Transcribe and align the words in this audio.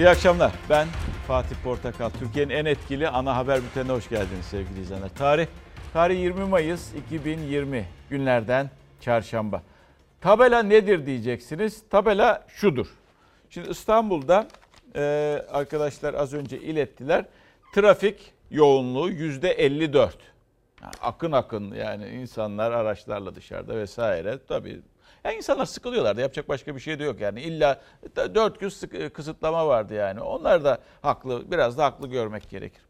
İyi 0.00 0.08
akşamlar. 0.08 0.52
Ben 0.70 0.88
Fatih 1.26 1.56
Portakal. 1.64 2.10
Türkiye'nin 2.10 2.54
en 2.54 2.64
etkili 2.64 3.08
ana 3.08 3.36
haber 3.36 3.62
bültenine 3.62 3.92
hoş 3.92 4.08
geldiniz 4.08 4.44
sevgili 4.44 4.80
izleyenler. 4.80 5.08
Tarih 5.08 5.46
tarih 5.92 6.20
20 6.20 6.44
Mayıs 6.44 6.94
2020 6.94 7.86
günlerden 8.10 8.70
çarşamba. 9.00 9.62
Tabela 10.20 10.62
nedir 10.62 11.06
diyeceksiniz. 11.06 11.82
Tabela 11.90 12.46
şudur. 12.48 12.86
Şimdi 13.50 13.70
İstanbul'da 13.70 14.48
e, 14.96 15.02
arkadaşlar 15.50 16.14
az 16.14 16.34
önce 16.34 16.58
ilettiler. 16.58 17.24
Trafik 17.74 18.32
yoğunluğu 18.50 19.08
yüzde 19.10 19.50
54. 19.50 20.16
Yani 20.82 20.92
akın 21.02 21.32
akın 21.32 21.74
yani 21.74 22.08
insanlar 22.08 22.72
araçlarla 22.72 23.34
dışarıda 23.34 23.76
vesaire. 23.76 24.38
Tabii 24.48 24.80
yani 25.24 25.36
insanlar 25.36 25.66
sıkılıyorlar 25.66 26.16
da 26.16 26.20
yapacak 26.20 26.48
başka 26.48 26.74
bir 26.74 26.80
şey 26.80 26.98
de 26.98 27.04
yok 27.04 27.20
yani. 27.20 27.40
illa 27.40 27.80
4 28.16 28.60
gün 28.60 28.68
sık- 28.68 29.14
kısıtlama 29.14 29.66
vardı 29.66 29.94
yani. 29.94 30.20
Onlar 30.20 30.64
da 30.64 30.78
haklı, 31.02 31.50
biraz 31.50 31.78
da 31.78 31.84
haklı 31.84 32.08
görmek 32.08 32.50
gerekir 32.50 32.82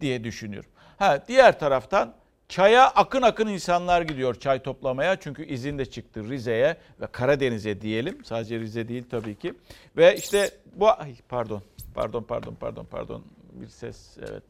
diye 0.00 0.24
düşünüyorum. 0.24 0.70
Ha 0.98 1.18
diğer 1.28 1.58
taraftan 1.58 2.14
çaya 2.48 2.86
akın 2.88 3.22
akın 3.22 3.46
insanlar 3.48 4.02
gidiyor 4.02 4.34
çay 4.34 4.62
toplamaya. 4.62 5.20
Çünkü 5.20 5.44
izin 5.44 5.78
de 5.78 5.86
çıktı 5.86 6.28
Rize'ye 6.28 6.76
ve 7.00 7.06
Karadeniz'e 7.06 7.80
diyelim. 7.80 8.24
Sadece 8.24 8.58
Rize 8.58 8.88
değil 8.88 9.04
tabii 9.10 9.34
ki. 9.34 9.54
Ve 9.96 10.16
işte 10.16 10.50
bu 10.74 10.88
ay 10.90 11.14
pardon. 11.28 11.62
Pardon 11.94 12.22
pardon 12.22 12.54
pardon 12.60 12.84
pardon. 12.84 13.24
Bir 13.52 13.68
ses 13.68 14.16
evet. 14.18 14.44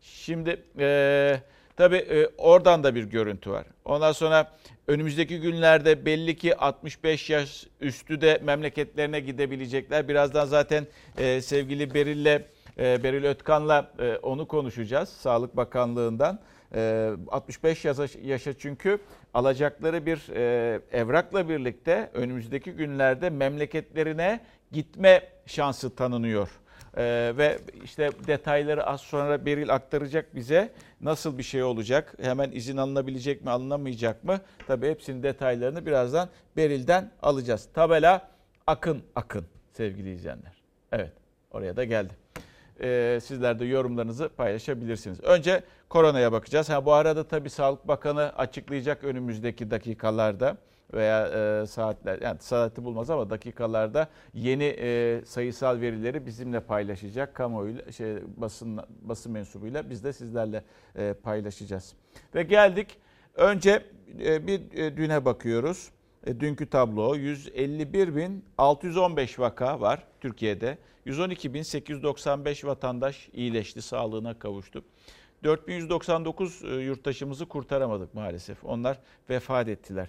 Şimdi 0.00 0.62
eee 0.78 1.42
Tabii 1.80 1.96
e, 1.96 2.26
oradan 2.38 2.84
da 2.84 2.94
bir 2.94 3.04
görüntü 3.04 3.50
var. 3.50 3.64
Ondan 3.84 4.12
sonra 4.12 4.52
önümüzdeki 4.90 5.40
günlerde 5.40 6.04
belli 6.06 6.36
ki 6.36 6.56
65 6.56 7.30
yaş 7.30 7.66
üstü 7.80 8.20
de 8.20 8.40
memleketlerine 8.44 9.20
gidebilecekler. 9.20 10.08
Birazdan 10.08 10.46
zaten 10.46 10.86
e, 11.18 11.40
sevgili 11.40 11.94
Beril'le 11.94 12.42
e, 12.78 13.02
Beril 13.02 13.24
Ötkan'la 13.24 13.92
e, 13.98 14.16
onu 14.16 14.48
konuşacağız 14.48 15.08
Sağlık 15.08 15.56
Bakanlığı'ndan. 15.56 16.38
E, 16.74 17.10
65 17.28 17.84
yaşa, 17.84 18.06
yaşa 18.22 18.58
çünkü 18.58 18.98
alacakları 19.34 20.06
bir 20.06 20.36
e, 20.36 20.80
evrakla 20.92 21.48
birlikte 21.48 22.10
önümüzdeki 22.14 22.72
günlerde 22.72 23.30
memleketlerine 23.30 24.40
gitme 24.72 25.22
şansı 25.46 25.94
tanınıyor. 25.96 26.48
Ee, 27.00 27.32
ve 27.36 27.58
işte 27.84 28.10
detayları 28.26 28.86
az 28.86 29.00
sonra 29.00 29.46
Beril 29.46 29.74
aktaracak 29.74 30.34
bize. 30.34 30.72
Nasıl 31.00 31.38
bir 31.38 31.42
şey 31.42 31.62
olacak? 31.62 32.14
Hemen 32.22 32.50
izin 32.50 32.76
alınabilecek 32.76 33.44
mi, 33.44 33.50
alınamayacak 33.50 34.24
mı? 34.24 34.40
Tabii 34.66 34.88
hepsinin 34.88 35.22
detaylarını 35.22 35.86
birazdan 35.86 36.28
Beril'den 36.56 37.10
alacağız. 37.22 37.68
Tabela 37.74 38.28
akın 38.66 39.02
akın 39.16 39.44
sevgili 39.72 40.12
izleyenler. 40.12 40.52
Evet 40.92 41.12
oraya 41.50 41.76
da 41.76 41.84
geldi. 41.84 42.14
Ee, 42.82 43.18
sizler 43.22 43.58
de 43.58 43.64
yorumlarınızı 43.64 44.28
paylaşabilirsiniz. 44.28 45.20
Önce 45.20 45.62
koronaya 45.88 46.32
bakacağız. 46.32 46.68
Ha, 46.68 46.84
bu 46.84 46.92
arada 46.92 47.28
tabii 47.28 47.50
Sağlık 47.50 47.88
Bakanı 47.88 48.32
açıklayacak 48.36 49.04
önümüzdeki 49.04 49.70
dakikalarda 49.70 50.56
veya 50.94 51.28
e, 51.62 51.66
saatler 51.66 52.22
yani 52.22 52.38
saati 52.40 52.84
bulmaz 52.84 53.10
ama 53.10 53.30
dakikalarda 53.30 54.08
yeni 54.34 54.64
e, 54.64 55.20
sayısal 55.24 55.80
verileri 55.80 56.26
bizimle 56.26 56.60
paylaşacak 56.60 57.34
kamuoyuyla 57.34 57.92
şey 57.92 58.16
basın 58.36 58.80
basın 59.02 59.32
mensubuyla 59.32 59.90
biz 59.90 60.04
de 60.04 60.12
sizlerle 60.12 60.64
e, 60.96 61.12
paylaşacağız. 61.12 61.94
Ve 62.34 62.42
geldik 62.42 62.98
önce 63.34 63.82
e, 64.24 64.46
bir 64.46 64.72
e, 64.72 64.96
düne 64.96 65.24
bakıyoruz. 65.24 65.90
E, 66.26 66.40
dünkü 66.40 66.66
tablo 66.66 67.16
151.615 67.16 69.40
vaka 69.40 69.80
var 69.80 70.04
Türkiye'de. 70.20 70.78
112.895 71.06 72.66
vatandaş 72.66 73.28
iyileşti, 73.32 73.82
sağlığına 73.82 74.38
kavuştu. 74.38 74.84
4199 75.44 76.62
e, 76.64 76.68
yurttaşımızı 76.74 77.46
kurtaramadık 77.46 78.14
maalesef. 78.14 78.64
Onlar 78.64 78.98
vefat 79.30 79.68
ettiler. 79.68 80.08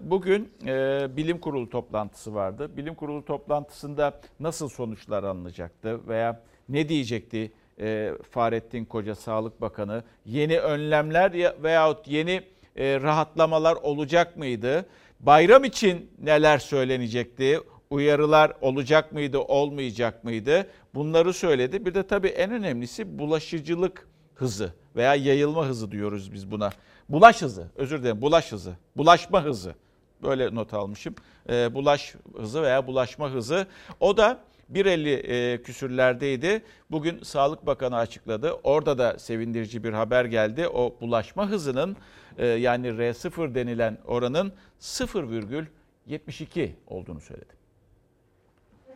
Bugün 0.00 0.52
e, 0.66 1.06
bilim 1.16 1.38
kurulu 1.38 1.70
toplantısı 1.70 2.34
vardı. 2.34 2.76
Bilim 2.76 2.94
kurulu 2.94 3.24
toplantısında 3.24 4.20
nasıl 4.40 4.68
sonuçlar 4.68 5.24
alınacaktı 5.24 6.08
veya 6.08 6.42
ne 6.68 6.88
diyecekti 6.88 7.52
e, 7.80 8.12
Fahrettin 8.30 8.84
Koca 8.84 9.14
Sağlık 9.14 9.60
Bakanı? 9.60 10.02
Yeni 10.26 10.58
önlemler 10.60 11.32
ya- 11.32 11.56
veyahut 11.62 12.08
yeni 12.08 12.42
e, 12.76 13.00
rahatlamalar 13.00 13.74
olacak 13.76 14.36
mıydı? 14.36 14.86
Bayram 15.20 15.64
için 15.64 16.10
neler 16.22 16.58
söylenecekti? 16.58 17.60
Uyarılar 17.90 18.52
olacak 18.60 19.12
mıydı, 19.12 19.38
olmayacak 19.38 20.24
mıydı? 20.24 20.66
Bunları 20.94 21.32
söyledi. 21.32 21.86
Bir 21.86 21.94
de 21.94 22.06
tabii 22.06 22.28
en 22.28 22.50
önemlisi 22.50 23.18
bulaşıcılık 23.18 24.07
hızı 24.38 24.72
veya 24.96 25.14
yayılma 25.14 25.66
hızı 25.66 25.90
diyoruz 25.90 26.32
biz 26.32 26.50
buna. 26.50 26.70
Bulaş 27.08 27.42
hızı, 27.42 27.66
özür 27.76 27.98
dilerim 28.02 28.22
bulaş 28.22 28.52
hızı, 28.52 28.76
bulaşma 28.96 29.44
hızı. 29.44 29.74
Böyle 30.22 30.54
not 30.54 30.74
almışım. 30.74 31.14
Ee, 31.50 31.74
bulaş 31.74 32.14
hızı 32.36 32.62
veya 32.62 32.86
bulaşma 32.86 33.30
hızı. 33.30 33.66
O 34.00 34.16
da 34.16 34.40
1.50 34.72 35.08
e, 35.08 35.62
küsürlerdeydi. 35.62 36.62
Bugün 36.90 37.22
Sağlık 37.22 37.66
Bakanı 37.66 37.96
açıkladı. 37.96 38.52
Orada 38.52 38.98
da 38.98 39.18
sevindirici 39.18 39.84
bir 39.84 39.92
haber 39.92 40.24
geldi. 40.24 40.68
O 40.68 40.96
bulaşma 41.00 41.48
hızının 41.48 41.96
e, 42.38 42.46
yani 42.46 42.88
R0 42.88 43.54
denilen 43.54 43.98
oranın 44.06 44.52
0,72 44.80 46.70
olduğunu 46.86 47.20
söyledi. 47.20 47.52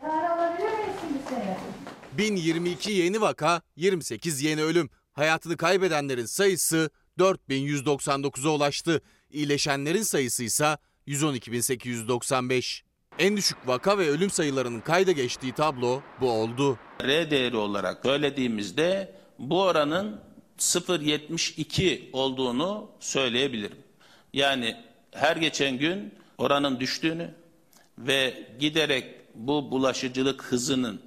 Tarih 0.00 0.30
alabilir 0.30 0.64
miyiz 0.64 0.97
şimdi 1.00 1.19
seni? 1.28 1.56
1022 2.19 2.92
yeni 2.92 3.20
vaka, 3.20 3.62
28 3.76 4.42
yeni 4.42 4.62
ölüm. 4.62 4.91
Hayatını 5.12 5.56
kaybedenlerin 5.56 6.26
sayısı 6.26 6.90
4199'a 7.18 8.50
ulaştı. 8.50 9.00
İyileşenlerin 9.30 10.02
sayısı 10.02 10.44
ise 10.44 10.78
112.895. 11.08 12.82
En 13.18 13.36
düşük 13.36 13.68
vaka 13.68 13.98
ve 13.98 14.08
ölüm 14.08 14.30
sayılarının 14.30 14.80
kayda 14.80 15.12
geçtiği 15.12 15.52
tablo 15.52 16.02
bu 16.20 16.30
oldu. 16.30 16.78
R 17.02 17.30
değeri 17.30 17.56
olarak 17.56 18.02
söylediğimizde 18.02 19.14
bu 19.38 19.62
oranın 19.62 20.20
0.72 20.58 22.10
olduğunu 22.12 22.90
söyleyebilirim. 23.00 23.78
Yani 24.32 24.76
her 25.10 25.36
geçen 25.36 25.78
gün 25.78 26.14
oranın 26.38 26.80
düştüğünü 26.80 27.34
ve 27.98 28.48
giderek 28.60 29.14
bu 29.34 29.70
bulaşıcılık 29.70 30.42
hızının 30.44 31.00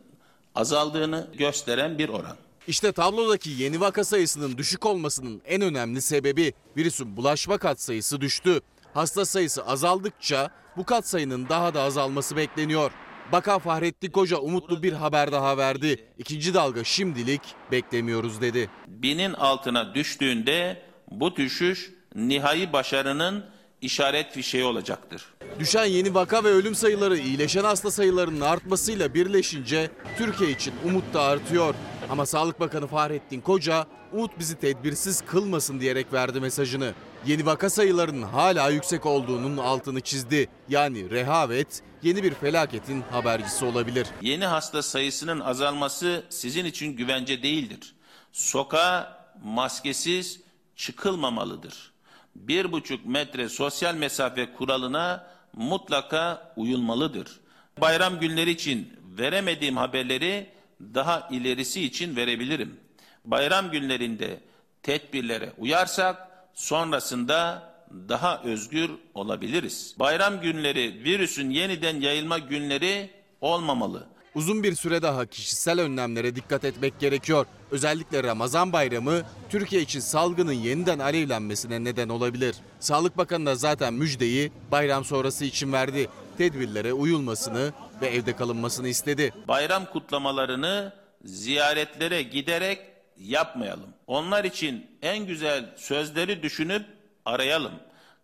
azaldığını 0.55 1.27
gösteren 1.37 1.97
bir 1.97 2.09
oran. 2.09 2.37
İşte 2.67 2.91
tablodaki 2.91 3.49
yeni 3.49 3.79
vaka 3.79 4.03
sayısının 4.03 4.57
düşük 4.57 4.85
olmasının 4.85 5.41
en 5.45 5.61
önemli 5.61 6.01
sebebi 6.01 6.53
virüsün 6.77 7.17
bulaşma 7.17 7.57
katsayısı 7.57 8.21
düştü. 8.21 8.61
Hasta 8.93 9.25
sayısı 9.25 9.65
azaldıkça 9.65 10.49
bu 10.77 10.85
katsayının 10.85 11.49
daha 11.49 11.73
da 11.73 11.81
azalması 11.81 12.37
bekleniyor. 12.37 12.91
Bakan 13.31 13.59
Fahrettin 13.59 14.11
Koca 14.11 14.37
umutlu 14.37 14.83
bir 14.83 14.93
haber 14.93 15.31
daha 15.31 15.57
verdi. 15.57 16.05
İkinci 16.17 16.53
dalga 16.53 16.83
şimdilik 16.83 17.41
beklemiyoruz 17.71 18.41
dedi. 18.41 18.69
Binin 18.87 19.33
altına 19.33 19.95
düştüğünde 19.95 20.81
bu 21.11 21.35
düşüş 21.35 21.91
nihai 22.15 22.73
başarının 22.73 23.45
işaret 23.81 24.31
fişeği 24.31 24.63
olacaktır. 24.63 25.25
Düşen 25.59 25.85
yeni 25.85 26.13
vaka 26.13 26.43
ve 26.43 26.49
ölüm 26.49 26.75
sayıları 26.75 27.17
iyileşen 27.17 27.63
hasta 27.63 27.91
sayılarının 27.91 28.41
artmasıyla 28.41 29.13
birleşince 29.13 29.91
Türkiye 30.17 30.51
için 30.51 30.73
umut 30.85 31.13
da 31.13 31.21
artıyor. 31.21 31.75
Ama 32.09 32.25
Sağlık 32.25 32.59
Bakanı 32.59 32.87
Fahrettin 32.87 33.41
Koca 33.41 33.85
umut 34.13 34.39
bizi 34.39 34.59
tedbirsiz 34.59 35.21
kılmasın 35.21 35.79
diyerek 35.79 36.13
verdi 36.13 36.39
mesajını. 36.39 36.93
Yeni 37.25 37.45
vaka 37.45 37.69
sayılarının 37.69 38.21
hala 38.21 38.69
yüksek 38.69 39.05
olduğunun 39.05 39.57
altını 39.57 40.01
çizdi. 40.01 40.49
Yani 40.69 41.09
rehavet 41.09 41.81
yeni 42.03 42.23
bir 42.23 42.33
felaketin 42.33 43.01
habercisi 43.11 43.65
olabilir. 43.65 44.07
Yeni 44.21 44.45
hasta 44.45 44.81
sayısının 44.83 45.39
azalması 45.39 46.23
sizin 46.29 46.65
için 46.65 46.95
güvence 46.95 47.43
değildir. 47.43 47.95
Sokağa 48.31 49.25
maskesiz 49.43 50.41
çıkılmamalıdır. 50.75 51.91
Bir 52.35 52.71
buçuk 52.71 53.05
metre 53.05 53.49
sosyal 53.49 53.95
mesafe 53.95 54.53
kuralına 54.53 55.27
mutlaka 55.53 56.53
uyulmalıdır. 56.55 57.39
Bayram 57.81 58.19
günleri 58.19 58.51
için 58.51 58.93
veremediğim 59.17 59.77
haberleri 59.77 60.54
daha 60.81 61.27
ilerisi 61.31 61.81
için 61.81 62.15
verebilirim. 62.15 62.79
Bayram 63.25 63.71
günlerinde 63.71 64.39
tedbirlere 64.83 65.53
uyarsak 65.57 66.27
sonrasında 66.53 67.69
daha 68.09 68.43
özgür 68.43 68.91
olabiliriz. 69.13 69.95
Bayram 69.99 70.41
günleri 70.41 71.03
virüsün 71.03 71.49
yeniden 71.49 72.01
yayılma 72.01 72.37
günleri 72.39 73.09
olmamalı. 73.41 74.07
Uzun 74.35 74.63
bir 74.63 74.75
süre 74.75 75.01
daha 75.01 75.25
kişisel 75.25 75.81
önlemlere 75.81 76.35
dikkat 76.35 76.65
etmek 76.65 76.99
gerekiyor. 76.99 77.45
Özellikle 77.71 78.23
Ramazan 78.23 78.73
bayramı 78.73 79.21
Türkiye 79.49 79.81
için 79.81 79.99
salgının 79.99 80.53
yeniden 80.53 80.99
alevlenmesine 80.99 81.83
neden 81.83 82.09
olabilir. 82.09 82.55
Sağlık 82.79 83.17
Bakanı 83.17 83.45
da 83.45 83.55
zaten 83.55 83.93
müjdeyi 83.93 84.51
bayram 84.71 85.05
sonrası 85.05 85.45
için 85.45 85.73
verdi. 85.73 86.07
Tedbirlere 86.37 86.93
uyulmasını 86.93 87.73
ve 88.01 88.07
evde 88.07 88.35
kalınmasını 88.35 88.87
istedi. 88.87 89.33
bayram 89.47 89.85
kutlamalarını 89.85 90.93
ziyaretlere 91.23 92.21
giderek 92.21 92.79
yapmayalım. 93.17 93.89
Onlar 94.07 94.43
için 94.43 94.85
en 95.01 95.25
güzel 95.25 95.65
sözleri 95.77 96.43
düşünüp 96.43 96.85
arayalım. 97.25 97.73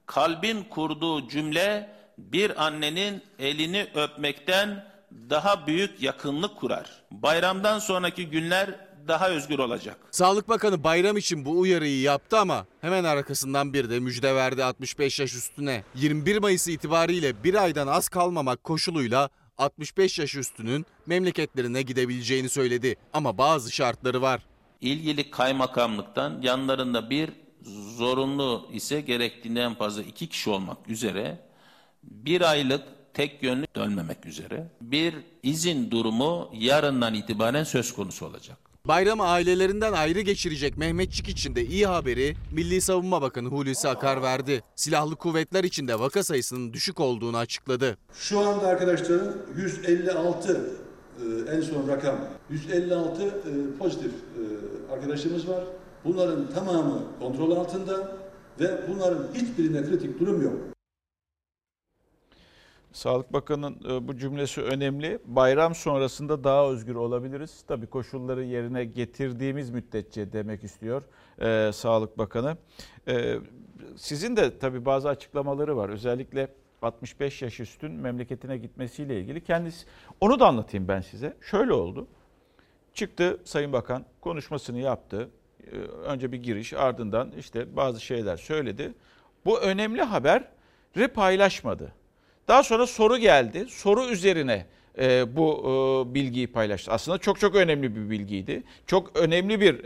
Kalbin 0.05 0.63
kurduğu 0.63 1.29
cümle 1.29 1.89
bir 2.17 2.65
annenin 2.65 3.21
elini 3.39 3.87
öpmekten 3.95 4.85
daha 5.29 5.67
büyük 5.67 6.01
yakınlık 6.03 6.57
kurar. 6.57 6.85
Bayramdan 7.11 7.79
sonraki 7.79 8.29
günler 8.29 8.69
daha 9.07 9.29
özgür 9.29 9.59
olacak. 9.59 9.97
Sağlık 10.11 10.49
Bakanı 10.49 10.83
bayram 10.83 11.17
için 11.17 11.45
bu 11.45 11.59
uyarıyı 11.59 12.01
yaptı 12.01 12.39
ama 12.39 12.65
hemen 12.81 13.03
arkasından 13.03 13.73
bir 13.73 13.89
de 13.89 13.99
müjde 13.99 14.35
verdi 14.35 14.63
65 14.63 15.19
yaş 15.19 15.35
üstüne. 15.35 15.83
21 15.95 16.37
Mayıs 16.37 16.67
itibariyle 16.67 17.43
bir 17.43 17.63
aydan 17.63 17.87
az 17.87 18.09
kalmamak 18.09 18.63
koşuluyla 18.63 19.29
65 19.61 20.19
yaş 20.19 20.35
üstünün 20.35 20.85
memleketlerine 21.05 21.81
gidebileceğini 21.81 22.49
söyledi. 22.49 22.95
Ama 23.13 23.37
bazı 23.37 23.71
şartları 23.71 24.21
var. 24.21 24.41
ilgili 24.81 25.31
kaymakamlıktan 25.31 26.41
yanlarında 26.41 27.09
bir 27.09 27.29
zorunlu 27.97 28.69
ise 28.73 29.01
gerektiğinden 29.01 29.73
fazla 29.75 30.03
iki 30.03 30.27
kişi 30.27 30.49
olmak 30.49 30.89
üzere 30.89 31.39
bir 32.03 32.51
aylık 32.51 32.83
tek 33.13 33.43
yönlü 33.43 33.65
dönmemek 33.75 34.25
üzere 34.25 34.71
bir 34.81 35.15
izin 35.43 35.91
durumu 35.91 36.49
yarından 36.53 37.13
itibaren 37.13 37.63
söz 37.63 37.93
konusu 37.93 38.25
olacak. 38.25 38.70
Bayramı 38.87 39.23
ailelerinden 39.23 39.93
ayrı 39.93 40.21
geçirecek 40.21 40.77
Mehmetçik 40.77 41.27
için 41.27 41.55
de 41.55 41.65
iyi 41.65 41.87
haberi 41.87 42.35
Milli 42.51 42.81
Savunma 42.81 43.21
Bakanı 43.21 43.47
Hulusi 43.47 43.87
Akar 43.87 44.21
verdi. 44.21 44.63
Silahlı 44.75 45.15
kuvvetler 45.15 45.63
içinde 45.63 45.99
vaka 45.99 46.23
sayısının 46.23 46.73
düşük 46.73 46.99
olduğunu 46.99 47.37
açıkladı. 47.37 47.97
Şu 48.13 48.39
anda 48.39 48.67
arkadaşların 48.67 49.33
156 49.57 50.69
e, 51.19 51.55
en 51.55 51.61
son 51.61 51.87
rakam 51.87 52.15
156 52.49 53.23
e, 53.23 53.29
pozitif 53.79 54.11
e, 54.11 54.93
arkadaşımız 54.93 55.49
var. 55.49 55.63
Bunların 56.05 56.49
tamamı 56.49 57.03
kontrol 57.19 57.51
altında 57.51 58.17
ve 58.59 58.81
bunların 58.89 59.27
hiçbirinde 59.33 59.83
kritik 59.83 60.19
durum 60.19 60.41
yok. 60.41 60.70
Sağlık 62.93 63.33
Bakanı'nın 63.33 63.89
e, 63.89 64.07
bu 64.07 64.17
cümlesi 64.17 64.61
önemli. 64.61 65.19
Bayram 65.25 65.75
sonrasında 65.75 66.43
daha 66.43 66.69
özgür 66.69 66.95
olabiliriz. 66.95 67.63
Tabii 67.67 67.87
koşulları 67.87 68.43
yerine 68.43 68.85
getirdiğimiz 68.85 69.69
müddetçe 69.69 70.33
demek 70.33 70.63
istiyor 70.63 71.03
e, 71.41 71.71
Sağlık 71.73 72.17
Bakanı. 72.17 72.57
E, 73.07 73.35
sizin 73.95 74.35
de 74.35 74.59
tabii 74.59 74.85
bazı 74.85 75.09
açıklamaları 75.09 75.77
var. 75.77 75.89
Özellikle 75.89 76.47
65 76.81 77.41
yaş 77.41 77.59
üstün 77.59 77.91
memleketine 77.91 78.57
gitmesiyle 78.57 79.19
ilgili. 79.19 79.43
Kendisi 79.43 79.85
onu 80.21 80.39
da 80.39 80.47
anlatayım 80.47 80.87
ben 80.87 81.01
size. 81.01 81.37
Şöyle 81.41 81.73
oldu. 81.73 82.07
Çıktı 82.93 83.37
Sayın 83.43 83.73
Bakan 83.73 84.05
konuşmasını 84.21 84.79
yaptı. 84.79 85.29
Ee, 85.71 85.75
Önce 85.77 86.31
bir 86.31 86.43
giriş 86.43 86.73
ardından 86.73 87.31
işte 87.31 87.75
bazı 87.75 88.01
şeyler 88.01 88.37
söyledi. 88.37 88.93
Bu 89.45 89.59
önemli 89.59 90.01
haberi 90.01 91.07
paylaşmadı. 91.07 91.93
Daha 92.47 92.63
sonra 92.63 92.87
soru 92.87 93.17
geldi. 93.17 93.65
Soru 93.69 94.05
üzerine 94.05 94.65
e, 94.99 95.35
bu 95.35 95.59
e, 95.59 96.13
bilgiyi 96.13 96.47
paylaştı. 96.47 96.91
Aslında 96.91 97.17
çok 97.17 97.39
çok 97.39 97.55
önemli 97.55 97.95
bir 97.95 98.09
bilgiydi. 98.09 98.63
Çok 98.87 99.19
önemli 99.19 99.61
bir 99.61 99.85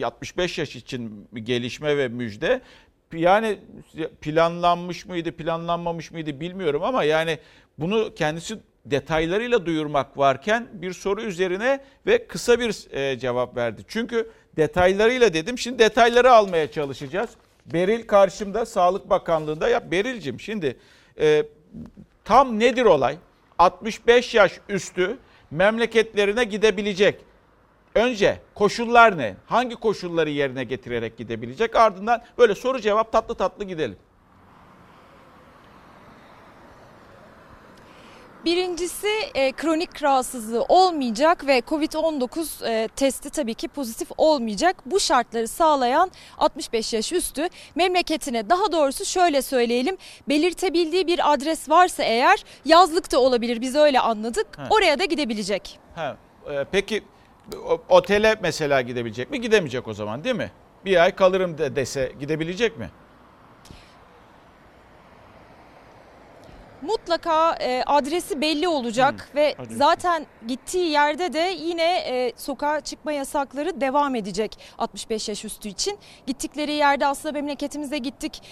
e, 0.00 0.04
65 0.06 0.58
yaş 0.58 0.76
için 0.76 1.28
gelişme 1.34 1.96
ve 1.96 2.08
müjde. 2.08 2.60
Yani 3.12 3.58
planlanmış 4.20 5.06
mıydı, 5.06 5.32
planlanmamış 5.32 6.10
mıydı 6.10 6.40
bilmiyorum 6.40 6.82
ama 6.82 7.04
yani 7.04 7.38
bunu 7.78 8.14
kendisi 8.14 8.58
detaylarıyla 8.86 9.66
duyurmak 9.66 10.18
varken 10.18 10.68
bir 10.72 10.92
soru 10.92 11.22
üzerine 11.22 11.80
ve 12.06 12.26
kısa 12.26 12.60
bir 12.60 12.96
e, 12.96 13.18
cevap 13.18 13.56
verdi. 13.56 13.82
Çünkü 13.88 14.30
detaylarıyla 14.56 15.34
dedim. 15.34 15.58
Şimdi 15.58 15.78
detayları 15.78 16.32
almaya 16.32 16.70
çalışacağız. 16.70 17.30
Beril 17.66 18.06
karşımda 18.06 18.66
Sağlık 18.66 19.10
Bakanlığı'nda. 19.10 19.68
Ya 19.68 19.90
Beril'cim 19.90 20.40
şimdi 20.40 20.76
e, 21.20 21.44
tam 22.24 22.58
nedir 22.58 22.84
olay? 22.84 23.18
65 23.58 24.34
yaş 24.34 24.60
üstü 24.68 25.18
memleketlerine 25.50 26.44
gidebilecek. 26.44 27.20
Önce 27.94 28.40
koşullar 28.54 29.18
ne? 29.18 29.36
Hangi 29.46 29.74
koşulları 29.76 30.30
yerine 30.30 30.64
getirerek 30.64 31.16
gidebilecek? 31.16 31.76
Ardından 31.76 32.22
böyle 32.38 32.54
soru 32.54 32.80
cevap 32.80 33.12
tatlı 33.12 33.34
tatlı 33.34 33.64
gidelim. 33.64 33.96
Birincisi 38.44 39.08
e, 39.34 39.52
kronik 39.52 40.02
rahatsızlığı 40.02 40.62
olmayacak 40.68 41.46
ve 41.46 41.58
COVID-19 41.58 42.68
e, 42.68 42.88
testi 42.88 43.30
tabii 43.30 43.54
ki 43.54 43.68
pozitif 43.68 44.08
olmayacak. 44.16 44.76
Bu 44.86 45.00
şartları 45.00 45.48
sağlayan 45.48 46.10
65 46.38 46.92
yaş 46.92 47.12
üstü 47.12 47.48
memleketine 47.74 48.50
daha 48.50 48.72
doğrusu 48.72 49.04
şöyle 49.04 49.42
söyleyelim 49.42 49.96
belirtebildiği 50.28 51.06
bir 51.06 51.32
adres 51.32 51.68
varsa 51.68 52.02
eğer 52.02 52.44
yazlıkta 52.64 53.18
olabilir 53.18 53.60
biz 53.60 53.74
öyle 53.76 54.00
anladık. 54.00 54.46
Ha. 54.58 54.66
Oraya 54.70 54.98
da 54.98 55.04
gidebilecek. 55.04 55.78
Ha, 55.94 56.16
e, 56.50 56.64
peki 56.72 57.02
o- 57.68 57.82
otele 57.88 58.36
mesela 58.42 58.80
gidebilecek 58.80 59.30
mi? 59.30 59.40
Gidemeyecek 59.40 59.88
o 59.88 59.94
zaman 59.94 60.24
değil 60.24 60.36
mi? 60.36 60.50
Bir 60.84 61.02
ay 61.02 61.14
kalırım 61.14 61.58
de 61.58 61.76
dese 61.76 62.12
gidebilecek 62.20 62.78
mi? 62.78 62.90
Mutlaka 66.82 67.54
e, 67.60 67.82
adresi 67.86 68.40
belli 68.40 68.68
olacak 68.68 69.28
ve 69.34 69.54
adresi. 69.58 69.76
zaten 69.76 70.26
gittiği 70.48 70.90
yerde 70.90 71.32
de 71.32 71.56
yine 71.60 71.96
e, 71.98 72.32
sokağa 72.36 72.80
çıkma 72.80 73.12
yasakları 73.12 73.80
devam 73.80 74.14
edecek 74.14 74.58
65 74.78 75.28
yaş 75.28 75.44
üstü 75.44 75.68
için. 75.68 75.98
Gittikleri 76.26 76.72
yerde 76.72 77.06
aslında 77.06 77.32
memleketimize 77.32 77.98
gittik. 77.98 78.42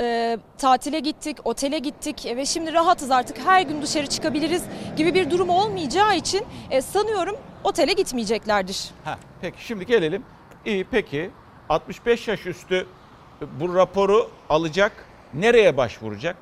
e, 0.00 0.38
tatile 0.58 1.00
gittik, 1.00 1.36
otele 1.44 1.78
gittik 1.78 2.24
ve 2.36 2.46
şimdi 2.46 2.72
rahatız 2.72 3.10
artık 3.10 3.38
her 3.38 3.62
gün 3.62 3.82
dışarı 3.82 4.06
çıkabiliriz 4.06 4.62
gibi 4.96 5.14
bir 5.14 5.30
durum 5.30 5.48
olmayacağı 5.48 6.16
için 6.16 6.44
e, 6.70 6.82
sanıyorum 6.82 7.36
otele 7.64 7.92
gitmeyeceklerdir. 7.92 8.90
Ha, 9.04 9.18
peki 9.40 9.64
şimdi 9.64 9.86
gelelim. 9.86 10.24
İyi 10.64 10.84
peki 10.90 11.30
65 11.68 12.28
yaş 12.28 12.46
üstü 12.46 12.86
bu 13.60 13.74
raporu 13.74 14.30
alacak. 14.48 14.92
Nereye 15.34 15.76
başvuracak? 15.76 16.36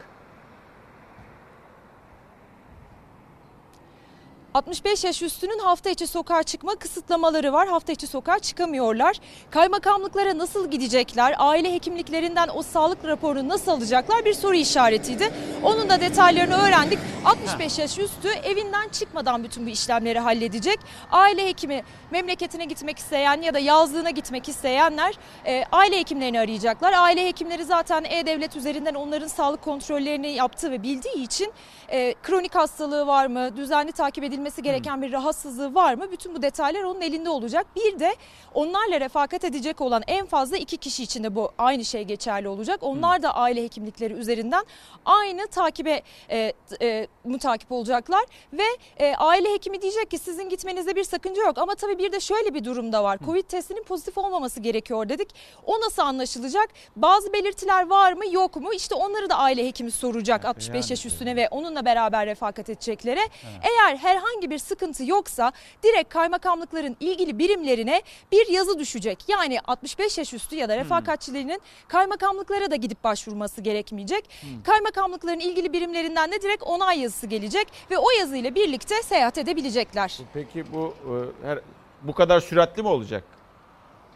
65 4.55 5.05
yaş 5.05 5.23
üstünün 5.23 5.59
hafta 5.59 5.91
içi 5.91 6.07
sokağa 6.07 6.43
çıkma 6.43 6.75
kısıtlamaları 6.77 7.53
var. 7.53 7.69
Hafta 7.69 7.93
içi 7.93 8.07
sokağa 8.07 8.39
çıkamıyorlar. 8.39 9.17
Kaymakamlıklara 9.51 10.39
nasıl 10.39 10.71
gidecekler? 10.71 11.35
Aile 11.39 11.73
hekimliklerinden 11.75 12.49
o 12.55 12.63
sağlık 12.63 13.05
raporunu 13.05 13.49
nasıl 13.49 13.73
alacaklar? 13.73 14.25
Bir 14.25 14.35
soru 14.35 14.55
işaretiydi. 14.55 15.33
Onun 15.63 15.89
da 15.89 16.01
detaylarını 16.01 16.55
öğrendik. 16.55 16.99
65 17.25 17.79
yaş 17.79 17.99
üstü 17.99 18.29
evinden 18.29 18.89
çıkmadan 18.89 19.45
bütün 19.45 19.67
bu 19.67 19.71
işlemleri 19.71 20.19
halledecek. 20.19 20.79
Aile 21.11 21.47
hekimi 21.47 21.83
memleketine 22.11 22.65
gitmek 22.65 22.99
isteyen 22.99 23.43
ya 23.43 23.55
da 23.55 23.59
yazlığına 23.59 24.11
gitmek 24.11 24.49
isteyenler 24.49 25.15
e, 25.47 25.65
aile 25.73 25.99
hekimlerini 25.99 26.41
arayacaklar. 26.41 26.93
Aile 26.93 27.27
hekimleri 27.27 27.65
zaten 27.65 28.05
E-Devlet 28.05 28.57
üzerinden 28.57 28.95
onların 28.95 29.29
sağlık 29.29 29.63
kontrollerini 29.63 30.33
yaptığı 30.33 30.71
ve 30.71 30.83
bildiği 30.83 31.25
için 31.25 31.53
e, 31.89 32.15
kronik 32.23 32.55
hastalığı 32.55 33.07
var 33.07 33.27
mı, 33.27 33.57
düzenli 33.57 33.93
takip 33.93 34.25
edilmesi 34.25 34.44
gereken 34.63 35.03
bir 35.03 35.13
rahatsızlığı 35.13 35.75
var 35.75 35.95
mı? 35.95 36.13
Bütün 36.13 36.35
bu 36.35 36.43
detaylar 36.43 36.83
onun 36.83 37.01
elinde 37.01 37.31
olacak. 37.31 37.67
Bir 37.77 37.99
de 38.01 38.15
onlarla 38.55 39.01
refakat 39.01 39.45
edecek 39.45 39.81
olan 39.81 40.03
en 40.07 40.27
fazla 40.27 40.57
iki 40.57 40.77
kişi 40.77 41.03
için 41.03 41.25
de 41.25 41.35
bu 41.35 41.53
aynı 41.59 41.85
şey 41.85 42.03
geçerli 42.03 42.49
olacak. 42.49 42.79
Onlar 42.83 43.23
da 43.23 43.35
aile 43.35 43.65
hekimlikleri 43.65 44.15
üzerinden 44.15 44.65
aynı 45.05 45.47
takibe 45.47 46.03
e, 46.31 46.53
e, 46.83 47.07
mutakip 47.25 47.73
olacaklar 47.73 48.25
ve 48.53 48.63
e, 48.99 49.15
aile 49.17 49.53
hekimi 49.53 49.83
diyecek 49.83 50.11
ki 50.11 50.19
sizin 50.19 50.49
gitmenizde 50.49 50.97
bir 50.97 51.05
sakınca 51.05 51.43
yok 51.43 51.59
ama 51.59 51.75
tabii 51.75 51.99
bir 51.99 52.13
de 52.13 52.21
şöyle 52.21 52.55
bir 52.55 52.65
durum 52.65 52.93
da 52.93 53.05
var. 53.05 53.19
Covid 53.25 53.45
testinin 53.45 53.83
pozitif 53.83 54.19
olmaması 54.19 54.61
gerekiyor 54.61 55.09
dedik. 55.09 55.29
O 55.67 55.81
nasıl 55.81 56.03
anlaşılacak? 56.03 56.69
Bazı 56.97 57.33
belirtiler 57.33 57.87
var 57.87 58.13
mı 58.13 58.25
yok 58.31 58.57
mu? 58.57 58.75
İşte 58.75 58.95
onları 58.95 59.31
da 59.31 59.37
aile 59.37 59.67
hekimi 59.67 59.91
soracak 59.91 60.45
65 60.45 60.75
yani. 60.75 60.93
yaş 60.93 61.07
üstüne 61.07 61.37
ve 61.37 61.49
onunla 61.49 61.85
beraber 61.85 62.27
refakat 62.27 62.69
edeceklere. 62.69 63.21
Eğer 63.63 63.97
herhangi 63.97 64.34
bir 64.43 64.59
sıkıntı 64.59 65.05
yoksa 65.05 65.53
direkt 65.83 66.09
kaymakamlıkların 66.09 66.97
ilgili 67.01 67.39
birimlerine 67.39 68.03
bir 68.33 68.49
yazı 68.49 68.79
düşecek. 68.79 69.25
Yani 69.29 69.61
65 69.61 70.19
yaş 70.19 70.35
üstü 70.35 70.57
ya 70.57 70.69
da 70.69 70.77
refakatçilerinin 70.77 71.61
kaymakamlıklara 71.89 72.71
da 72.71 72.77
gidip 72.77 73.05
başvurması 73.05 73.61
gerekmeyecek. 73.61 74.31
Kaymakamlıkların 74.65 75.41
ilgili 75.41 75.73
birimlerinden 75.73 76.33
de 76.33 76.43
direkt 76.43 76.63
onay 76.63 77.01
yazısı 77.01 77.27
gelecek 77.27 77.69
ve 77.91 77.99
o 77.99 78.11
yazıyla 78.19 78.55
birlikte 78.55 79.03
seyahat 79.03 79.39
edebilecekler. 79.39 80.19
Peki 80.35 80.73
bu 80.73 80.95
e, 81.43 81.47
her 81.47 81.61
bu 82.03 82.13
kadar 82.13 82.41
süratli 82.41 82.83
mi 82.83 82.89
olacak? 82.89 83.25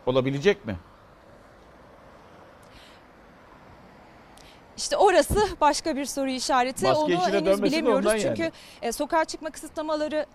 Olabilecek 0.06 0.66
mi? 0.66 0.76
İşte 4.78 4.96
orası 4.96 5.48
başka 5.60 5.96
bir 5.96 6.04
soru 6.04 6.30
işareti. 6.30 6.86
Maske 6.86 6.98
Onu 7.00 7.28
henüz 7.28 7.62
bilemiyoruz. 7.62 8.12
Çünkü 8.22 8.42
yani. 8.42 8.52
e, 8.82 8.92
sokağa 8.92 9.24
çıkma 9.24 9.50
kısıtlamaları 9.50 10.26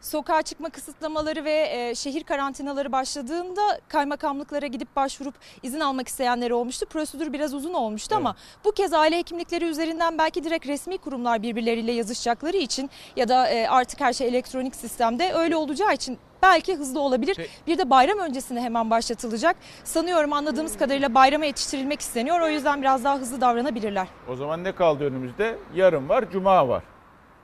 sokağa 0.00 0.42
çıkma 0.42 0.70
kısıtlamaları 0.70 1.44
ve 1.44 1.68
e, 1.72 1.94
şehir 1.94 2.24
karantinaları 2.24 2.92
başladığında 2.92 3.60
kaymakamlıklara 3.88 4.66
gidip 4.66 4.96
başvurup 4.96 5.34
izin 5.62 5.80
almak 5.80 6.08
isteyenler 6.08 6.50
olmuştu. 6.50 6.86
Prosedür 6.86 7.32
biraz 7.32 7.54
uzun 7.54 7.74
olmuştu 7.74 8.08
Evet. 8.14 8.18
ama 8.26 8.36
bu 8.64 8.72
kez 8.72 8.92
aile 8.92 9.18
hekimlikleri 9.18 9.64
üzerinden 9.64 10.18
belki 10.18 10.44
direkt 10.44 10.66
resmi 10.66 10.98
kurumlar 10.98 11.42
birbirleriyle 11.42 11.92
yazışacakları 11.92 12.56
için 12.56 12.90
ya 13.16 13.28
da 13.28 13.48
e, 13.48 13.68
artık 13.68 14.00
her 14.00 14.12
şey 14.12 14.28
elektronik 14.28 14.76
sistemde 14.76 15.32
öyle 15.32 15.56
olacağı 15.56 15.94
için 15.94 16.18
belki 16.42 16.76
hızlı 16.76 17.00
olabilir. 17.00 17.34
Pe- 17.34 17.46
Bir 17.66 17.78
de 17.78 17.90
bayram 17.90 18.18
öncesinde 18.18 18.60
hemen 18.60 18.90
başlatılacak. 18.90 19.56
Sanıyorum 19.84 20.32
anladığımız 20.32 20.78
kadarıyla 20.78 21.14
bayrama 21.14 21.44
yetiştirilmek 21.44 22.00
isteniyor. 22.00 22.40
O 22.40 22.48
yüzden 22.48 22.80
biraz 22.82 23.04
daha 23.04 23.16
hızlı 23.18 23.40
davranabilirler. 23.40 24.06
O 24.28 24.36
zaman 24.36 24.64
ne 24.64 24.72
kaldı 24.74 25.04
önümüzde? 25.04 25.58
Yarın 25.74 26.08
var, 26.08 26.30
cuma 26.30 26.68
var. 26.68 26.82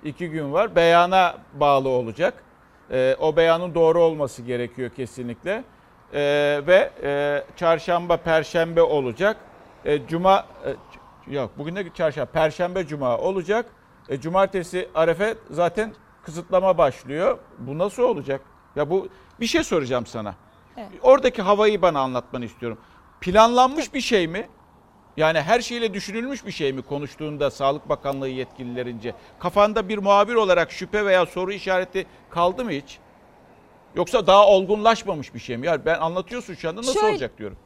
İki 0.04 0.30
gün 0.30 0.52
var. 0.52 0.76
Beyana 0.76 1.34
bağlı 1.54 1.88
olacak. 1.88 2.34
Ee, 2.90 3.16
o 3.20 3.36
beyanın 3.36 3.74
doğru 3.74 4.00
olması 4.02 4.42
gerekiyor 4.42 4.90
kesinlikle. 4.90 5.64
Ee, 6.14 6.60
ve 6.66 6.90
e, 7.02 7.44
çarşamba, 7.56 8.16
perşembe 8.16 8.82
olacak. 8.82 9.36
E, 9.84 10.06
cuma, 10.06 10.46
e, 10.66 10.74
yok 11.34 11.50
bugün 11.58 11.76
de 11.76 11.84
çarşamba, 11.94 12.30
perşembe, 12.30 12.86
cuma 12.86 13.18
olacak. 13.18 13.66
E, 14.08 14.20
cumartesi 14.20 14.88
arefe 14.94 15.34
zaten 15.50 15.92
kısıtlama 16.24 16.78
başlıyor. 16.78 17.38
Bu 17.58 17.78
nasıl 17.78 18.02
olacak? 18.02 18.40
Ya 18.76 18.90
bu 18.90 19.08
bir 19.40 19.46
şey 19.46 19.64
soracağım 19.64 20.06
sana. 20.06 20.34
Evet. 20.76 20.88
Oradaki 21.02 21.42
havayı 21.42 21.82
bana 21.82 22.00
anlatmanı 22.00 22.44
istiyorum. 22.44 22.78
Planlanmış 23.20 23.94
bir 23.94 24.00
şey 24.00 24.28
mi? 24.28 24.48
Yani 25.16 25.40
her 25.40 25.60
şeyle 25.60 25.94
düşünülmüş 25.94 26.46
bir 26.46 26.52
şey 26.52 26.72
mi 26.72 26.82
konuştuğunda 26.82 27.50
Sağlık 27.50 27.88
Bakanlığı 27.88 28.28
yetkililerince? 28.28 29.14
Kafanda 29.38 29.88
bir 29.88 29.98
muhabir 29.98 30.34
olarak 30.34 30.72
şüphe 30.72 31.04
veya 31.06 31.26
soru 31.26 31.52
işareti 31.52 32.06
kaldı 32.30 32.64
mı 32.64 32.70
hiç? 32.70 32.98
Yoksa 33.94 34.26
daha 34.26 34.46
olgunlaşmamış 34.48 35.34
bir 35.34 35.38
şey 35.38 35.56
mi? 35.56 35.66
Yani 35.66 35.80
ben 35.84 35.98
anlatıyorsun 35.98 36.54
şu 36.54 36.68
anda 36.68 36.80
nasıl 36.80 36.92
Şöyle- 36.92 37.06
olacak 37.12 37.38
diyorum. 37.38 37.56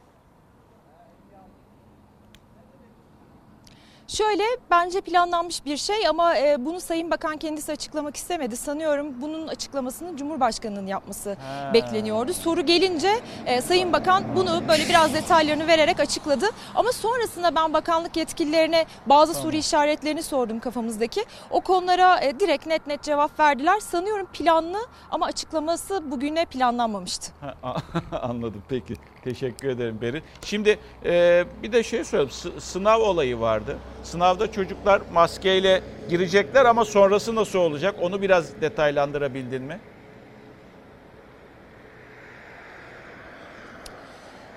Şöyle 4.09 4.43
bence 4.71 5.01
planlanmış 5.01 5.65
bir 5.65 5.77
şey 5.77 6.09
ama 6.09 6.37
e, 6.37 6.65
bunu 6.65 6.81
Sayın 6.81 7.11
Bakan 7.11 7.37
kendisi 7.37 7.73
açıklamak 7.73 8.17
istemedi. 8.17 8.57
Sanıyorum 8.57 9.15
bunun 9.21 9.47
açıklamasını 9.49 10.17
Cumhurbaşkanı'nın 10.17 10.87
yapması 10.87 11.31
Ha. 11.31 11.71
bekleniyordu. 11.75 12.35
Soru 12.35 12.67
gelince 12.67 13.21
e, 13.47 13.61
Sayın 13.61 13.93
Bakan 13.93 14.25
bunu 14.37 14.63
böyle 14.69 14.89
biraz 14.89 15.15
detaylarını 15.15 15.67
vererek 15.67 16.01
açıkladı. 16.01 16.47
Ama 16.75 16.93
sonrasında 16.93 17.55
ben 17.55 17.73
bakanlık 17.73 18.17
yetkililerine 18.17 18.87
bazı 19.07 19.35
soru 19.35 19.57
işaretlerini 19.57 20.23
sordum 20.23 20.61
kafamızdaki. 20.61 21.25
O 21.51 21.61
konulara 21.61 22.21
e, 22.21 22.41
direkt 22.41 22.67
net 22.67 22.87
net 22.87 23.03
cevap 23.03 23.41
verdiler. 23.41 23.81
Sanıyorum 23.81 24.27
planlı 24.33 24.79
ama 25.11 25.27
açıklaması 25.27 26.11
bugüne 26.11 26.45
planlanmamıştı. 26.45 27.33
Ha, 27.63 27.77
Anladım 28.23 28.63
peki. 28.69 28.95
Teşekkür 29.31 29.69
ederim 29.69 29.99
Beril. 30.01 30.21
Şimdi 30.45 30.79
e, 31.05 31.45
bir 31.63 31.73
de 31.73 31.83
şey 31.83 32.05
söyleyeyim. 32.05 32.31
S- 32.31 32.61
sınav 32.61 33.01
olayı 33.01 33.41
vardı. 33.41 33.77
Sınavda 34.03 34.53
çocuklar 34.53 35.03
maskeyle 35.13 35.81
girecekler 36.11 36.65
ama 36.65 36.85
sonrası 36.85 37.35
nasıl 37.35 37.59
olacak? 37.59 37.95
Onu 38.01 38.23
biraz 38.23 38.61
detaylandırabildin 38.61 39.63
mi? 39.63 39.79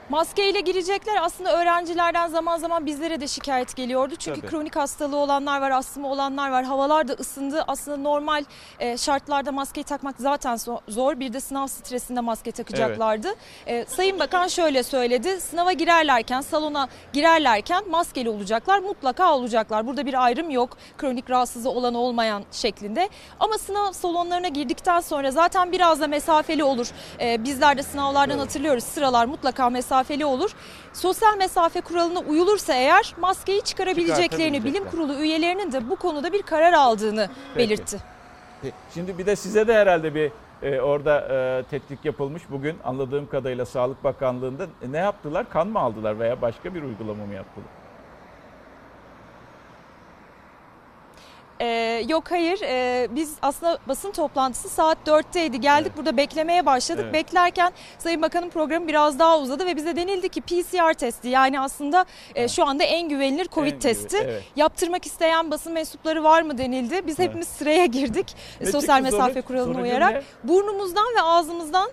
Maskeyle 0.09 0.59
girecekler 0.59 1.17
aslında 1.21 1.61
öğrencilerden 1.61 2.27
zaman 2.27 2.57
zaman 2.57 2.85
bizlere 2.85 3.21
de 3.21 3.27
şikayet 3.27 3.75
geliyordu. 3.75 4.15
Çünkü 4.19 4.41
Tabii. 4.41 4.51
kronik 4.51 4.75
hastalığı 4.75 5.17
olanlar 5.17 5.61
var, 5.61 5.71
astımı 5.71 6.07
olanlar 6.11 6.49
var. 6.51 6.63
Havalar 6.63 7.07
da 7.07 7.13
ısındı. 7.13 7.63
Aslında 7.67 7.97
normal 7.97 8.43
e, 8.79 8.97
şartlarda 8.97 9.51
maskeyi 9.51 9.83
takmak 9.83 10.15
zaten 10.19 10.55
zor. 10.87 11.19
Bir 11.19 11.33
de 11.33 11.39
sınav 11.39 11.67
stresinde 11.67 12.19
maske 12.19 12.51
takacaklardı. 12.51 13.27
E, 13.67 13.85
Sayın 13.85 14.19
Bakan 14.19 14.47
şöyle 14.47 14.83
söyledi. 14.83 15.41
Sınava 15.41 15.71
girerlerken, 15.71 16.41
salona 16.41 16.87
girerlerken 17.13 17.89
maskeli 17.89 18.29
olacaklar. 18.29 18.79
Mutlaka 18.79 19.35
olacaklar. 19.35 19.87
Burada 19.87 20.05
bir 20.05 20.23
ayrım 20.25 20.49
yok. 20.49 20.77
Kronik 20.97 21.29
rahatsızlığı 21.29 21.69
olan 21.69 21.93
olmayan 21.93 22.43
şeklinde. 22.51 23.09
Ama 23.39 23.57
sınav 23.57 23.91
salonlarına 23.91 24.47
girdikten 24.47 24.99
sonra 24.99 25.31
zaten 25.31 25.71
biraz 25.71 26.01
da 26.01 26.07
mesafeli 26.07 26.63
olur. 26.63 26.87
E, 27.21 27.43
bizler 27.43 27.77
de 27.77 27.83
sınavlardan 27.83 28.37
Evet. 28.37 28.47
hatırlıyoruz. 28.47 28.83
Sıralar 28.83 29.25
mutlaka 29.25 29.69
mesafeli 29.69 29.98
olur. 30.25 30.51
Sosyal 30.93 31.37
mesafe 31.37 31.81
kuralına 31.81 32.19
uyulursa 32.19 32.73
eğer 32.73 33.15
maskeyi 33.19 33.61
çıkarabileceklerini 33.61 34.63
bilim 34.65 34.85
kurulu 34.89 35.13
üyelerinin 35.13 35.71
de 35.71 35.89
bu 35.89 35.95
konuda 35.95 36.33
bir 36.33 36.41
karar 36.41 36.73
aldığını 36.73 37.29
Peki. 37.55 37.69
belirtti. 37.69 37.97
Şimdi 38.93 39.17
bir 39.17 39.25
de 39.25 39.35
size 39.35 39.67
de 39.67 39.73
herhalde 39.73 40.15
bir 40.15 40.31
e, 40.61 40.81
orada 40.81 41.19
e, 41.19 41.63
tetkik 41.63 42.05
yapılmış. 42.05 42.43
Bugün 42.49 42.77
anladığım 42.83 43.29
kadarıyla 43.29 43.65
Sağlık 43.65 44.03
Bakanlığı'nda 44.03 44.67
ne 44.89 44.97
yaptılar? 44.97 45.49
Kan 45.49 45.67
mı 45.67 45.79
aldılar 45.79 46.19
veya 46.19 46.41
başka 46.41 46.75
bir 46.75 46.83
uygulama 46.83 47.25
mı 47.25 47.33
yaptılar? 47.33 47.78
Ee, 51.61 52.03
yok 52.07 52.31
hayır 52.31 52.59
Ee, 52.63 53.07
biz 53.11 53.33
aslında 53.41 53.77
basın 53.87 54.11
toplantısı 54.11 54.69
saat 54.69 54.97
4'teydi 55.07 55.55
geldik 55.57 55.85
Evet. 55.87 55.97
burada 55.97 56.17
beklemeye 56.17 56.65
başladık 56.65 57.03
Evet. 57.03 57.13
beklerken 57.13 57.71
Sayın 57.97 58.21
Bakan'ın 58.21 58.49
programı 58.49 58.87
biraz 58.87 59.19
daha 59.19 59.39
uzadı 59.39 59.65
ve 59.65 59.75
bize 59.75 59.95
denildi 59.95 60.29
ki 60.29 60.41
PCR 60.41 60.93
testi 60.93 61.27
yani 61.27 61.59
aslında 61.59 62.05
e, 62.35 62.47
şu 62.47 62.65
anda 62.65 62.83
en 62.83 63.09
güvenilir 63.09 63.47
Covid 63.47 63.73
En 63.73 63.79
testi 63.79 64.17
güven- 64.17 64.23
evet. 64.29 64.43
yaptırmak 64.55 65.05
isteyen 65.05 65.51
basın 65.51 65.73
mensupları 65.73 66.23
var 66.23 66.41
mı 66.41 66.57
denildi 66.57 67.07
biz 67.07 67.19
Evet. 67.19 67.29
hepimiz 67.29 67.47
sıraya 67.47 67.85
girdik 67.85 68.35
sosyal 68.71 69.01
mesafe 69.01 69.33
sonuç? 69.33 69.45
kuralına 69.45 69.65
Sonucun 69.73 69.83
uyarak 69.83 70.13
ne? 70.13 70.21
burnumuzdan 70.49 71.05
ve 71.17 71.21
ağzımızdan 71.21 71.89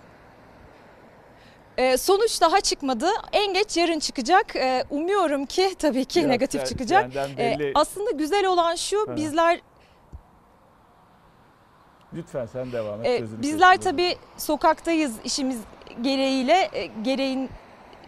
ee, 1.77 1.97
sonuç 1.97 2.41
daha 2.41 2.61
çıkmadı. 2.61 3.07
En 3.33 3.55
geç 3.55 3.77
yarın 3.77 3.99
çıkacak. 3.99 4.57
Ee, 4.57 4.85
umuyorum 4.91 5.47
ki 5.47 5.75
tabii 5.79 6.05
ki 6.05 6.19
Yok, 6.19 6.29
negatif 6.29 6.61
sen- 6.61 6.67
çıkacak. 6.69 7.17
Ee, 7.17 7.39
belli. 7.39 7.73
aslında 7.75 8.11
güzel 8.11 8.47
olan 8.47 8.75
şu 8.75 9.09
Ha. 9.09 9.17
bizler 9.17 9.61
Lütfen 12.15 12.47
sen 12.47 12.73
devam 12.73 13.01
et. 13.05 13.07
e, 13.07 13.19
sözünü 13.19 13.43
bizler 13.43 13.81
tabii 13.81 14.17
sokaktayız 14.37 15.15
işimiz 15.25 15.61
gereğiyle 16.03 16.71
e, 16.73 16.87
gereğin 16.87 17.51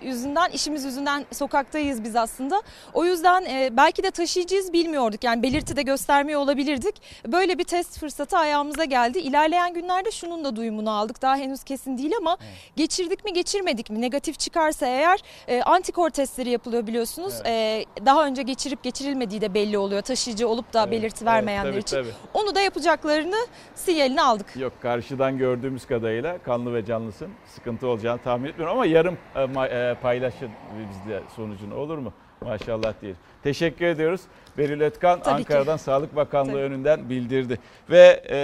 yüzünden 0.02 0.50
işimiz 0.50 0.85
yüzünden 0.85 1.26
sokaktayız 1.33 2.05
biz 2.05 2.17
aslında. 2.17 2.62
O 2.95 3.05
yüzden 3.05 3.45
e, 3.45 3.76
belki 3.76 4.02
de 4.02 4.11
taşıyıcıyız 4.11 4.73
bilmiyorduk. 4.73 5.25
Yani 5.25 5.43
belirti 5.43 5.76
de 5.76 5.83
göstermiyor 5.83 6.40
olabilirdik. 6.40 6.95
Böyle 7.26 7.59
bir 7.59 7.64
test 7.64 7.99
fırsatı 8.00 8.38
ayağımıza 8.38 8.85
geldi. 8.85 9.19
İlerleyen 9.19 9.75
günlerde 9.75 10.11
şunun 10.11 10.45
da 10.45 10.57
duyumunu 10.57 10.90
aldık. 10.90 11.23
Daha 11.23 11.37
henüz 11.37 11.64
kesin 11.64 11.99
değil 11.99 12.12
ama 12.19 12.37
geçirdik 12.76 13.25
mi 13.25 13.33
geçirmedik 13.33 13.90
mi? 13.90 14.00
Negatif 14.00 14.38
çıkarsa 14.38 14.87
eğer 14.87 15.21
e, 15.49 15.62
antikor 15.62 16.11
testleri 16.11 16.50
yapılıyor 16.50 16.87
biliyorsunuz. 16.87 17.35
E, 17.47 17.85
daha 18.07 18.26
önce 18.26 18.43
geçirip 18.43 18.83
geçirilmediği 18.83 19.40
de 19.40 19.55
belli 19.55 19.78
oluyor. 19.78 20.02
Taşıyıcı 20.02 20.49
olup 20.49 20.73
da 20.73 20.83
Evet, 20.83 20.90
belirti 20.93 21.17
evet, 21.19 21.26
vermeyenler 21.26 21.71
tabii, 21.71 21.81
için. 21.81 21.97
tabii. 21.97 22.11
Onu 22.35 22.55
da 22.55 22.61
yapacaklarını 22.61 23.47
sinyalini 23.75 24.23
aldık. 24.23 24.47
Yok 24.57 24.73
karşıdan 24.83 25.38
gördüğümüz 25.38 25.87
kadarıyla 25.87 26.38
kanlı 26.38 26.75
ve 26.75 26.85
canlısın. 26.87 27.28
Sıkıntı 27.55 27.87
olacağını 27.87 28.21
tahmin 28.23 28.49
etmiyorum 28.49 28.75
ama 28.76 28.87
yarın 28.87 29.19
e, 29.37 29.43
e, 29.43 29.88
paylaşın 29.95 30.50
bizle 30.78 31.23
sonucunu 31.37 31.75
olur 31.75 31.99
mu? 31.99 32.12
Maşallah 32.40 32.95
diyelim. 33.00 33.18
Teşekkür 33.42 33.87
ediyoruz. 33.87 34.21
Beril 34.59 34.80
Ötkan 34.80 35.23
Tabii 35.23 35.45
ki. 35.45 35.54
Ankara'dan 35.54 35.76
Sağlık 35.76 36.16
Bakanlığı 36.16 36.52
Tabii. 36.52 36.61
önünden 36.61 37.11
bildirdi. 37.11 37.59
Ve 37.90 38.23
e, 38.30 38.37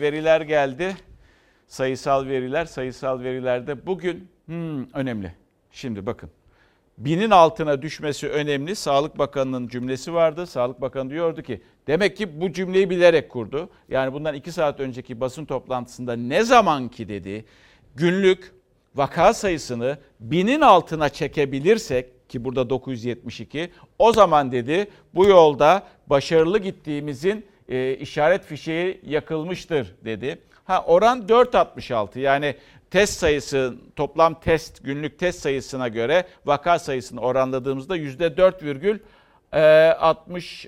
veriler 0.00 0.40
geldi. 0.40 0.96
Sayısal 1.66 2.26
veriler, 2.26 2.64
sayısal 2.64 3.20
verilerde 3.20 3.86
bugün 3.86 4.28
hmm, 4.46 4.84
önemli. 4.94 5.34
Şimdi 5.70 6.06
bakın. 6.06 6.30
Binin 6.98 7.30
altına 7.30 7.82
düşmesi 7.82 8.28
önemli. 8.28 8.76
Sağlık 8.76 9.18
Bakanı'nın 9.18 9.68
cümlesi 9.68 10.14
vardı. 10.14 10.46
Sağlık 10.46 10.80
Bakanı 10.80 11.10
diyordu 11.10 11.42
ki 11.42 11.62
demek 11.86 12.16
ki 12.16 12.40
bu 12.40 12.52
cümleyi 12.52 12.90
bilerek 12.90 13.30
kurdu. 13.30 13.70
Yani 13.88 14.12
bundan 14.12 14.34
iki 14.34 14.52
saat 14.52 14.80
önceki 14.80 15.20
basın 15.20 15.44
toplantısında 15.44 16.16
ne 16.16 16.44
zaman 16.44 16.88
ki 16.88 17.08
dedi 17.08 17.44
günlük 17.94 18.52
vaka 18.94 19.34
sayısını 19.34 19.98
binin 20.20 20.60
altına 20.60 21.08
çekebilirsek 21.08 22.30
ki 22.30 22.44
burada 22.44 22.70
972 22.70 23.70
o 23.98 24.12
zaman 24.12 24.52
dedi 24.52 24.90
bu 25.14 25.26
yolda 25.26 25.82
başarılı 26.06 26.58
gittiğimizin 26.58 27.46
e, 27.68 27.94
işaret 27.94 28.44
fişeği 28.44 29.00
yakılmıştır 29.06 29.94
dedi. 30.04 30.38
Ha 30.64 30.84
oran 30.86 31.22
4.66 31.22 32.18
yani 32.18 32.56
test 32.90 33.18
sayısı 33.18 33.74
toplam 33.96 34.40
test 34.40 34.84
günlük 34.84 35.18
test 35.18 35.40
sayısına 35.40 35.88
göre 35.88 36.24
vaka 36.46 36.78
sayısını 36.78 37.20
oranladığımızda 37.20 37.96
%4,66 37.96 40.62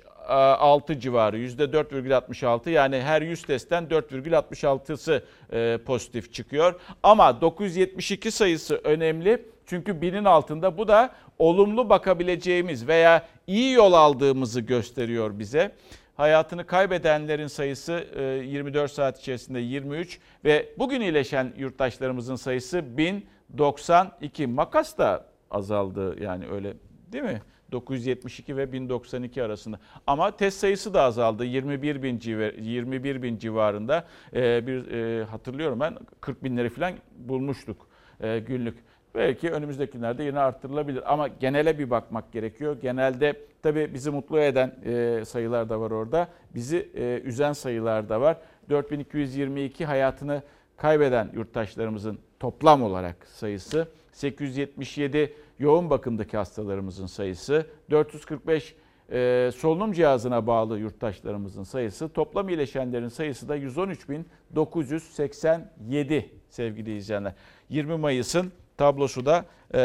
civarı 1.01 1.39
%4,66 1.39 2.71
yani 2.71 3.01
her 3.01 3.23
100 3.23 3.43
testten 3.43 3.85
4,66'sı 3.85 5.25
e, 5.53 5.79
pozitif 5.87 6.33
çıkıyor. 6.33 6.81
Ama 7.03 7.41
972 7.41 8.31
sayısı 8.31 8.81
önemli. 8.85 9.43
Çünkü 9.67 10.01
binin 10.01 10.25
altında 10.25 10.79
bu 10.79 10.89
da 10.89 11.15
olumlu 11.39 11.89
bakabileceğimiz 11.89 12.89
veya 12.89 13.27
iyi 13.47 13.73
yol 13.73 13.93
aldığımızı 13.93 14.61
gösteriyor 14.61 15.39
bize. 15.39 15.73
Hayatını 16.17 16.67
kaybedenlerin 16.67 17.47
sayısı 17.47 18.05
24 18.45 18.91
e, 18.91 18.95
saat 18.95 19.21
içerisinde 19.21 19.61
23 19.61 20.19
ve 20.45 20.69
bugün 20.79 21.01
iyileşen 21.01 21.53
yurttaşlarımızın 21.57 22.37
sayısı 22.37 22.97
1092. 22.99 24.47
Makas 24.47 24.99
da 24.99 25.27
azaldı 25.51 26.23
yani 26.23 26.45
öyle 26.49 26.75
değil 27.13 27.25
mi? 27.25 27.43
972 27.75 28.57
ve 28.57 28.73
1092 28.73 29.43
arasında. 29.43 29.79
Ama 30.07 30.37
test 30.37 30.59
sayısı 30.59 30.95
da 30.95 31.03
azaldı. 31.03 31.45
21 31.45 32.03
bin, 32.03 32.19
civar, 32.19 32.53
21 32.53 33.23
bin 33.23 33.39
civarında. 33.39 34.05
Ee, 34.35 34.67
bir 34.67 34.91
e, 34.91 35.25
hatırlıyorum 35.25 35.81
ben 35.81 35.99
40 36.21 36.45
binleri 36.45 36.69
falan 36.69 36.93
bulmuştuk 37.19 37.87
e, 38.21 38.39
günlük. 38.39 38.79
Belki 39.15 39.51
önümüzdeki 39.51 39.93
günlerde 39.93 40.25
yine 40.25 40.39
arttırılabilir 40.39 41.13
ama 41.13 41.29
genele 41.29 41.79
bir 41.79 41.91
bakmak 41.91 42.33
gerekiyor. 42.33 42.77
Genelde 42.83 43.41
tabii 43.63 43.95
bizi 43.95 44.11
mutlu 44.11 44.41
eden 44.41 44.75
e, 44.85 45.25
sayılar 45.25 45.69
da 45.69 45.81
var 45.81 45.91
orada. 45.91 46.29
Bizi 46.55 46.89
e, 46.95 47.21
üzen 47.25 47.53
sayılar 47.53 48.09
da 48.09 48.21
var. 48.21 48.37
4222 48.71 49.85
hayatını 49.85 50.43
kaybeden 50.77 51.31
yurttaşlarımızın 51.35 52.19
toplam 52.41 52.83
olarak 52.83 53.27
sayısı. 53.27 53.89
877 54.15 55.35
yoğun 55.59 55.91
bakımdaki 55.91 56.37
hastalarımızın 56.37 57.07
sayısı. 57.07 57.67
445 57.91 58.75
e, 59.13 59.51
solunum 59.57 59.93
cihazına 59.93 60.47
bağlı 60.47 60.79
yurttaşlarımızın 60.79 61.63
sayısı. 61.63 62.09
Toplam 62.09 62.49
iyileşenlerin 62.49 63.09
sayısı 63.09 63.49
da 63.49 63.59
113.987 63.59 66.25
sevgili 66.49 66.97
izleyenler. 66.97 67.33
20 67.69 67.97
Mayıs'ın 67.97 68.53
tablosu 68.77 69.27
da 69.27 69.45
e, 69.75 69.79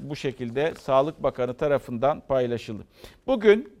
bu 0.00 0.16
şekilde 0.16 0.74
Sağlık 0.80 1.22
Bakanı 1.22 1.54
tarafından 1.54 2.20
paylaşıldı. 2.20 2.82
Bugün 3.26 3.72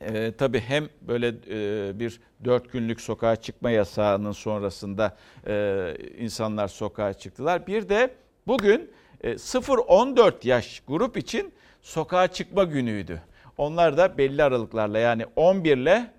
e, 0.00 0.32
tabii 0.32 0.60
hem 0.60 0.88
böyle 1.02 1.28
e, 1.28 2.00
bir 2.00 2.20
dört 2.44 2.72
günlük 2.72 3.00
sokağa 3.00 3.36
çıkma 3.36 3.70
yasağının 3.70 4.32
sonrasında 4.32 5.16
e, 5.46 5.96
insanlar 6.18 6.68
sokağa 6.68 7.12
çıktılar. 7.12 7.66
Bir 7.66 7.88
de 7.88 8.10
bugün 8.46 8.90
0-14 9.24 10.48
yaş 10.48 10.82
grup 10.88 11.16
için 11.16 11.52
sokağa 11.82 12.28
çıkma 12.28 12.64
günüydü. 12.64 13.22
Onlar 13.58 13.96
da 13.96 14.18
belli 14.18 14.42
aralıklarla 14.42 14.98
yani 14.98 15.26
11 15.36 15.76
ile 15.76 16.10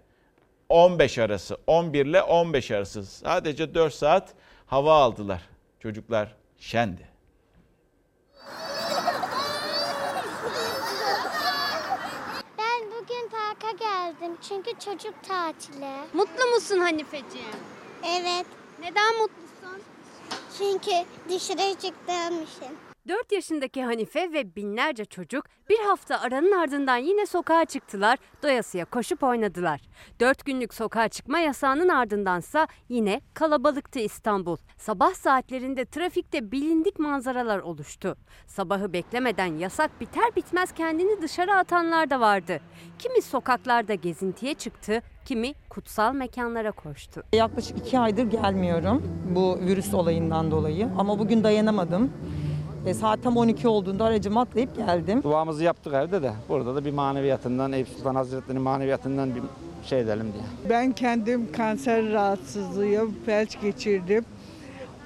15 0.69 1.17
arası, 1.17 1.57
11 1.67 2.05
ile 2.05 2.21
15 2.21 2.71
arası 2.71 3.05
sadece 3.05 3.73
4 3.75 3.93
saat 3.93 4.33
hava 4.65 4.93
aldılar. 4.93 5.41
Çocuklar 5.79 6.35
şendi. 6.57 7.15
parka 13.31 13.71
geldim 13.71 14.37
çünkü 14.49 14.71
çocuk 14.79 15.23
tatili. 15.23 15.95
Mutlu 16.13 16.45
musun 16.45 16.79
Hanifeciğim? 16.79 17.57
Evet. 18.03 18.45
Neden 18.79 19.17
mutlusun? 19.17 19.81
Çünkü 20.57 20.91
dışarı 21.29 21.73
çıktığım 21.73 22.43
için. 22.43 22.94
4 23.07 23.31
yaşındaki 23.31 23.83
Hanife 23.83 24.33
ve 24.33 24.55
binlerce 24.55 25.05
çocuk 25.05 25.45
bir 25.69 25.79
hafta 25.79 26.21
aranın 26.21 26.51
ardından 26.51 26.97
yine 26.97 27.25
sokağa 27.25 27.65
çıktılar, 27.65 28.19
doyasıya 28.43 28.85
koşup 28.85 29.23
oynadılar. 29.23 29.81
4 30.19 30.45
günlük 30.45 30.73
sokağa 30.73 31.07
çıkma 31.07 31.39
yasağının 31.39 31.89
ardındansa 31.89 32.67
yine 32.89 33.21
kalabalıktı 33.33 33.99
İstanbul. 33.99 34.57
Sabah 34.77 35.13
saatlerinde 35.13 35.85
trafikte 35.85 36.51
bilindik 36.51 36.99
manzaralar 36.99 37.59
oluştu. 37.59 38.17
Sabahı 38.47 38.93
beklemeden 38.93 39.57
yasak 39.57 40.01
biter 40.01 40.35
bitmez 40.35 40.71
kendini 40.71 41.21
dışarı 41.21 41.53
atanlar 41.53 42.09
da 42.09 42.19
vardı. 42.19 42.59
Kimi 42.99 43.21
sokaklarda 43.21 43.93
gezintiye 43.93 44.53
çıktı, 44.53 45.01
kimi 45.25 45.53
kutsal 45.69 46.13
mekanlara 46.13 46.71
koştu. 46.71 47.23
Yaklaşık 47.33 47.77
iki 47.77 47.99
aydır 47.99 48.23
gelmiyorum 48.23 49.03
bu 49.35 49.59
virüs 49.59 49.93
olayından 49.93 50.51
dolayı 50.51 50.89
ama 50.97 51.19
bugün 51.19 51.43
dayanamadım. 51.43 52.11
E, 52.85 52.93
saat 52.93 53.23
tam 53.23 53.37
12 53.37 53.67
olduğunda 53.67 54.05
aracımı 54.05 54.39
atlayıp 54.39 54.75
geldim. 54.75 55.23
Duamızı 55.23 55.63
yaptık 55.63 55.93
evde 55.93 56.21
de. 56.23 56.33
Burada 56.49 56.75
da 56.75 56.85
bir 56.85 56.91
maneviyatından, 56.91 57.71
Eyüp 57.71 57.87
Sultan 57.87 58.15
Hazretleri'nin 58.15 58.61
maneviyatından 58.63 59.35
bir 59.35 59.41
şey 59.85 59.99
edelim 59.99 60.33
diye. 60.33 60.43
Ben 60.69 60.91
kendim 60.91 61.51
kanser 61.51 62.11
rahatsızlığım, 62.11 63.15
felç 63.25 63.61
geçirdim. 63.61 64.25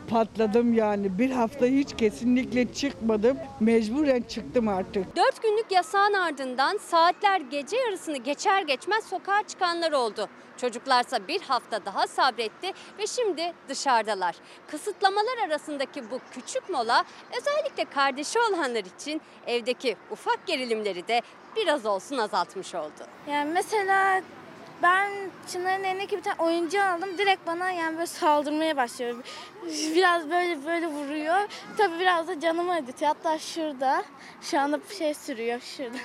Patladım 0.10 0.74
yani. 0.74 1.20
Bir 1.20 1.32
hafta 1.32 1.66
hiç 1.66 1.96
kesinlikle 1.98 2.74
çıkmadım. 2.74 3.38
Mecburen 3.60 4.22
çıktım 4.22 4.68
artık. 4.68 5.16
Dört 5.16 5.44
günlük 5.44 5.72
yasağın 5.72 6.14
ardından 6.14 6.78
saatler 6.78 7.42
gece 7.42 7.78
yarısını 7.78 8.18
geçer 8.18 8.62
geçmez 8.62 9.04
sokağa 9.04 9.44
çıkanlar 9.48 9.92
oldu. 9.92 10.30
Çocuklarsa 10.58 11.28
bir 11.28 11.42
hafta 11.42 11.86
daha 11.86 12.08
sabretti 12.08 12.72
ve 13.00 13.08
şimdi 13.08 13.54
dışarıdalar. 13.70 14.36
Kısıtlamalar 14.68 15.38
arasındaki 15.48 16.12
bu 16.12 16.20
küçük 16.32 16.70
mola 16.70 17.04
özellikle 17.40 17.86
kardeşi 17.86 18.40
olanlar 18.40 18.84
için 19.00 19.22
evdeki 19.48 19.96
ufak 20.12 20.48
gerilimleri 20.48 21.08
de 21.08 21.22
biraz 21.56 21.86
olsun 21.86 22.18
azaltmış 22.18 22.76
oldu. 22.76 23.04
Yani 23.30 23.52
mesela 23.54 24.22
ben 24.84 25.12
Çınar'ın 25.52 25.84
elindeki 25.84 26.18
bir 26.18 26.24
tane 26.24 26.36
oyuncu 26.40 26.84
aldım. 26.84 27.18
Direkt 27.18 27.48
bana 27.48 27.72
yani 27.72 27.94
böyle 27.96 28.06
saldırmaya 28.08 28.78
başlıyor. 28.78 29.16
Biraz 29.96 30.30
böyle 30.30 30.66
böyle 30.66 30.88
vuruyor. 30.88 31.38
Tabii 31.78 32.00
biraz 32.00 32.28
da 32.28 32.40
canımı 32.40 32.74
acıtıyor. 32.74 33.12
Hatta 33.16 33.40
şurada. 33.40 34.04
Şu 34.42 34.60
anda 34.60 34.80
bir 34.90 34.96
şey 34.96 35.14
sürüyor 35.14 35.60
şurada. 35.60 35.98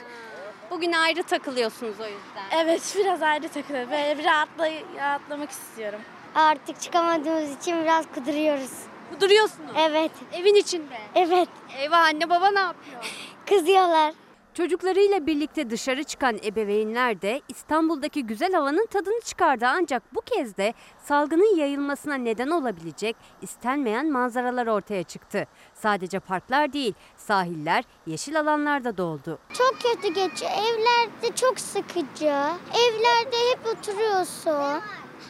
Bugün 0.70 0.92
ayrı 0.92 1.22
takılıyorsunuz 1.22 2.00
o 2.00 2.04
yüzden. 2.04 2.44
Evet 2.64 2.94
biraz 2.98 3.22
ayrı 3.22 3.48
takılıyorum. 3.48 3.90
Böyle 3.90 4.18
bir 4.18 4.24
rahatla, 4.24 4.68
rahatlamak 4.96 5.50
istiyorum. 5.50 6.00
Artık 6.34 6.80
çıkamadığımız 6.80 7.50
için 7.56 7.82
biraz 7.82 8.04
kuduruyoruz. 8.14 8.70
Kuduruyorsunuz? 9.10 9.72
Evet. 9.78 10.10
Evin 10.32 10.54
içinde? 10.54 10.98
Evet. 11.14 11.48
Eyvah 11.78 11.98
anne 12.04 12.30
baba 12.30 12.50
ne 12.50 12.60
yapıyor? 12.60 13.12
Kızıyorlar. 13.46 14.14
Çocuklarıyla 14.54 15.26
birlikte 15.26 15.70
dışarı 15.70 16.04
çıkan 16.04 16.38
ebeveynler 16.44 17.22
de 17.22 17.40
İstanbul'daki 17.48 18.26
güzel 18.26 18.52
havanın 18.52 18.86
tadını 18.86 19.20
çıkardı 19.20 19.66
ancak 19.68 20.14
bu 20.14 20.20
kez 20.20 20.56
de 20.56 20.74
salgının 21.04 21.56
yayılmasına 21.56 22.14
neden 22.14 22.48
olabilecek 22.48 23.16
istenmeyen 23.42 24.12
manzaralar 24.12 24.66
ortaya 24.66 25.02
çıktı. 25.02 25.46
Sadece 25.74 26.18
parklar 26.20 26.72
değil, 26.72 26.94
sahiller, 27.16 27.84
yeşil 28.06 28.40
alanlar 28.40 28.84
da 28.84 28.96
doldu. 28.96 29.38
Çok 29.52 29.76
kötü 29.80 30.14
geçiyor. 30.14 30.50
Evlerde 30.50 31.36
çok 31.36 31.60
sıkıcı. 31.60 32.34
Evlerde 32.74 33.36
hep 33.52 33.66
oturuyorsun. 33.76 34.82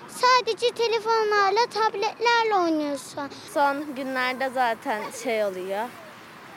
Sadece 0.09 0.71
telefonlarla, 0.71 1.67
tabletlerle 1.75 2.55
oynuyorsun. 2.55 3.29
Son 3.55 3.95
günlerde 3.95 4.51
zaten 4.55 5.03
şey 5.25 5.45
oluyor 5.45 5.89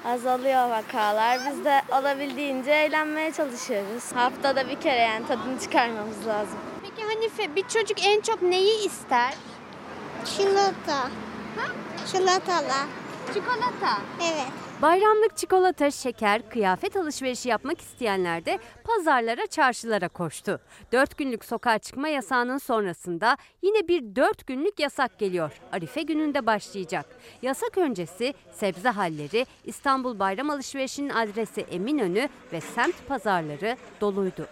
azalıyor 0.07 0.69
vakalar. 0.69 1.39
Biz 1.49 1.65
de 1.65 1.81
olabildiğince 1.91 2.71
eğlenmeye 2.71 3.31
çalışıyoruz. 3.33 4.11
Haftada 4.15 4.69
bir 4.69 4.81
kere 4.81 4.99
yani 4.99 5.27
tadını 5.27 5.59
çıkarmamız 5.59 6.27
lazım. 6.27 6.57
Peki 6.81 7.07
Hanife 7.07 7.55
bir 7.55 7.67
çocuk 7.67 8.05
en 8.05 8.21
çok 8.21 8.41
neyi 8.41 8.85
ister? 8.85 9.33
Çikolata. 10.25 10.97
Ha? 11.57 11.67
Çikolatalı. 12.11 12.87
Çikolata. 13.33 13.97
Evet. 14.21 14.66
Bayramlık 14.81 15.37
çikolata, 15.37 15.91
şeker, 15.91 16.49
kıyafet 16.49 16.95
alışverişi 16.95 17.49
yapmak 17.49 17.81
isteyenler 17.81 18.45
de 18.45 18.59
pazarlara, 18.83 19.47
çarşılara 19.47 20.09
koştu. 20.09 20.59
Dört 20.91 21.17
günlük 21.17 21.45
sokağa 21.45 21.77
çıkma 21.77 22.07
yasağının 22.07 22.57
sonrasında 22.57 23.37
yine 23.61 23.87
bir 23.87 24.15
dört 24.15 24.47
günlük 24.47 24.79
yasak 24.79 25.19
geliyor. 25.19 25.61
Arife 25.71 26.01
gününde 26.01 26.45
başlayacak. 26.45 27.05
Yasak 27.41 27.77
öncesi 27.77 28.33
sebze 28.51 28.89
halleri, 28.89 29.45
İstanbul 29.65 30.19
Bayram 30.19 30.49
Alışverişi'nin 30.49 31.09
adresi 31.09 31.61
Eminönü 31.61 32.29
ve 32.53 32.61
semt 32.61 33.07
pazarları 33.07 33.77
doluydu. 34.01 34.47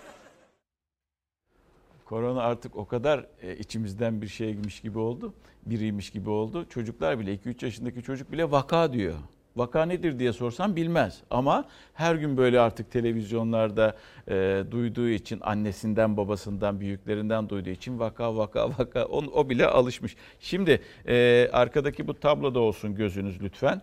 Korona 2.05 2.41
artık 2.41 2.75
o 2.75 2.87
kadar 2.87 3.25
e, 3.41 3.57
içimizden 3.57 4.21
bir 4.21 4.27
şeymiş 4.27 4.81
gibi 4.81 4.99
oldu, 4.99 5.33
biriymiş 5.65 6.09
gibi 6.09 6.29
oldu. 6.29 6.65
Çocuklar 6.69 7.19
bile 7.19 7.35
2-3 7.35 7.65
yaşındaki 7.65 8.03
çocuk 8.03 8.31
bile 8.31 8.51
vaka 8.51 8.93
diyor. 8.93 9.15
Vaka 9.55 9.85
nedir 9.85 10.19
diye 10.19 10.33
sorsam 10.33 10.75
bilmez. 10.75 11.21
Ama 11.29 11.65
her 11.93 12.15
gün 12.15 12.37
böyle 12.37 12.59
artık 12.59 12.91
televizyonlarda 12.91 13.95
e, 14.27 14.63
duyduğu 14.71 15.09
için 15.09 15.39
annesinden, 15.41 16.17
babasından, 16.17 16.79
büyüklerinden 16.79 17.49
duyduğu 17.49 17.69
için 17.69 17.99
vaka 17.99 18.37
vaka 18.37 18.69
vaka 18.69 19.05
o, 19.05 19.17
o 19.17 19.49
bile 19.49 19.67
alışmış. 19.67 20.15
Şimdi 20.39 20.81
e, 21.07 21.49
arkadaki 21.53 22.07
bu 22.07 22.13
tabloda 22.13 22.59
olsun 22.59 22.95
gözünüz 22.95 23.41
lütfen. 23.41 23.81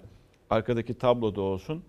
Arkadaki 0.50 0.94
tabloda 0.94 1.40
olsun. 1.40 1.84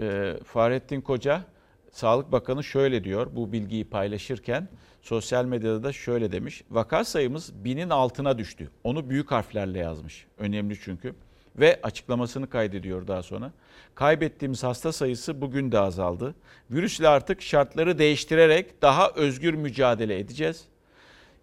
E, 0.00 0.34
Fahrettin 0.44 1.00
Koca, 1.00 1.44
Sağlık 1.90 2.32
Bakanı 2.32 2.64
şöyle 2.64 3.04
diyor 3.04 3.26
bu 3.36 3.52
bilgiyi 3.52 3.84
paylaşırken 3.84 4.68
sosyal 5.02 5.44
medyada 5.44 5.82
da 5.82 5.92
şöyle 5.92 6.32
demiş. 6.32 6.64
Vaka 6.70 7.04
sayımız 7.04 7.64
binin 7.64 7.90
altına 7.90 8.38
düştü. 8.38 8.70
Onu 8.84 9.10
büyük 9.10 9.30
harflerle 9.30 9.78
yazmış. 9.78 10.26
Önemli 10.38 10.80
çünkü. 10.80 11.14
Ve 11.56 11.80
açıklamasını 11.82 12.50
kaydediyor 12.50 13.06
daha 13.06 13.22
sonra. 13.22 13.52
Kaybettiğimiz 13.94 14.62
hasta 14.62 14.92
sayısı 14.92 15.40
bugün 15.40 15.72
de 15.72 15.78
azaldı. 15.78 16.34
Virüsle 16.70 17.08
artık 17.08 17.42
şartları 17.42 17.98
değiştirerek 17.98 18.82
daha 18.82 19.10
özgür 19.10 19.54
mücadele 19.54 20.18
edeceğiz. 20.18 20.64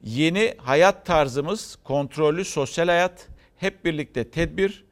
Yeni 0.04 0.54
hayat 0.58 1.06
tarzımız 1.06 1.78
kontrollü 1.84 2.46
sosyal 2.46 2.88
hayat, 2.88 3.28
hep 3.58 3.86
birlikte 3.86 4.24
tedbir, 4.24 4.84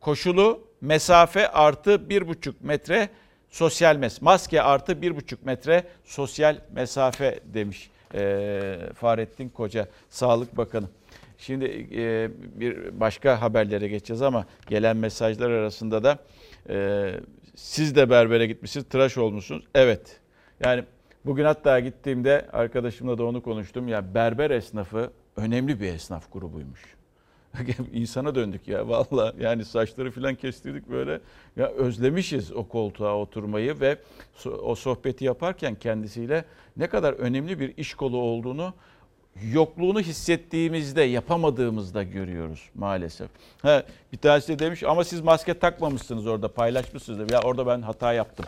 koşulu 0.00 0.60
mesafe 0.80 1.48
artı 1.48 2.08
bir 2.08 2.28
buçuk 2.28 2.64
metre 2.64 3.08
sosyal 3.50 3.96
mes 3.96 4.22
maske 4.22 4.62
artı 4.62 5.02
bir 5.02 5.16
buçuk 5.16 5.46
metre 5.46 5.84
sosyal 6.04 6.56
mesafe 6.72 7.40
demiş 7.44 7.90
e, 8.14 8.78
Fahrettin 8.94 9.48
Koca 9.48 9.88
Sağlık 10.10 10.56
Bakanı. 10.56 10.86
Şimdi 11.42 11.88
e, 11.94 12.30
bir 12.60 13.00
başka 13.00 13.42
haberlere 13.42 13.88
geçeceğiz 13.88 14.22
ama 14.22 14.46
gelen 14.68 14.96
mesajlar 14.96 15.50
arasında 15.50 16.04
da 16.04 16.18
e, 16.68 17.10
siz 17.54 17.96
de 17.96 18.10
berbere 18.10 18.46
gitmişsiniz, 18.46 18.86
tıraş 18.88 19.18
olmuşsunuz. 19.18 19.64
Evet. 19.74 20.20
Yani 20.60 20.84
bugün 21.24 21.44
hatta 21.44 21.80
gittiğimde 21.80 22.46
arkadaşımla 22.52 23.18
da 23.18 23.24
onu 23.24 23.42
konuştum. 23.42 23.88
Ya 23.88 24.14
berber 24.14 24.50
esnafı 24.50 25.10
önemli 25.36 25.80
bir 25.80 25.94
esnaf 25.94 26.32
grubuymuş. 26.32 26.80
insana 27.92 28.34
döndük 28.34 28.68
ya 28.68 28.88
valla 28.88 29.34
yani 29.40 29.64
saçları 29.64 30.10
falan 30.10 30.34
kestirdik 30.34 30.90
böyle 30.90 31.20
ya 31.56 31.66
özlemişiz 31.68 32.52
o 32.52 32.68
koltuğa 32.68 33.18
oturmayı 33.18 33.80
ve 33.80 33.98
o 34.62 34.74
sohbeti 34.74 35.24
yaparken 35.24 35.74
kendisiyle 35.74 36.44
ne 36.76 36.86
kadar 36.86 37.12
önemli 37.12 37.60
bir 37.60 37.76
iş 37.76 37.94
kolu 37.94 38.16
olduğunu 38.16 38.74
yokluğunu 39.52 40.00
hissettiğimizde 40.00 41.02
yapamadığımızda 41.02 42.02
görüyoruz 42.02 42.70
maalesef. 42.74 43.28
Ha, 43.62 43.82
bir 44.12 44.18
tanesi 44.18 44.48
de 44.48 44.58
demiş 44.58 44.82
ama 44.82 45.04
siz 45.04 45.20
maske 45.20 45.58
takmamışsınız 45.58 46.26
orada 46.26 46.48
paylaşmışsınız. 46.48 47.32
Ya 47.32 47.40
orada 47.42 47.66
ben 47.66 47.82
hata 47.82 48.12
yaptım. 48.12 48.46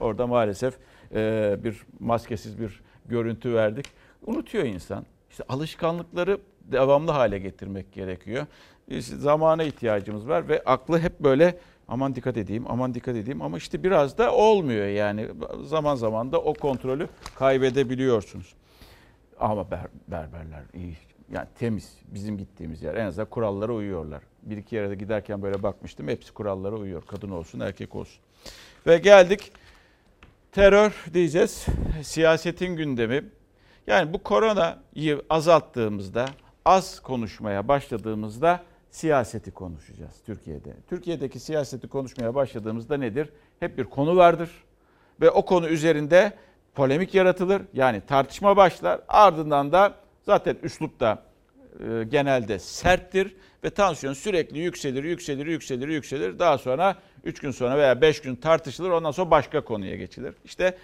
Orada 0.00 0.26
maalesef 0.26 0.74
e, 1.14 1.56
bir 1.64 1.76
maskesiz 2.00 2.60
bir 2.60 2.80
görüntü 3.06 3.54
verdik. 3.54 3.86
Unutuyor 4.26 4.64
insan. 4.64 5.06
İşte 5.30 5.44
alışkanlıkları 5.48 6.38
devamlı 6.60 7.10
hale 7.10 7.38
getirmek 7.38 7.92
gerekiyor. 7.92 8.46
İşte 8.88 9.16
zamana 9.16 9.62
ihtiyacımız 9.62 10.28
var 10.28 10.48
ve 10.48 10.62
aklı 10.64 10.98
hep 10.98 11.20
böyle 11.20 11.58
aman 11.88 12.14
dikkat 12.14 12.36
edeyim, 12.36 12.64
aman 12.68 12.94
dikkat 12.94 13.16
edeyim 13.16 13.42
ama 13.42 13.56
işte 13.56 13.82
biraz 13.82 14.18
da 14.18 14.32
olmuyor 14.32 14.86
yani. 14.86 15.28
Zaman 15.64 15.94
zaman 15.94 16.32
da 16.32 16.40
o 16.40 16.54
kontrolü 16.54 17.08
kaybedebiliyorsunuz. 17.38 18.54
Ama 19.40 19.70
ber, 19.70 19.86
berberler 20.08 20.62
iyi. 20.74 20.96
Yani 21.32 21.46
temiz. 21.58 21.98
Bizim 22.08 22.38
gittiğimiz 22.38 22.82
yer. 22.82 22.94
En 22.94 23.06
azından 23.06 23.30
kurallara 23.30 23.72
uyuyorlar. 23.72 24.22
Bir 24.42 24.56
iki 24.56 24.76
yere 24.76 24.90
de 24.90 24.94
giderken 24.94 25.42
böyle 25.42 25.62
bakmıştım. 25.62 26.08
Hepsi 26.08 26.32
kurallara 26.32 26.76
uyuyor. 26.76 27.02
Kadın 27.06 27.30
olsun, 27.30 27.60
erkek 27.60 27.94
olsun. 27.94 28.20
Ve 28.86 28.98
geldik 28.98 29.52
terör 30.52 31.04
diyeceğiz. 31.14 31.66
Siyasetin 32.02 32.76
gündemi. 32.76 33.24
Yani 33.86 34.12
bu 34.12 34.22
koronayı 34.22 35.22
azalttığımızda, 35.30 36.26
az 36.64 37.00
konuşmaya 37.00 37.68
başladığımızda 37.68 38.64
siyaseti 38.90 39.50
konuşacağız 39.50 40.14
Türkiye'de. 40.26 40.72
Türkiye'deki 40.88 41.40
siyaseti 41.40 41.88
konuşmaya 41.88 42.34
başladığımızda 42.34 42.96
nedir? 42.96 43.28
Hep 43.60 43.78
bir 43.78 43.84
konu 43.84 44.16
vardır 44.16 44.50
ve 45.20 45.30
o 45.30 45.44
konu 45.44 45.68
üzerinde 45.68 46.32
polemik 46.76 47.14
yaratılır. 47.14 47.62
Yani 47.72 48.02
tartışma 48.06 48.56
başlar. 48.56 49.00
Ardından 49.08 49.72
da 49.72 49.94
zaten 50.22 50.56
üslup 50.62 51.00
da 51.00 51.22
e, 51.80 52.04
genelde 52.04 52.58
serttir 52.58 53.36
ve 53.64 53.70
tansiyon 53.70 54.12
sürekli 54.12 54.58
yükselir, 54.58 55.04
yükselir, 55.04 55.46
yükselir, 55.46 55.88
yükselir. 55.88 56.38
Daha 56.38 56.58
sonra 56.58 56.96
3 57.24 57.40
gün 57.40 57.50
sonra 57.50 57.78
veya 57.78 58.00
5 58.00 58.20
gün 58.20 58.36
tartışılır. 58.36 58.90
Ondan 58.90 59.10
sonra 59.10 59.30
başka 59.30 59.64
konuya 59.64 59.96
geçilir. 59.96 60.34
İşte 60.44 60.78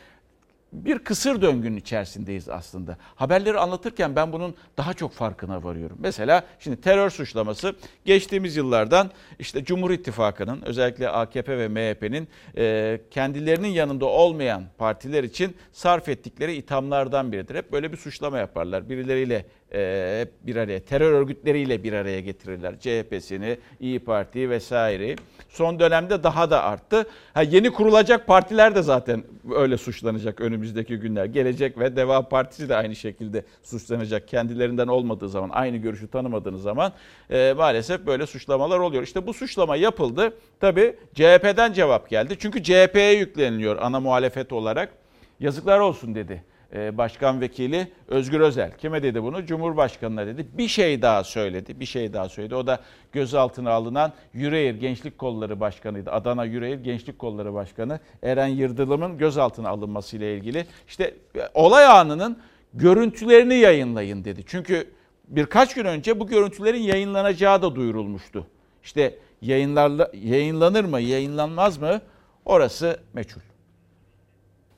bir 0.72 0.98
kısır 0.98 1.42
döngünün 1.42 1.76
içerisindeyiz 1.76 2.48
aslında. 2.48 2.96
Haberleri 3.14 3.58
anlatırken 3.58 4.16
ben 4.16 4.32
bunun 4.32 4.54
daha 4.76 4.94
çok 4.94 5.12
farkına 5.12 5.64
varıyorum. 5.64 5.96
Mesela 6.00 6.44
şimdi 6.58 6.80
terör 6.80 7.11
suçlaması 7.11 7.74
geçtiğimiz 8.04 8.56
yıllardan 8.56 9.11
işte 9.38 9.64
Cumhur 9.64 9.90
İttifakı'nın 9.90 10.62
özellikle 10.62 11.08
AKP 11.08 11.58
ve 11.58 11.68
MHP'nin 11.68 12.28
e, 12.56 13.00
kendilerinin 13.11 13.68
yanında 13.68 14.06
olmayan 14.06 14.64
partiler 14.78 15.24
için 15.24 15.56
sarf 15.72 16.08
ettikleri 16.08 16.54
ithamlardan 16.54 17.32
biridir. 17.32 17.54
Hep 17.54 17.72
böyle 17.72 17.92
bir 17.92 17.96
suçlama 17.96 18.38
yaparlar. 18.38 18.88
Birileriyle 18.88 19.46
hep 19.72 20.46
bir 20.46 20.56
araya, 20.56 20.80
terör 20.80 21.12
örgütleriyle 21.12 21.82
bir 21.82 21.92
araya 21.92 22.20
getirirler. 22.20 22.74
CHP'sini, 22.80 23.58
İyi 23.80 23.98
Parti 23.98 24.50
vesaire. 24.50 25.16
Son 25.48 25.78
dönemde 25.80 26.22
daha 26.22 26.50
da 26.50 26.62
arttı. 26.62 27.06
Ha, 27.35 27.42
yeni 27.42 27.70
kurulacak 27.70 28.26
partiler 28.26 28.74
de 28.74 28.82
zaten 28.82 29.24
öyle 29.54 29.76
suçlanacak 29.76 30.40
önümüzdeki 30.40 30.96
günler. 30.96 31.24
Gelecek 31.24 31.78
ve 31.78 31.96
Deva 31.96 32.28
Partisi 32.28 32.68
de 32.68 32.76
aynı 32.76 32.96
şekilde 32.96 33.44
suçlanacak. 33.62 34.28
Kendilerinden 34.28 34.87
olmadığı 34.87 35.28
zaman, 35.28 35.50
aynı 35.52 35.76
görüşü 35.76 36.11
tanımadığınız 36.11 36.62
zaman 36.62 36.92
e, 37.30 37.54
maalesef 37.56 38.06
böyle 38.06 38.26
suçlamalar 38.26 38.78
oluyor. 38.78 39.02
İşte 39.02 39.26
bu 39.26 39.35
suçlama 39.35 39.76
yapıldı. 39.76 40.37
Tabii 40.61 40.96
CHP'den 41.14 41.72
cevap 41.72 42.11
geldi. 42.11 42.37
Çünkü 42.38 42.62
CHP'ye 42.62 43.12
yükleniliyor 43.12 43.76
ana 43.80 44.00
muhalefet 44.00 44.52
olarak. 44.52 44.92
Yazıklar 45.40 45.78
olsun 45.78 46.14
dedi 46.14 46.52
Başkan 46.72 47.40
Vekili 47.40 47.92
Özgür 48.08 48.40
Özel. 48.40 48.72
Kime 48.76 49.02
dedi 49.02 49.22
bunu? 49.22 49.46
Cumhurbaşkanına 49.46 50.26
dedi. 50.26 50.46
Bir 50.52 50.68
şey 50.68 51.02
daha 51.02 51.24
söyledi. 51.24 51.80
Bir 51.80 51.85
şey 51.85 52.12
daha 52.12 52.28
söyledi. 52.28 52.54
O 52.54 52.66
da 52.66 52.80
gözaltına 53.12 53.70
alınan 53.70 54.12
Yüreğir 54.32 54.74
Gençlik 54.74 55.18
Kolları 55.18 55.61
Başkanı'ydı. 55.61 56.11
Adana 56.11 56.44
Yüreğir 56.44 56.78
Gençlik 56.78 57.18
Kolları 57.18 57.54
Başkanı 57.54 58.00
Eren 58.22 58.46
Yırdılım'ın 58.46 59.18
gözaltına 59.18 59.68
alınmasıyla 59.68 60.26
ilgili. 60.26 60.66
İşte 60.88 61.14
olay 61.54 61.87
anının 61.87 62.38
görüntülerini 62.74 63.54
yayınlayın 63.54 64.24
dedi. 64.24 64.42
Çünkü 64.46 64.90
birkaç 65.28 65.74
gün 65.74 65.85
önce 65.85 66.20
bu 66.20 66.26
görüntülerin 66.26 66.82
yayınlanacağı 66.82 67.62
da 67.62 67.74
duyurulmuştu. 67.74 68.46
İşte 68.82 69.18
yayınlarla, 69.42 70.11
yayınlanır 70.14 70.85
mı, 70.85 71.00
yayınlanmaz 71.00 71.78
mı? 71.78 72.00
Orası 72.44 73.00
meçhul. 73.12 73.40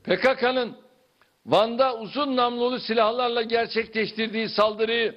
PKK'nın 0.03 0.84
Van'da 1.45 1.97
uzun 1.97 2.35
namlulu 2.35 2.79
silahlarla 2.79 3.41
gerçekleştirdiği 3.41 4.49
saldırıyı 4.49 5.15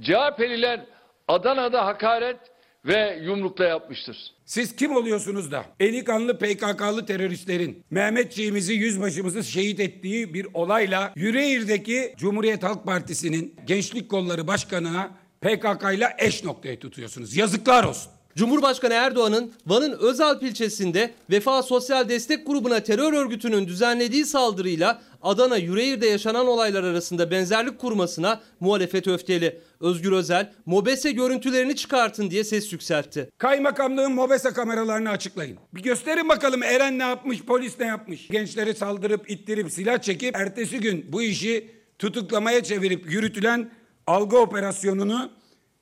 CHP'liler 0.00 0.80
Adana'da 1.28 1.86
hakaret 1.86 2.36
ve 2.84 3.20
yumrukla 3.22 3.64
yapmıştır. 3.64 4.16
Siz 4.44 4.76
kim 4.76 4.96
oluyorsunuz 4.96 5.52
da 5.52 5.64
eli 5.80 6.04
kanlı 6.04 6.38
PKK'lı 6.38 7.06
teröristlerin 7.06 7.84
Mehmetçiğimizi 7.90 8.74
yüzbaşımızı 8.74 9.44
şehit 9.44 9.80
ettiği 9.80 10.34
bir 10.34 10.46
olayla 10.54 11.12
Yüreğir'deki 11.16 12.14
Cumhuriyet 12.16 12.62
Halk 12.62 12.84
Partisi'nin 12.84 13.56
Gençlik 13.66 14.10
Kolları 14.10 14.46
Başkanı'na 14.46 15.10
PKK 15.40 15.94
ile 15.94 16.08
eş 16.18 16.44
noktaya 16.44 16.78
tutuyorsunuz. 16.78 17.36
Yazıklar 17.36 17.84
olsun. 17.84 18.12
Cumhurbaşkanı 18.36 18.94
Erdoğan'ın 18.94 19.52
Van'ın 19.66 19.92
Özalp 19.92 20.42
ilçesinde 20.42 21.14
Vefa 21.30 21.62
Sosyal 21.62 22.08
Destek 22.08 22.46
Grubu'na 22.46 22.80
terör 22.80 23.12
örgütünün 23.12 23.68
düzenlediği 23.68 24.26
saldırıyla 24.26 25.02
Adana 25.22 25.56
Yüreğir'de 25.56 26.06
yaşanan 26.06 26.46
olaylar 26.46 26.84
arasında 26.84 27.30
benzerlik 27.30 27.78
kurmasına 27.78 28.40
muhalefet 28.60 29.08
öfkeli. 29.08 29.60
Özgür 29.80 30.12
Özel, 30.12 30.52
MOBESE 30.66 31.12
görüntülerini 31.12 31.76
çıkartın 31.76 32.30
diye 32.30 32.44
ses 32.44 32.72
yükseltti. 32.72 33.30
Kaymakamlığın 33.38 34.12
MOBESE 34.12 34.50
kameralarını 34.50 35.10
açıklayın. 35.10 35.58
Bir 35.74 35.82
gösterin 35.82 36.28
bakalım 36.28 36.62
Eren 36.62 36.98
ne 36.98 37.02
yapmış, 37.02 37.42
polis 37.42 37.80
ne 37.80 37.86
yapmış. 37.86 38.28
Gençleri 38.28 38.74
saldırıp, 38.74 39.30
ittirip, 39.30 39.72
silah 39.72 39.98
çekip 40.02 40.36
ertesi 40.36 40.80
gün 40.80 41.06
bu 41.12 41.22
işi 41.22 41.70
tutuklamaya 41.98 42.62
çevirip 42.62 43.12
yürütülen 43.12 43.70
algı 44.06 44.38
operasyonunu 44.38 45.30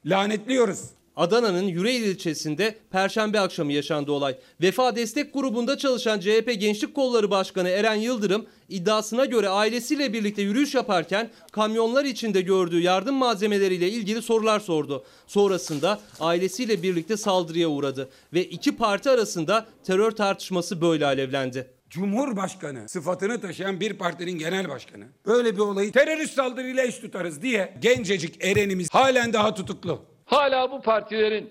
lanetliyoruz. 0.07 0.81
Adana'nın 1.17 1.67
Yüreğir 1.67 2.01
ilçesinde 2.01 2.77
perşembe 2.91 3.41
akşamı 3.41 3.73
yaşandı 3.73 4.13
olay. 4.13 4.37
Vefa 4.61 4.97
Destek 4.97 5.35
Grubu'nda 5.35 5.79
çalışan 5.79 6.21
CHP 6.21 6.61
Gençlik 6.61 6.95
Kolları 6.95 7.31
Başkanı 7.31 7.69
Eren 7.69 7.95
Yıldırım 7.95 8.47
iddiasına 8.69 9.25
göre 9.25 9.49
ailesiyle 9.49 10.13
birlikte 10.13 10.43
yürüyüş 10.43 10.75
yaparken 10.75 11.31
kamyonlar 11.53 12.05
içinde 12.05 12.41
gördüğü 12.41 12.81
yardım 12.81 13.15
malzemeleriyle 13.15 13.91
ilgili 13.91 14.23
sorular 14.23 14.61
sordu. 14.61 15.05
Sonrasında 15.27 16.01
ailesiyle 16.21 16.83
birlikte 16.83 17.17
saldırıya 17.17 17.69
uğradı 17.69 18.09
ve 18.33 18.45
iki 18.45 18.77
parti 18.77 19.11
arasında 19.11 19.67
terör 19.85 20.11
tartışması 20.11 20.81
böyle 20.81 21.07
alevlendi. 21.07 21.71
Cumhurbaşkanı 21.91 22.89
sıfatını 22.89 23.41
taşıyan 23.41 23.81
bir 23.81 23.93
partinin 23.93 24.39
genel 24.39 24.69
başkanı 24.69 25.05
böyle 25.27 25.55
bir 25.55 25.59
olayı 25.59 25.93
terörist 25.93 26.35
saldırıyla 26.35 26.83
eş 26.83 26.99
tutarız 26.99 27.43
diye 27.43 27.75
gencecik 27.83 28.45
Eren'imiz 28.45 28.89
halen 28.91 29.33
daha 29.33 29.55
tutuklu. 29.55 30.12
Hala 30.33 30.71
bu 30.71 30.83
partilerin 30.83 31.51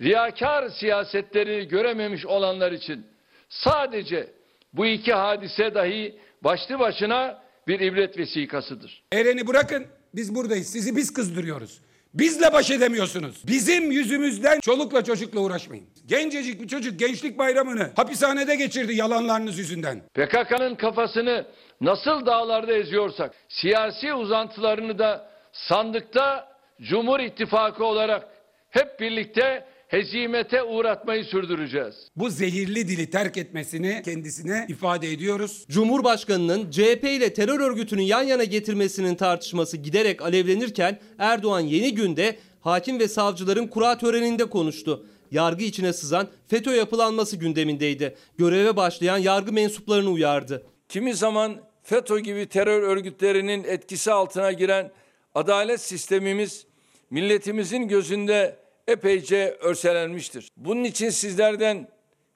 riyakar 0.00 0.68
siyasetleri 0.68 1.68
görememiş 1.68 2.26
olanlar 2.26 2.72
için 2.72 3.06
sadece 3.48 4.30
bu 4.72 4.86
iki 4.86 5.12
hadise 5.12 5.74
dahi 5.74 6.18
başlı 6.44 6.78
başına 6.78 7.42
bir 7.68 7.80
ibret 7.80 8.18
vesikasıdır. 8.18 9.02
Eren'i 9.12 9.46
bırakın 9.46 9.86
biz 10.14 10.34
buradayız 10.34 10.66
sizi 10.66 10.96
biz 10.96 11.12
kızdırıyoruz. 11.12 11.80
Bizle 12.14 12.52
baş 12.52 12.70
edemiyorsunuz. 12.70 13.42
Bizim 13.46 13.92
yüzümüzden 13.92 14.60
çolukla 14.60 15.04
çocukla 15.04 15.40
uğraşmayın. 15.40 15.86
Gencecik 16.06 16.62
bir 16.62 16.68
çocuk 16.68 16.98
gençlik 16.98 17.38
bayramını 17.38 17.90
hapishanede 17.96 18.56
geçirdi 18.56 18.94
yalanlarınız 18.94 19.58
yüzünden. 19.58 20.00
PKK'nın 20.14 20.74
kafasını 20.74 21.46
nasıl 21.80 22.26
dağlarda 22.26 22.72
eziyorsak 22.72 23.34
siyasi 23.48 24.14
uzantılarını 24.14 24.98
da 24.98 25.30
sandıkta 25.52 26.47
Cumhur 26.82 27.20
İttifakı 27.20 27.84
olarak 27.84 28.28
hep 28.70 29.00
birlikte 29.00 29.64
hezimete 29.88 30.62
uğratmayı 30.62 31.24
sürdüreceğiz. 31.24 31.94
Bu 32.16 32.30
zehirli 32.30 32.88
dili 32.88 33.10
terk 33.10 33.36
etmesini 33.36 34.02
kendisine 34.04 34.66
ifade 34.68 35.12
ediyoruz. 35.12 35.64
Cumhurbaşkanının 35.68 36.70
CHP 36.70 37.04
ile 37.04 37.34
terör 37.34 37.60
örgütünün 37.60 38.02
yan 38.02 38.22
yana 38.22 38.44
getirmesinin 38.44 39.14
tartışması 39.14 39.76
giderek 39.76 40.22
alevlenirken 40.22 40.98
Erdoğan 41.18 41.60
yeni 41.60 41.94
günde 41.94 42.38
hakim 42.60 42.98
ve 42.98 43.08
savcıların 43.08 43.66
kura 43.66 43.98
töreninde 43.98 44.44
konuştu. 44.44 45.06
Yargı 45.30 45.64
içine 45.64 45.92
sızan 45.92 46.28
FETÖ 46.46 46.76
yapılanması 46.76 47.36
gündemindeydi. 47.36 48.16
Göreve 48.38 48.76
başlayan 48.76 49.18
yargı 49.18 49.52
mensuplarını 49.52 50.10
uyardı. 50.10 50.66
Kimi 50.88 51.14
zaman 51.14 51.56
FETÖ 51.82 52.18
gibi 52.18 52.46
terör 52.46 52.82
örgütlerinin 52.82 53.64
etkisi 53.64 54.12
altına 54.12 54.52
giren 54.52 54.90
adalet 55.34 55.80
sistemimiz 55.80 56.67
milletimizin 57.10 57.88
gözünde 57.88 58.56
epeyce 58.86 59.56
örselenmiştir. 59.60 60.48
Bunun 60.56 60.84
için 60.84 61.10
sizlerden 61.10 61.88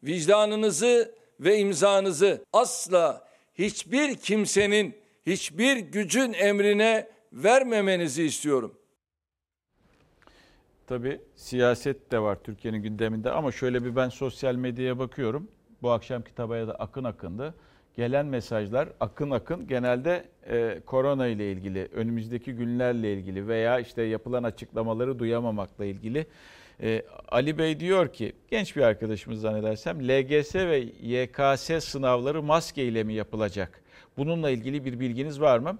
vicdanınızı 0.04 1.14
ve 1.40 1.58
imzanızı 1.58 2.44
asla 2.52 3.28
hiçbir 3.54 4.14
kimsenin, 4.14 4.94
hiçbir 5.26 5.76
gücün 5.76 6.32
emrine 6.32 7.08
vermemenizi 7.32 8.24
istiyorum. 8.24 8.78
Tabii 10.86 11.20
siyaset 11.36 12.12
de 12.12 12.18
var 12.18 12.38
Türkiye'nin 12.44 12.82
gündeminde 12.82 13.30
ama 13.30 13.52
şöyle 13.52 13.84
bir 13.84 13.96
ben 13.96 14.08
sosyal 14.08 14.54
medyaya 14.54 14.98
bakıyorum. 14.98 15.48
Bu 15.82 15.90
akşamki 15.90 16.34
tabaya 16.34 16.68
da 16.68 16.74
akın 16.74 17.04
akındı. 17.04 17.54
Gelen 17.96 18.26
mesajlar 18.26 18.88
akın 19.00 19.30
akın 19.30 19.66
genelde 19.66 20.24
e, 20.50 20.80
korona 20.86 21.26
ile 21.26 21.52
ilgili, 21.52 21.88
önümüzdeki 21.92 22.52
günlerle 22.52 23.12
ilgili 23.12 23.48
veya 23.48 23.80
işte 23.80 24.02
yapılan 24.02 24.42
açıklamaları 24.42 25.18
duyamamakla 25.18 25.84
ilgili. 25.84 26.26
E, 26.82 27.02
Ali 27.28 27.58
Bey 27.58 27.80
diyor 27.80 28.12
ki, 28.12 28.32
genç 28.50 28.76
bir 28.76 28.82
arkadaşımız 28.82 29.40
zannedersem 29.40 30.08
LGS 30.08 30.54
ve 30.54 30.78
YKS 31.02 31.84
sınavları 31.84 32.42
maske 32.42 32.84
ile 32.84 33.04
mi 33.04 33.14
yapılacak? 33.14 33.82
Bununla 34.16 34.50
ilgili 34.50 34.84
bir 34.84 35.00
bilginiz 35.00 35.40
var 35.40 35.58
mı? 35.58 35.78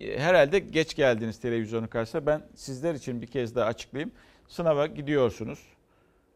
E, 0.00 0.18
Herhalde 0.18 0.58
geç 0.58 0.94
geldiniz 0.94 1.40
televizyonun 1.40 1.86
karşısına. 1.86 2.26
Ben 2.26 2.42
sizler 2.54 2.94
için 2.94 3.22
bir 3.22 3.26
kez 3.26 3.54
daha 3.54 3.66
açıklayayım. 3.66 4.12
Sınava 4.48 4.86
gidiyorsunuz 4.86 5.58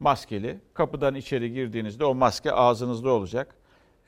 maskeli. 0.00 0.58
Kapıdan 0.74 1.14
içeri 1.14 1.52
girdiğinizde 1.52 2.04
o 2.04 2.14
maske 2.14 2.52
ağzınızda 2.52 3.10
olacak. 3.10 3.54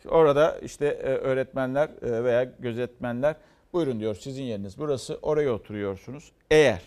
Orada 0.06 0.58
işte 0.58 0.86
e, 0.86 1.08
öğretmenler 1.08 1.88
e, 2.02 2.24
veya 2.24 2.44
gözetmenler 2.44 3.36
buyurun 3.72 4.00
diyor 4.00 4.14
sizin 4.14 4.42
yeriniz 4.42 4.78
burası 4.78 5.18
oraya 5.22 5.52
oturuyorsunuz. 5.52 6.32
Eğer 6.50 6.80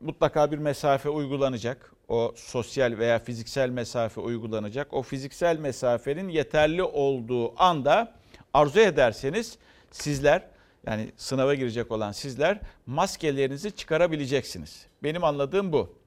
mutlaka 0.00 0.52
bir 0.52 0.58
mesafe 0.58 1.08
uygulanacak. 1.08 1.92
O 2.08 2.32
sosyal 2.36 2.98
veya 2.98 3.18
fiziksel 3.18 3.70
mesafe 3.70 4.20
uygulanacak. 4.20 4.94
O 4.94 5.02
fiziksel 5.02 5.58
mesafenin 5.58 6.28
yeterli 6.28 6.82
olduğu 6.82 7.62
anda 7.62 8.14
arzu 8.54 8.80
ederseniz 8.80 9.58
sizler 9.90 10.42
yani 10.86 11.12
sınava 11.16 11.54
girecek 11.54 11.92
olan 11.92 12.12
sizler 12.12 12.60
maskelerinizi 12.86 13.76
çıkarabileceksiniz. 13.76 14.86
Benim 15.02 15.24
anladığım 15.24 15.72
bu. 15.72 15.98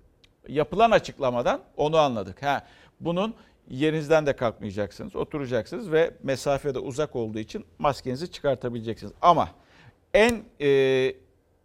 Yapılan 0.48 0.91
açıklamadan 0.91 1.62
onu 1.78 1.98
anladık. 1.98 2.43
Ha, 2.43 2.67
bunun 3.00 3.36
yerinizden 3.69 4.25
de 4.25 4.36
kalkmayacaksınız. 4.36 5.15
Oturacaksınız 5.15 5.91
ve 5.91 6.12
mesafede 6.23 6.80
uzak 6.80 7.15
olduğu 7.15 7.39
için 7.39 7.65
maskenizi 7.80 8.32
çıkartabileceksiniz. 8.32 9.13
Ama 9.21 9.49
en 10.13 10.43
e, 10.62 10.67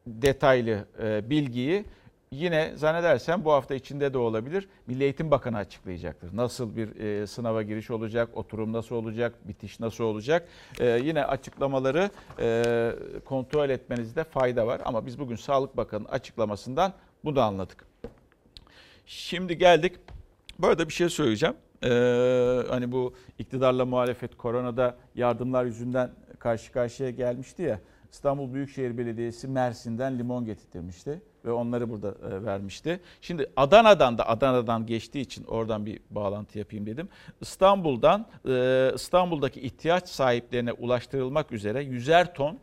detaylı 0.06 0.84
e, 1.02 1.30
bilgiyi 1.30 1.84
yine 2.32 2.72
zannedersem 2.76 3.44
bu 3.44 3.52
hafta 3.52 3.74
içinde 3.74 4.14
de 4.14 4.18
olabilir. 4.18 4.68
Milli 4.86 5.02
Eğitim 5.02 5.30
Bakanı 5.30 5.56
açıklayacaktır. 5.56 6.36
Nasıl 6.36 6.76
bir 6.76 7.00
e, 7.00 7.26
sınava 7.26 7.62
giriş 7.62 7.90
olacak, 7.90 8.28
oturum 8.34 8.72
nasıl 8.72 8.96
olacak, 8.96 9.48
bitiş 9.48 9.80
nasıl 9.80 10.04
olacak. 10.04 10.48
E, 10.80 10.86
yine 10.86 11.24
açıklamaları 11.24 12.10
e, 12.38 12.92
kontrol 13.24 13.70
etmenizde 13.70 14.24
fayda 14.24 14.66
var. 14.66 14.80
Ama 14.84 15.06
biz 15.06 15.18
bugün 15.18 15.36
Sağlık 15.36 15.76
Bakanı'nın 15.76 16.08
açıklamasından 16.08 16.92
bunu 17.24 17.40
anladık. 17.40 17.86
Şimdi 19.06 19.58
geldik. 19.58 19.92
Bu 20.58 20.66
arada 20.66 20.88
bir 20.88 20.92
şey 20.92 21.08
söyleyeceğim. 21.08 21.56
Ee, 21.84 22.62
hani 22.68 22.92
bu 22.92 23.14
iktidarla 23.38 23.86
muhalefet 23.86 24.36
koronada 24.36 24.96
yardımlar 25.14 25.64
yüzünden 25.64 26.10
karşı 26.38 26.72
karşıya 26.72 27.10
gelmişti 27.10 27.62
ya. 27.62 27.80
İstanbul 28.12 28.54
Büyükşehir 28.54 28.98
Belediyesi 28.98 29.48
Mersin'den 29.48 30.18
limon 30.18 30.44
getirtmişti 30.44 31.22
ve 31.44 31.52
onları 31.52 31.90
burada 31.90 32.14
e, 32.28 32.44
vermişti. 32.44 33.00
Şimdi 33.20 33.50
Adana'dan 33.56 34.18
da 34.18 34.28
Adana'dan 34.28 34.86
geçtiği 34.86 35.20
için 35.20 35.44
oradan 35.44 35.86
bir 35.86 36.00
bağlantı 36.10 36.58
yapayım 36.58 36.86
dedim. 36.86 37.08
İstanbul'dan 37.40 38.26
e, 38.48 38.92
İstanbul'daki 38.94 39.60
ihtiyaç 39.60 40.08
sahiplerine 40.08 40.72
ulaştırılmak 40.72 41.52
üzere 41.52 41.82
yüzer 41.82 42.34
ton 42.34 42.58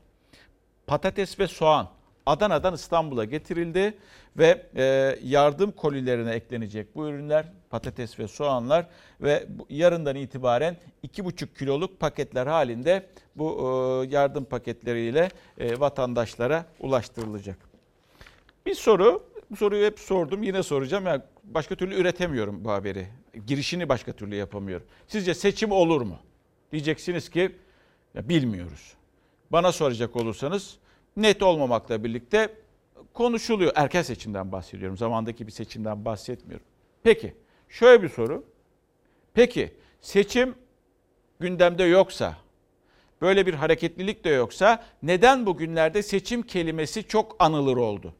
patates 0.87 1.39
ve 1.39 1.47
soğan 1.47 1.89
Adana'dan 2.25 2.73
İstanbul'a 2.73 3.25
getirildi 3.25 3.97
ve 4.37 4.65
e, 4.75 5.15
yardım 5.23 5.71
kolilerine 5.71 6.31
eklenecek 6.31 6.95
bu 6.95 7.07
ürünler 7.07 7.45
patates 7.69 8.19
ve 8.19 8.27
soğanlar 8.27 8.87
ve 9.21 9.47
yarından 9.69 10.15
itibaren 10.15 10.77
2,5 11.07 11.57
kiloluk 11.57 11.99
paketler 11.99 12.47
halinde 12.47 13.05
bu 13.35 14.05
yardım 14.09 14.45
paketleriyle 14.45 15.29
vatandaşlara 15.77 16.65
ulaştırılacak. 16.79 17.57
Bir 18.65 18.75
soru, 18.75 19.23
bu 19.51 19.55
soruyu 19.55 19.85
hep 19.85 19.99
sordum 19.99 20.43
yine 20.43 20.63
soracağım. 20.63 21.05
Yani 21.05 21.21
başka 21.43 21.75
türlü 21.75 21.95
üretemiyorum 21.95 22.65
bu 22.65 22.71
haberi. 22.71 23.07
Girişini 23.47 23.89
başka 23.89 24.11
türlü 24.11 24.35
yapamıyorum. 24.35 24.87
Sizce 25.07 25.33
seçim 25.33 25.71
olur 25.71 26.01
mu? 26.01 26.19
Diyeceksiniz 26.71 27.29
ki 27.29 27.55
ya 28.13 28.29
bilmiyoruz. 28.29 28.93
Bana 29.51 29.71
soracak 29.71 30.15
olursanız 30.15 30.77
net 31.17 31.43
olmamakla 31.43 32.03
birlikte 32.03 32.53
konuşuluyor. 33.13 33.71
Erken 33.75 34.01
seçimden 34.01 34.51
bahsediyorum. 34.51 34.97
Zamandaki 34.97 35.47
bir 35.47 35.51
seçimden 35.51 36.05
bahsetmiyorum. 36.05 36.65
Peki 37.03 37.35
şöyle 37.69 38.03
bir 38.03 38.09
soru. 38.09 38.43
Peki 39.33 39.73
seçim 40.01 40.55
gündemde 41.39 41.83
yoksa, 41.83 42.37
böyle 43.21 43.45
bir 43.45 43.53
hareketlilik 43.53 44.23
de 44.23 44.29
yoksa 44.29 44.83
neden 45.03 45.45
bugünlerde 45.45 46.03
seçim 46.03 46.41
kelimesi 46.41 47.07
çok 47.07 47.35
anılır 47.39 47.77
oldu? 47.77 48.13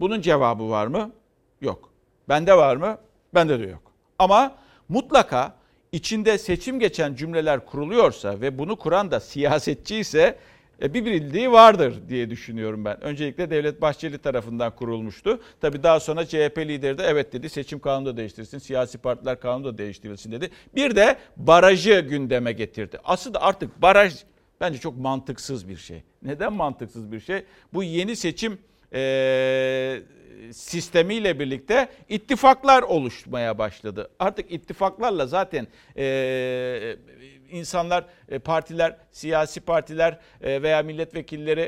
Bunun 0.00 0.20
cevabı 0.20 0.70
var 0.70 0.86
mı? 0.86 1.12
Yok. 1.60 1.90
Bende 2.28 2.56
var 2.56 2.76
mı? 2.76 2.98
Bende 3.34 3.60
de 3.60 3.66
yok. 3.66 3.82
Ama 4.18 4.54
mutlaka 4.88 5.56
içinde 5.92 6.38
seçim 6.38 6.80
geçen 6.80 7.14
cümleler 7.14 7.66
kuruluyorsa 7.66 8.40
ve 8.40 8.58
bunu 8.58 8.76
kuran 8.76 9.10
da 9.10 9.20
siyasetçi 9.20 9.96
ise 9.96 10.38
bir 10.80 11.04
bildiği 11.04 11.52
vardır 11.52 11.94
diye 12.08 12.30
düşünüyorum 12.30 12.84
ben. 12.84 13.04
Öncelikle 13.04 13.50
Devlet 13.50 13.80
Bahçeli 13.80 14.18
tarafından 14.18 14.74
kurulmuştu. 14.74 15.40
Tabii 15.60 15.82
daha 15.82 16.00
sonra 16.00 16.26
CHP 16.26 16.58
lideri 16.58 16.98
de 16.98 17.04
evet 17.04 17.32
dedi 17.32 17.48
seçim 17.48 17.78
kanunu 17.78 18.06
da 18.06 18.16
değiştirilsin, 18.16 18.58
siyasi 18.58 18.98
partiler 18.98 19.40
kanunu 19.40 19.64
da 19.64 19.78
değiştirilsin 19.78 20.32
dedi. 20.32 20.50
Bir 20.76 20.96
de 20.96 21.16
barajı 21.36 22.00
gündeme 22.00 22.52
getirdi. 22.52 22.98
Aslında 23.04 23.42
artık 23.42 23.82
baraj 23.82 24.14
bence 24.60 24.78
çok 24.78 24.98
mantıksız 24.98 25.68
bir 25.68 25.76
şey. 25.76 26.02
Neden 26.22 26.52
mantıksız 26.52 27.12
bir 27.12 27.20
şey? 27.20 27.44
Bu 27.74 27.82
yeni 27.82 28.16
seçim 28.16 28.58
e, 28.92 30.02
sistemiyle 30.52 31.38
birlikte 31.38 31.88
ittifaklar 32.08 32.82
oluşmaya 32.82 33.58
başladı. 33.58 34.10
Artık 34.18 34.52
ittifaklarla 34.52 35.26
zaten 35.26 35.66
e, 35.96 36.96
insanlar, 37.50 38.06
e, 38.28 38.38
partiler, 38.38 38.96
siyasi 39.10 39.60
partiler 39.60 40.18
e, 40.40 40.62
veya 40.62 40.82
milletvekilleri 40.82 41.60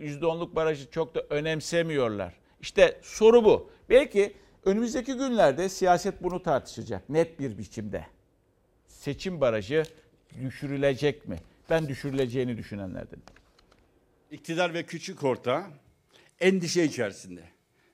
%10'luk 0.00 0.54
barajı 0.54 0.90
çok 0.90 1.14
da 1.14 1.20
önemsemiyorlar. 1.30 2.34
İşte 2.60 3.00
soru 3.02 3.44
bu. 3.44 3.70
Belki 3.88 4.32
önümüzdeki 4.64 5.14
günlerde 5.14 5.68
siyaset 5.68 6.22
bunu 6.22 6.42
tartışacak 6.42 7.08
net 7.08 7.40
bir 7.40 7.58
biçimde. 7.58 8.06
Seçim 8.86 9.40
barajı 9.40 9.82
düşürülecek 10.40 11.28
mi? 11.28 11.36
Ben 11.70 11.88
düşürüleceğini 11.88 12.56
düşünenlerdenim. 12.56 13.22
İktidar 14.30 14.74
ve 14.74 14.82
küçük 14.82 15.24
orta 15.24 15.70
endişe 16.40 16.84
içerisinde. 16.84 17.42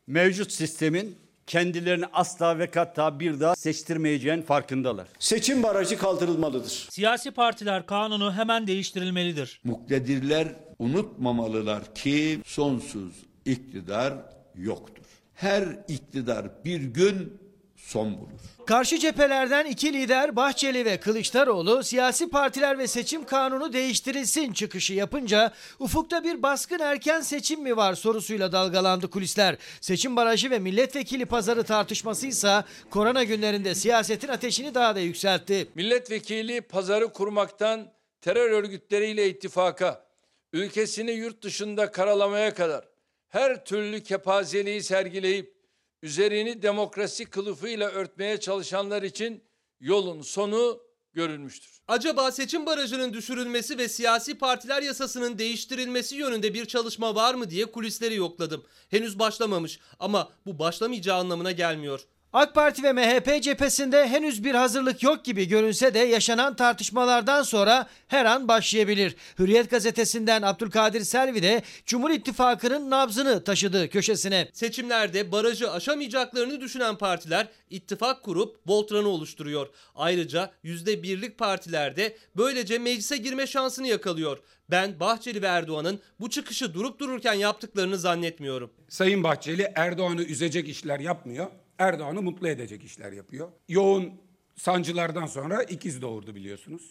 Mevcut 0.06 0.52
sistemin 0.52 1.18
kendilerini 1.48 2.04
asla 2.12 2.58
ve 2.58 2.70
katta 2.70 3.20
bir 3.20 3.40
daha 3.40 3.56
seçtirmeyeceğin 3.56 4.42
farkındalar. 4.42 5.08
Seçim 5.18 5.62
barajı 5.62 5.98
kaldırılmalıdır. 5.98 6.88
Siyasi 6.90 7.30
partiler 7.30 7.86
kanunu 7.86 8.32
hemen 8.32 8.66
değiştirilmelidir. 8.66 9.60
Muktedirler 9.64 10.48
unutmamalılar 10.78 11.94
ki 11.94 12.40
sonsuz 12.44 13.12
iktidar 13.44 14.14
yoktur. 14.54 15.04
Her 15.34 15.64
iktidar 15.88 16.64
bir 16.64 16.80
gün 16.80 17.38
son 17.78 18.18
bulur. 18.18 18.28
Karşı 18.66 18.98
cephelerden 18.98 19.66
iki 19.66 19.92
lider 19.92 20.36
Bahçeli 20.36 20.84
ve 20.84 20.96
Kılıçdaroğlu 20.96 21.82
siyasi 21.82 22.30
partiler 22.30 22.78
ve 22.78 22.86
seçim 22.86 23.24
kanunu 23.24 23.72
değiştirilsin 23.72 24.52
çıkışı 24.52 24.94
yapınca 24.94 25.52
ufukta 25.78 26.24
bir 26.24 26.42
baskın 26.42 26.78
erken 26.78 27.20
seçim 27.20 27.62
mi 27.62 27.76
var 27.76 27.94
sorusuyla 27.94 28.52
dalgalandı 28.52 29.10
kulisler. 29.10 29.56
Seçim 29.80 30.16
barajı 30.16 30.50
ve 30.50 30.58
milletvekili 30.58 31.26
pazarı 31.26 31.64
tartışmasıysa 31.64 32.64
korona 32.90 33.24
günlerinde 33.24 33.74
siyasetin 33.74 34.28
ateşini 34.28 34.74
daha 34.74 34.96
da 34.96 35.00
yükseltti. 35.00 35.68
Milletvekili 35.74 36.60
pazarı 36.60 37.12
kurmaktan 37.12 37.92
terör 38.20 38.50
örgütleriyle 38.50 39.28
ittifaka, 39.28 40.04
ülkesini 40.52 41.10
yurt 41.10 41.42
dışında 41.42 41.90
karalamaya 41.90 42.54
kadar 42.54 42.84
her 43.28 43.64
türlü 43.64 44.02
kepazeliği 44.02 44.82
sergileyip 44.82 45.57
üzerini 46.02 46.62
demokrasi 46.62 47.24
kılıfıyla 47.24 47.88
örtmeye 47.90 48.40
çalışanlar 48.40 49.02
için 49.02 49.44
yolun 49.80 50.22
sonu 50.22 50.80
görülmüştür. 51.12 51.78
Acaba 51.88 52.32
seçim 52.32 52.66
barajının 52.66 53.12
düşürülmesi 53.12 53.78
ve 53.78 53.88
siyasi 53.88 54.38
partiler 54.38 54.82
yasasının 54.82 55.38
değiştirilmesi 55.38 56.16
yönünde 56.16 56.54
bir 56.54 56.66
çalışma 56.66 57.14
var 57.14 57.34
mı 57.34 57.50
diye 57.50 57.66
kulisleri 57.66 58.14
yokladım. 58.14 58.64
Henüz 58.88 59.18
başlamamış 59.18 59.78
ama 59.98 60.32
bu 60.46 60.58
başlamayacağı 60.58 61.18
anlamına 61.18 61.52
gelmiyor. 61.52 62.06
AK 62.32 62.54
Parti 62.54 62.82
ve 62.82 62.92
MHP 62.92 63.42
cephesinde 63.42 64.08
henüz 64.08 64.44
bir 64.44 64.54
hazırlık 64.54 65.02
yok 65.02 65.24
gibi 65.24 65.48
görünse 65.48 65.94
de 65.94 65.98
yaşanan 65.98 66.56
tartışmalardan 66.56 67.42
sonra 67.42 67.86
her 68.08 68.24
an 68.24 68.48
başlayabilir. 68.48 69.16
Hürriyet 69.38 69.70
gazetesinden 69.70 70.42
Abdülkadir 70.42 71.00
Selvi 71.00 71.42
de 71.42 71.62
Cumhur 71.86 72.10
İttifakı'nın 72.10 72.90
nabzını 72.90 73.44
taşıdı 73.44 73.90
köşesine. 73.90 74.48
Seçimlerde 74.52 75.32
barajı 75.32 75.72
aşamayacaklarını 75.72 76.60
düşünen 76.60 76.96
partiler 76.96 77.48
ittifak 77.70 78.22
kurup 78.22 78.56
Voltran'ı 78.66 79.08
oluşturuyor. 79.08 79.68
Ayrıca 79.94 80.50
%1'lik 80.64 81.38
partilerde 81.38 82.16
böylece 82.36 82.78
meclise 82.78 83.16
girme 83.16 83.46
şansını 83.46 83.86
yakalıyor. 83.86 84.38
Ben 84.70 85.00
Bahçeli 85.00 85.42
ve 85.42 85.46
Erdoğan'ın 85.46 86.00
bu 86.20 86.30
çıkışı 86.30 86.74
durup 86.74 87.00
dururken 87.00 87.34
yaptıklarını 87.34 87.98
zannetmiyorum. 87.98 88.70
Sayın 88.88 89.22
Bahçeli 89.22 89.72
Erdoğan'ı 89.74 90.22
üzecek 90.22 90.68
işler 90.68 91.00
yapmıyor. 91.00 91.46
Erdoğan'ı 91.78 92.22
mutlu 92.22 92.48
edecek 92.48 92.84
işler 92.84 93.12
yapıyor. 93.12 93.48
Yoğun 93.68 94.12
sancılardan 94.56 95.26
sonra 95.26 95.62
ikiz 95.62 96.02
doğurdu 96.02 96.34
biliyorsunuz. 96.34 96.90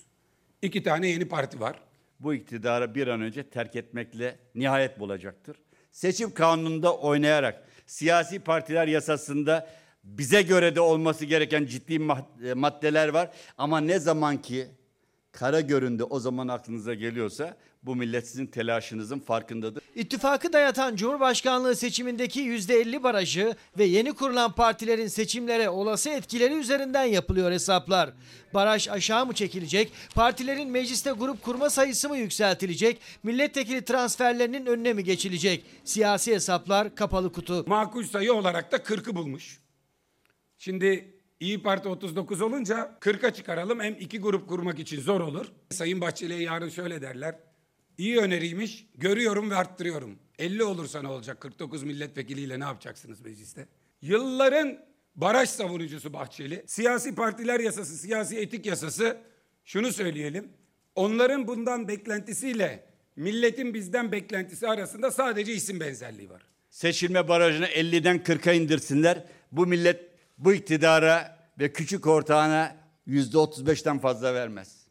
İki 0.62 0.84
tane 0.84 1.08
yeni 1.08 1.28
parti 1.28 1.60
var. 1.60 1.80
Bu 2.20 2.34
iktidarı 2.34 2.96
bir 2.96 3.08
an 3.08 3.22
önce 3.22 3.50
terk 3.50 3.76
etmekle 3.76 4.40
nihayet 4.56 5.00
bulacaktır. 5.00 5.58
Seçim 5.92 6.34
kanununda 6.34 6.98
oynayarak 6.98 7.68
siyasi 7.86 8.40
partiler 8.40 8.88
yasasında 8.88 9.70
bize 10.04 10.42
göre 10.42 10.76
de 10.76 10.82
olması 10.82 11.26
gereken 11.26 11.66
ciddi 11.66 11.96
mad- 12.00 12.56
maddeler 12.56 13.08
var. 13.08 13.32
Ama 13.58 13.80
ne 13.80 14.00
zaman 14.00 14.42
ki 14.42 14.68
kara 15.40 15.62
göründü 15.62 16.04
o 16.04 16.20
zaman 16.20 16.48
aklınıza 16.48 16.94
geliyorsa 16.94 17.58
bu 17.84 17.96
millet 17.96 18.28
sizin 18.28 18.46
telaşınızın 18.46 19.20
farkındadır. 19.20 19.84
İttifakı 19.96 20.54
dayatan 20.54 20.96
Cumhurbaşkanlığı 20.96 21.76
seçimindeki 21.76 22.42
%50 22.42 23.04
barajı 23.04 23.56
ve 23.78 23.84
yeni 23.84 24.14
kurulan 24.14 24.52
partilerin 24.52 25.08
seçimlere 25.08 25.70
olası 25.70 26.10
etkileri 26.10 26.54
üzerinden 26.54 27.04
yapılıyor 27.04 27.52
hesaplar. 27.52 28.10
Baraj 28.54 28.88
aşağı 28.88 29.26
mı 29.26 29.34
çekilecek? 29.34 29.92
Partilerin 30.16 30.70
mecliste 30.70 31.12
grup 31.12 31.44
kurma 31.44 31.70
sayısı 31.70 32.10
mı 32.10 32.18
yükseltilecek? 32.18 33.00
Milletvekili 33.24 33.86
transferlerinin 33.86 34.66
önüne 34.66 34.94
mi 34.94 35.04
geçilecek? 35.04 35.66
Siyasi 35.84 36.34
hesaplar 36.34 36.96
kapalı 36.96 37.32
kutu. 37.32 37.64
Makul 37.68 38.04
sayı 38.04 38.34
olarak 38.34 38.72
da 38.72 38.78
40'ı 38.78 39.16
bulmuş. 39.16 39.60
Şimdi 40.58 41.17
İyi 41.40 41.62
Parti 41.62 41.90
39 41.90 42.42
olunca 42.42 42.98
40'a 43.02 43.34
çıkaralım. 43.34 43.80
Hem 43.80 43.96
iki 44.00 44.20
grup 44.20 44.50
kurmak 44.50 44.80
için 44.80 45.02
zor 45.02 45.22
olur. 45.22 45.46
Sayın 45.70 46.02
Bahçeli'ye 46.02 46.42
yarın 46.42 46.70
şöyle 46.70 47.02
derler. 47.02 47.36
İyi 47.98 48.18
öneriymiş, 48.18 48.88
görüyorum 48.96 49.50
ve 49.50 49.56
arttırıyorum. 49.56 50.20
50 50.40 50.64
olursa 50.64 51.02
ne 51.02 51.08
olacak? 51.08 51.42
49 51.42 51.84
milletvekiliyle 51.84 52.60
ne 52.60 52.64
yapacaksınız 52.64 53.22
mecliste? 53.22 53.68
Yılların 54.02 54.80
baraj 55.16 55.50
savunucusu 55.50 56.14
Bahçeli. 56.14 56.64
Siyasi 56.68 57.16
partiler 57.16 57.60
yasası, 57.60 57.98
siyasi 57.98 58.38
etik 58.38 58.66
yasası 58.66 59.18
şunu 59.66 59.94
söyleyelim. 59.94 60.50
Onların 60.96 61.48
bundan 61.48 61.88
beklentisiyle 61.88 62.86
milletin 63.16 63.74
bizden 63.74 64.12
beklentisi 64.12 64.68
arasında 64.68 65.12
sadece 65.12 65.54
isim 65.54 65.80
benzerliği 65.80 66.30
var. 66.30 66.42
Seçilme 66.70 67.28
barajını 67.28 67.66
50'den 67.66 68.20
40'a 68.20 68.54
indirsinler. 68.54 69.24
Bu 69.52 69.68
millet 69.68 70.17
bu 70.38 70.54
iktidara 70.54 71.38
ve 71.60 71.74
küçük 71.74 72.08
ortağına 72.08 72.76
yüzde 73.06 73.38
35'ten 73.38 74.00
fazla 74.00 74.34
vermez. 74.34 74.88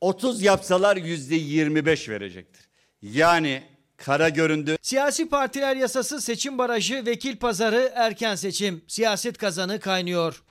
30 0.00 0.42
yapsalar 0.42 0.96
yüzde 0.96 1.34
25 1.34 2.08
verecektir. 2.08 2.68
Yani 3.02 3.62
kara 3.96 4.28
göründü. 4.28 4.76
Siyasi 4.82 5.28
partiler 5.28 5.76
yasası 5.76 6.20
seçim 6.20 6.58
barajı, 6.58 7.06
vekil 7.06 7.36
pazarı, 7.36 7.92
erken 7.94 8.34
seçim. 8.34 8.82
Siyaset 8.88 9.38
kazanı 9.38 9.80
kaynıyor. 9.80 10.42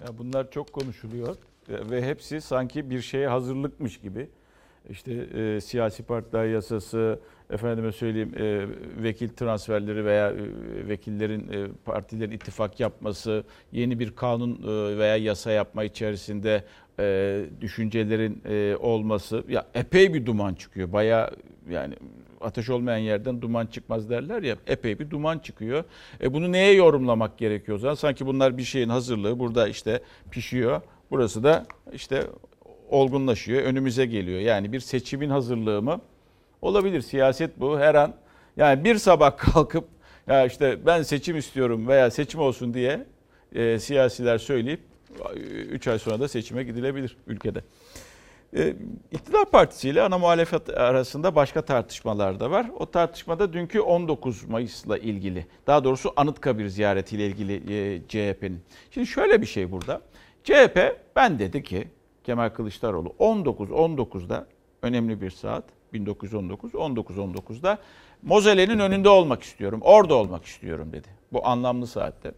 Ya 0.00 0.18
bunlar 0.18 0.50
çok 0.50 0.72
konuşuluyor 0.72 1.36
ve 1.68 2.02
hepsi 2.02 2.40
sanki 2.40 2.90
bir 2.90 3.02
şeye 3.02 3.28
hazırlıkmış 3.28 4.00
gibi. 4.00 4.30
İşte 4.90 5.12
e, 5.12 5.60
siyasi 5.60 6.02
partiler 6.02 6.44
yasası, 6.44 7.18
efendime 7.50 7.92
söyleyeyim 7.92 8.32
e, 8.38 8.66
vekil 9.02 9.28
transferleri 9.28 10.04
veya 10.04 10.30
e, 10.30 10.34
vekillerin 10.88 11.52
e, 11.52 11.68
partilerin 11.84 12.30
ittifak 12.30 12.80
yapması, 12.80 13.44
yeni 13.72 13.98
bir 13.98 14.16
kanun 14.16 14.62
e, 14.62 14.98
veya 14.98 15.16
yasa 15.16 15.50
yapma 15.50 15.84
içerisinde 15.84 16.64
e, 17.00 17.44
düşüncelerin 17.60 18.42
e, 18.48 18.76
olması 18.76 19.44
ya 19.48 19.66
epey 19.74 20.14
bir 20.14 20.26
duman 20.26 20.54
çıkıyor. 20.54 20.92
Baya 20.92 21.30
yani 21.70 21.94
ateş 22.40 22.70
olmayan 22.70 22.98
yerden 22.98 23.42
duman 23.42 23.66
çıkmaz 23.66 24.10
derler 24.10 24.42
ya 24.42 24.56
epey 24.66 24.98
bir 24.98 25.10
duman 25.10 25.38
çıkıyor. 25.38 25.84
E 26.22 26.32
bunu 26.32 26.52
neye 26.52 26.72
yorumlamak 26.72 27.38
gerekiyor 27.38 27.76
o 27.76 27.80
zaman? 27.80 27.94
Sanki 27.94 28.26
bunlar 28.26 28.58
bir 28.58 28.62
şeyin 28.62 28.88
hazırlığı 28.88 29.38
burada 29.38 29.68
işte 29.68 30.00
pişiyor. 30.30 30.80
Burası 31.10 31.42
da 31.42 31.66
işte 31.92 32.22
olgunlaşıyor, 32.90 33.62
önümüze 33.62 34.06
geliyor. 34.06 34.40
Yani 34.40 34.72
bir 34.72 34.80
seçimin 34.80 35.30
hazırlığı 35.30 35.82
mı? 35.82 36.00
Olabilir. 36.62 37.00
Siyaset 37.00 37.60
bu. 37.60 37.78
Her 37.78 37.94
an 37.94 38.14
yani 38.56 38.84
bir 38.84 38.98
sabah 38.98 39.36
kalkıp 39.36 39.88
ya 40.26 40.46
işte 40.46 40.86
ben 40.86 41.02
seçim 41.02 41.36
istiyorum 41.36 41.88
veya 41.88 42.10
seçim 42.10 42.40
olsun 42.40 42.74
diye 42.74 43.06
e, 43.54 43.78
siyasiler 43.78 44.38
söyleyip 44.38 44.80
3 45.36 45.88
ay 45.88 45.98
sonra 45.98 46.20
da 46.20 46.28
seçime 46.28 46.64
gidilebilir 46.64 47.16
ülkede. 47.26 47.60
E, 48.56 48.74
İktidar 49.12 49.50
Partisi 49.50 49.88
ile 49.88 50.02
ana 50.02 50.18
muhalefet 50.18 50.78
arasında 50.78 51.34
başka 51.34 51.62
tartışmalar 51.62 52.40
da 52.40 52.50
var. 52.50 52.70
O 52.78 52.90
tartışmada 52.90 53.52
dünkü 53.52 53.80
19 53.80 54.44
Mayıs'la 54.44 54.98
ilgili, 54.98 55.46
daha 55.66 55.84
doğrusu 55.84 56.12
Anıtkabir 56.16 56.68
ziyaretiyle 56.68 57.26
ilgili 57.26 57.54
e, 57.54 58.00
CHP'nin. 58.08 58.60
Şimdi 58.90 59.06
şöyle 59.06 59.40
bir 59.42 59.46
şey 59.46 59.70
burada. 59.70 60.00
CHP 60.44 60.96
ben 61.16 61.38
dedi 61.38 61.62
ki 61.62 61.88
Kemal 62.26 62.48
Kılıçdaroğlu 62.48 63.14
19-19'da 63.18 64.46
önemli 64.82 65.20
bir 65.20 65.30
saat 65.30 65.64
1919 65.92 66.72
19-19'da 66.72 67.78
Mozelle'nin 68.22 68.78
önünde 68.78 69.08
olmak 69.08 69.42
istiyorum. 69.42 69.80
Orada 69.82 70.14
olmak 70.14 70.44
istiyorum 70.44 70.92
dedi. 70.92 71.08
Bu 71.32 71.46
anlamlı 71.46 71.86
saatte. 71.86 72.32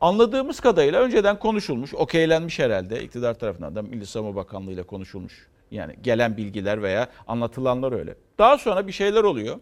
Anladığımız 0.00 0.60
kadarıyla 0.60 1.00
önceden 1.00 1.38
konuşulmuş, 1.38 1.94
okeylenmiş 1.94 2.58
herhalde 2.58 3.02
iktidar 3.02 3.38
tarafından 3.38 3.76
da 3.76 3.82
Milli 3.82 4.06
Savunma 4.06 4.36
Bakanlığı 4.36 4.72
ile 4.72 4.82
konuşulmuş. 4.82 5.48
Yani 5.70 5.94
gelen 6.02 6.36
bilgiler 6.36 6.82
veya 6.82 7.08
anlatılanlar 7.26 7.92
öyle. 7.92 8.14
Daha 8.38 8.58
sonra 8.58 8.86
bir 8.86 8.92
şeyler 8.92 9.24
oluyor. 9.24 9.56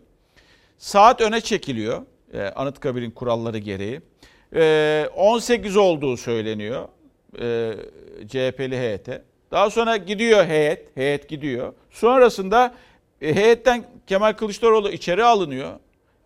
Saat 0.78 1.20
öne 1.20 1.40
çekiliyor. 1.40 2.02
E, 2.32 2.42
Anıtkabir'in 2.42 3.10
kuralları 3.10 3.58
gereği. 3.58 4.00
E, 4.54 5.08
18 5.16 5.76
olduğu 5.76 6.16
söyleniyor. 6.16 6.88
E, 7.40 7.74
CHP'li 8.28 8.76
heyete. 8.76 9.22
Daha 9.50 9.70
sonra 9.70 9.96
gidiyor 9.96 10.44
heyet. 10.44 10.96
Heyet 10.96 11.28
gidiyor. 11.28 11.72
Sonrasında 11.90 12.74
e, 13.20 13.34
heyetten 13.34 13.84
Kemal 14.06 14.32
Kılıçdaroğlu 14.32 14.90
içeri 14.90 15.24
alınıyor. 15.24 15.70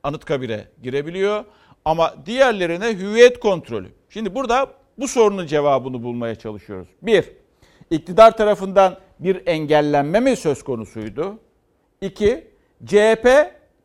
Anıtkabir'e 0.03 0.68
girebiliyor. 0.83 1.45
Ama 1.85 2.14
diğerlerine 2.27 2.99
hüviyet 2.99 3.41
kontrolü. 3.41 3.89
Şimdi 4.09 4.35
burada 4.35 4.73
bu 4.99 5.09
sorunun 5.09 5.47
cevabını 5.47 6.03
bulmaya 6.03 6.35
çalışıyoruz. 6.35 6.89
Bir, 7.03 7.25
iktidar 7.91 8.37
tarafından 8.37 8.99
bir 9.18 9.47
engellenme 9.47 10.21
mi 10.21 10.37
söz 10.37 10.62
konusuydu? 10.62 11.39
İki, 12.01 12.51
CHP 12.85 13.27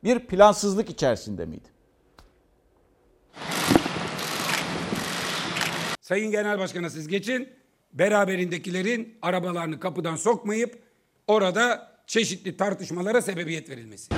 bir 0.03 0.19
plansızlık 0.19 0.89
içerisinde 0.89 1.45
miydi? 1.45 1.67
Sayın 6.01 6.31
Genel 6.31 6.59
Başkan'a 6.59 6.89
siz 6.89 7.07
geçin. 7.07 7.49
Beraberindekilerin 7.95 9.17
arabalarını 9.21 9.79
kapıdan 9.79 10.15
sokmayıp 10.15 10.79
orada 11.27 11.91
çeşitli 12.07 12.57
tartışmalara 12.57 13.21
sebebiyet 13.21 13.69
verilmesi. 13.69 14.09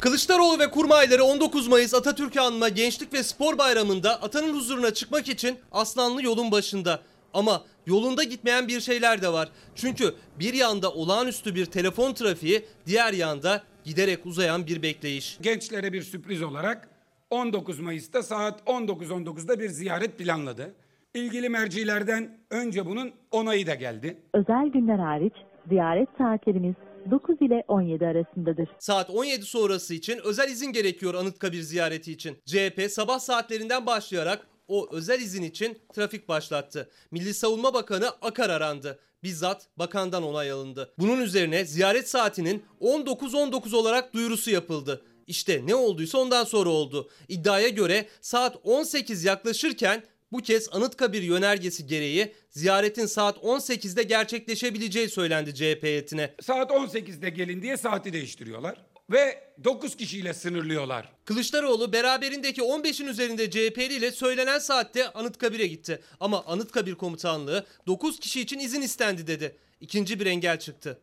Kılıçdaroğlu 0.00 0.58
ve 0.58 0.70
kurmayları 0.70 1.24
19 1.24 1.68
Mayıs 1.68 1.94
Atatürk 1.94 2.36
Anma 2.36 2.68
Gençlik 2.68 3.12
ve 3.12 3.22
Spor 3.22 3.58
Bayramı'nda 3.58 4.22
atanın 4.22 4.54
huzuruna 4.54 4.94
çıkmak 4.94 5.28
için 5.28 5.58
Aslanlı 5.72 6.22
yolun 6.22 6.50
başında. 6.50 7.00
Ama 7.34 7.64
yolunda 7.86 8.22
gitmeyen 8.22 8.68
bir 8.68 8.80
şeyler 8.80 9.22
de 9.22 9.32
var. 9.32 9.48
Çünkü 9.74 10.14
bir 10.38 10.54
yanda 10.54 10.92
olağanüstü 10.92 11.54
bir 11.54 11.66
telefon 11.66 12.14
trafiği, 12.14 12.64
diğer 12.86 13.12
yanda 13.12 13.62
giderek 13.84 14.26
uzayan 14.26 14.66
bir 14.66 14.82
bekleyiş. 14.82 15.38
Gençlere 15.40 15.92
bir 15.92 16.02
sürpriz 16.02 16.42
olarak 16.42 16.88
19 17.30 17.80
Mayıs'ta 17.80 18.22
saat 18.22 18.60
19.19'da 18.60 19.60
bir 19.60 19.68
ziyaret 19.68 20.18
planladı. 20.18 20.74
İlgili 21.14 21.48
mercilerden 21.48 22.38
önce 22.50 22.86
bunun 22.86 23.12
onayı 23.30 23.66
da 23.66 23.74
geldi. 23.74 24.18
Özel 24.34 24.66
günler 24.66 24.98
hariç 24.98 25.32
ziyaret 25.68 26.08
saatlerimiz 26.18 26.74
9 27.10 27.36
ile 27.40 27.64
17 27.68 28.06
arasındadır. 28.06 28.68
Saat 28.78 29.10
17 29.10 29.42
sonrası 29.42 29.94
için 29.94 30.20
özel 30.24 30.50
izin 30.50 30.72
gerekiyor 30.72 31.14
Anıtkabir 31.14 31.60
ziyareti 31.60 32.12
için. 32.12 32.36
CHP 32.46 32.90
sabah 32.90 33.18
saatlerinden 33.18 33.86
başlayarak 33.86 34.46
o 34.68 34.88
özel 34.92 35.20
izin 35.20 35.42
için 35.42 35.78
trafik 35.92 36.28
başlattı. 36.28 36.90
Milli 37.10 37.34
Savunma 37.34 37.74
Bakanı 37.74 38.08
Akar 38.08 38.50
arandı. 38.50 38.98
Bizzat 39.22 39.68
bakandan 39.76 40.22
onay 40.22 40.50
alındı. 40.50 40.94
Bunun 40.98 41.20
üzerine 41.20 41.64
ziyaret 41.64 42.08
saatinin 42.08 42.62
19.19 42.80 43.76
olarak 43.76 44.14
duyurusu 44.14 44.50
yapıldı. 44.50 45.04
İşte 45.26 45.62
ne 45.66 45.74
olduysa 45.74 46.18
ondan 46.18 46.44
sonra 46.44 46.70
oldu. 46.70 47.08
İddiaya 47.28 47.68
göre 47.68 48.06
saat 48.20 48.56
18 48.64 49.24
yaklaşırken 49.24 50.02
bu 50.34 50.38
kez 50.38 50.68
Anıtkabir 50.72 51.22
yönergesi 51.22 51.86
gereği 51.86 52.34
ziyaretin 52.50 53.06
saat 53.06 53.36
18'de 53.36 54.02
gerçekleşebileceği 54.02 55.08
söylendi 55.08 55.54
CHP 55.54 55.82
heyetine. 55.82 56.34
Saat 56.42 56.70
18'de 56.70 57.30
gelin 57.30 57.62
diye 57.62 57.76
saati 57.76 58.12
değiştiriyorlar 58.12 58.84
ve 59.10 59.44
9 59.64 59.96
kişiyle 59.96 60.34
sınırlıyorlar. 60.34 61.12
Kılıçdaroğlu 61.24 61.92
beraberindeki 61.92 62.60
15'in 62.60 63.06
üzerinde 63.06 63.50
CHP'li 63.50 63.94
ile 63.94 64.12
söylenen 64.12 64.58
saatte 64.58 65.08
Anıtkabir'e 65.08 65.66
gitti. 65.66 66.00
Ama 66.20 66.44
Anıtkabir 66.44 66.94
komutanlığı 66.94 67.66
9 67.86 68.20
kişi 68.20 68.40
için 68.40 68.58
izin 68.58 68.82
istendi 68.82 69.26
dedi. 69.26 69.56
İkinci 69.80 70.20
bir 70.20 70.26
engel 70.26 70.58
çıktı. 70.58 71.00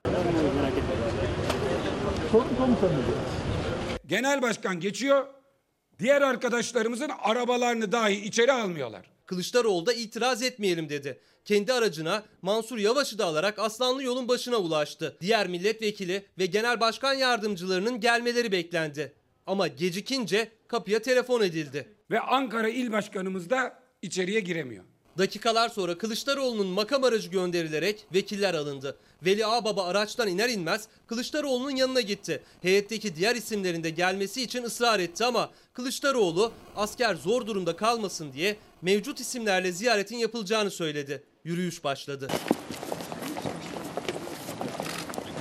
Genel 4.07 4.41
başkan 4.41 4.79
geçiyor. 4.79 5.27
Diğer 5.99 6.21
arkadaşlarımızın 6.21 7.11
arabalarını 7.19 7.91
dahi 7.91 8.13
içeri 8.13 8.51
almıyorlar. 8.51 9.11
Kılıçdaroğlu 9.25 9.85
da 9.85 9.93
itiraz 9.93 10.41
etmeyelim 10.43 10.89
dedi. 10.89 11.19
Kendi 11.45 11.73
aracına 11.73 12.23
Mansur 12.41 12.77
Yavaş'ı 12.77 13.17
da 13.17 13.25
alarak 13.25 13.59
Aslanlı 13.59 14.03
yolun 14.03 14.27
başına 14.27 14.57
ulaştı. 14.57 15.17
Diğer 15.21 15.47
milletvekili 15.47 16.25
ve 16.37 16.45
genel 16.45 16.79
başkan 16.79 17.13
yardımcılarının 17.13 17.99
gelmeleri 17.99 18.51
beklendi. 18.51 19.13
Ama 19.47 19.67
gecikince 19.67 20.51
kapıya 20.67 21.01
telefon 21.01 21.41
edildi. 21.41 21.87
Ve 22.11 22.19
Ankara 22.19 22.69
İl 22.69 22.91
Başkanımız 22.91 23.49
da 23.49 23.79
içeriye 24.01 24.39
giremiyor. 24.39 24.83
Dakikalar 25.17 25.69
sonra 25.69 25.97
Kılıçdaroğlu'nun 25.97 26.67
makam 26.67 27.03
aracı 27.03 27.29
gönderilerek 27.29 28.05
vekiller 28.13 28.53
alındı. 28.53 28.97
Veli 29.25 29.45
Ağbaba 29.45 29.85
araçtan 29.85 30.27
iner 30.27 30.49
inmez 30.49 30.87
Kılıçdaroğlu'nun 31.07 31.75
yanına 31.75 32.01
gitti. 32.01 32.43
Heyetteki 32.61 33.15
diğer 33.15 33.35
isimlerin 33.35 33.83
de 33.83 33.89
gelmesi 33.89 34.41
için 34.41 34.63
ısrar 34.63 34.99
etti 34.99 35.25
ama 35.25 35.51
Kılıçdaroğlu 35.73 36.51
asker 36.75 37.15
zor 37.15 37.47
durumda 37.47 37.75
kalmasın 37.75 38.33
diye 38.33 38.57
mevcut 38.81 39.19
isimlerle 39.19 39.71
ziyaretin 39.71 40.17
yapılacağını 40.17 40.71
söyledi. 40.71 41.23
Yürüyüş 41.43 41.83
başladı. 41.83 42.27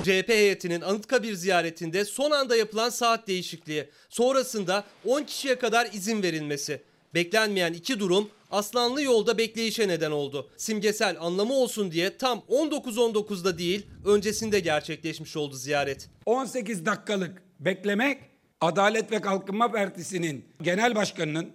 CHP 0.02 0.28
heyetinin 0.28 0.80
Anıtkabir 0.80 1.34
ziyaretinde 1.34 2.04
son 2.04 2.30
anda 2.30 2.56
yapılan 2.56 2.90
saat 2.90 3.28
değişikliği, 3.28 3.88
sonrasında 4.08 4.84
10 5.04 5.22
kişiye 5.22 5.58
kadar 5.58 5.88
izin 5.92 6.22
verilmesi. 6.22 6.82
Beklenmeyen 7.14 7.72
iki 7.72 8.00
durum 8.00 8.30
Aslanlı 8.50 9.02
yolda 9.02 9.38
bekleyişe 9.38 9.88
neden 9.88 10.10
oldu. 10.10 10.50
Simgesel 10.56 11.16
anlamı 11.20 11.54
olsun 11.54 11.90
diye 11.90 12.16
tam 12.16 12.38
19.19'da 12.38 13.58
değil 13.58 13.86
öncesinde 14.04 14.60
gerçekleşmiş 14.60 15.36
oldu 15.36 15.54
ziyaret. 15.54 16.08
18 16.26 16.86
dakikalık 16.86 17.42
beklemek 17.60 18.29
Adalet 18.60 19.12
ve 19.12 19.20
Kalkınma 19.20 19.72
Partisi'nin 19.72 20.44
genel 20.62 20.94
başkanının 20.94 21.52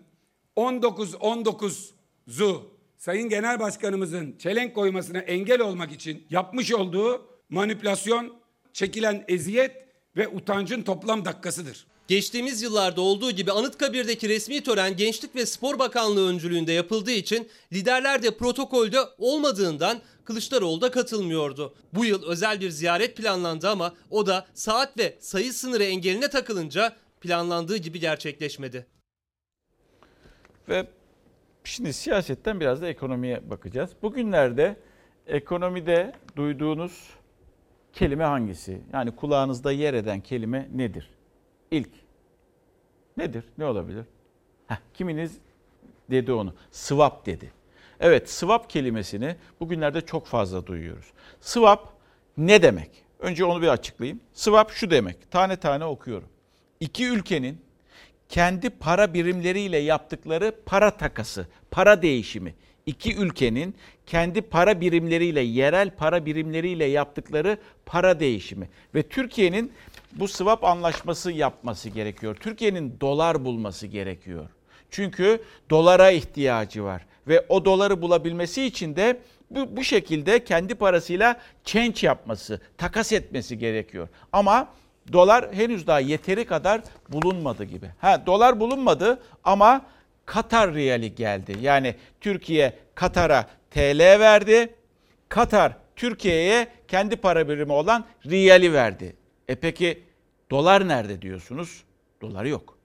19-19'u 0.58 2.76
Sayın 2.98 3.30
Genel 3.30 3.60
Başkanımızın 3.60 4.36
çelenk 4.40 4.76
koymasına 4.76 5.20
engel 5.20 5.62
olmak 5.62 5.92
için 5.92 6.24
yapmış 6.30 6.74
olduğu 6.74 7.28
manipülasyon, 7.50 8.34
çekilen 8.74 9.26
eziyet 9.28 9.86
ve 10.18 10.28
utancın 10.28 10.82
toplam 10.82 11.26
dakikasıdır. 11.26 11.88
Geçtiğimiz 12.08 12.62
yıllarda 12.62 13.02
olduğu 13.02 13.32
gibi 13.32 13.52
Anıtkabir'deki 13.52 14.30
resmi 14.30 14.64
tören 14.64 14.98
Gençlik 14.98 15.36
ve 15.36 15.46
Spor 15.46 15.80
Bakanlığı 15.80 16.30
öncülüğünde 16.30 16.72
yapıldığı 16.72 17.12
için 17.12 17.50
liderler 17.74 18.24
de 18.24 18.38
protokolde 18.38 18.98
olmadığından 19.18 20.02
Kılıçdaroğlu 20.26 20.82
da 20.82 20.92
katılmıyordu. 20.92 21.76
Bu 21.94 22.06
yıl 22.06 22.24
özel 22.26 22.62
bir 22.62 22.70
ziyaret 22.70 23.18
planlandı 23.18 23.70
ama 23.70 23.94
o 24.10 24.26
da 24.26 24.48
saat 24.54 24.98
ve 24.98 25.18
sayı 25.20 25.54
sınırı 25.54 25.84
engeline 25.84 26.30
takılınca 26.30 26.96
planlandığı 27.22 27.78
gibi 27.78 28.00
gerçekleşmedi. 28.00 28.86
Ve 30.70 30.88
şimdi 31.64 31.94
siyasetten 31.94 32.60
biraz 32.60 32.82
da 32.82 32.88
ekonomiye 32.88 33.50
bakacağız. 33.50 33.92
Bugünlerde 34.02 34.78
ekonomide 35.28 36.14
duyduğunuz 36.36 37.10
kelime 37.94 38.24
hangisi? 38.24 38.82
Yani 38.94 39.16
kulağınızda 39.16 39.72
yer 39.72 39.94
eden 39.94 40.22
kelime 40.22 40.70
nedir? 40.74 41.10
İlk. 41.72 41.90
Nedir? 43.18 43.44
Ne 43.58 43.66
olabilir? 43.66 44.06
Heh, 44.68 44.78
kiminiz 44.94 45.38
dedi 46.12 46.34
onu. 46.34 46.54
Swap 46.72 47.26
dedi. 47.26 47.52
Evet 48.00 48.30
swap 48.30 48.70
kelimesini 48.70 49.36
bugünlerde 49.60 50.02
çok 50.02 50.28
fazla 50.28 50.68
duyuyoruz. 50.68 51.06
Swap 51.42 51.94
ne 52.38 52.62
demek? 52.62 52.90
Önce 53.20 53.46
onu 53.46 53.62
bir 53.62 53.68
açıklayayım. 53.68 54.20
Swap 54.34 54.72
şu 54.72 54.92
demek. 54.92 55.32
Tane 55.32 55.56
tane 55.56 55.86
okuyorum. 55.86 56.28
İki 56.80 57.06
ülkenin 57.06 57.62
kendi 58.30 58.70
para 58.70 59.14
birimleriyle 59.14 59.78
yaptıkları 59.78 60.56
para 60.66 60.98
takası, 60.98 61.48
para 61.72 62.02
değişimi. 62.02 62.56
İki 62.86 63.16
ülkenin 63.16 63.76
kendi 64.06 64.42
para 64.42 64.82
birimleriyle, 64.82 65.42
yerel 65.42 65.90
para 65.90 66.26
birimleriyle 66.26 66.86
yaptıkları 66.86 67.58
para 67.86 68.20
değişimi. 68.20 68.70
Ve 68.96 69.04
Türkiye'nin 69.04 69.72
bu 70.12 70.28
swap 70.28 70.64
anlaşması 70.64 71.32
yapması 71.32 71.90
gerekiyor. 71.90 72.36
Türkiye'nin 72.40 72.98
dolar 73.02 73.46
bulması 73.46 73.88
gerekiyor. 73.88 74.50
Çünkü 74.90 75.42
dolara 75.70 76.12
ihtiyacı 76.12 76.84
var 76.84 77.06
ve 77.28 77.46
o 77.50 77.66
doları 77.66 78.02
bulabilmesi 78.02 78.64
için 78.64 78.96
de 78.96 79.20
bu, 79.50 79.78
bu 79.78 79.84
şekilde 79.84 80.44
kendi 80.44 80.76
parasıyla 80.76 81.42
change 81.64 82.08
yapması, 82.08 82.62
takas 82.78 83.12
etmesi 83.12 83.58
gerekiyor. 83.58 84.08
Ama 84.32 84.70
dolar 85.14 85.54
henüz 85.54 85.88
daha 85.88 86.00
yeteri 86.00 86.46
kadar 86.46 86.82
bulunmadı 87.10 87.64
gibi. 87.64 87.90
Ha 87.98 88.26
dolar 88.26 88.60
bulunmadı 88.60 89.20
ama 89.44 89.86
Katar 90.26 90.74
riyali 90.74 91.16
geldi. 91.16 91.58
Yani 91.62 91.96
Türkiye 92.22 92.74
Katar'a 92.96 93.48
TL 93.72 94.00
verdi. 94.00 94.76
Katar 95.30 95.78
Türkiye'ye 95.96 96.68
kendi 96.88 97.16
para 97.16 97.50
birimi 97.50 97.72
olan 97.72 98.06
riyali 98.26 98.74
verdi. 98.74 99.16
E 99.48 99.56
peki 99.56 100.04
dolar 100.52 100.88
nerede 100.88 101.22
diyorsunuz? 101.22 101.84
Dolar 102.22 102.46
yok. 102.46 102.78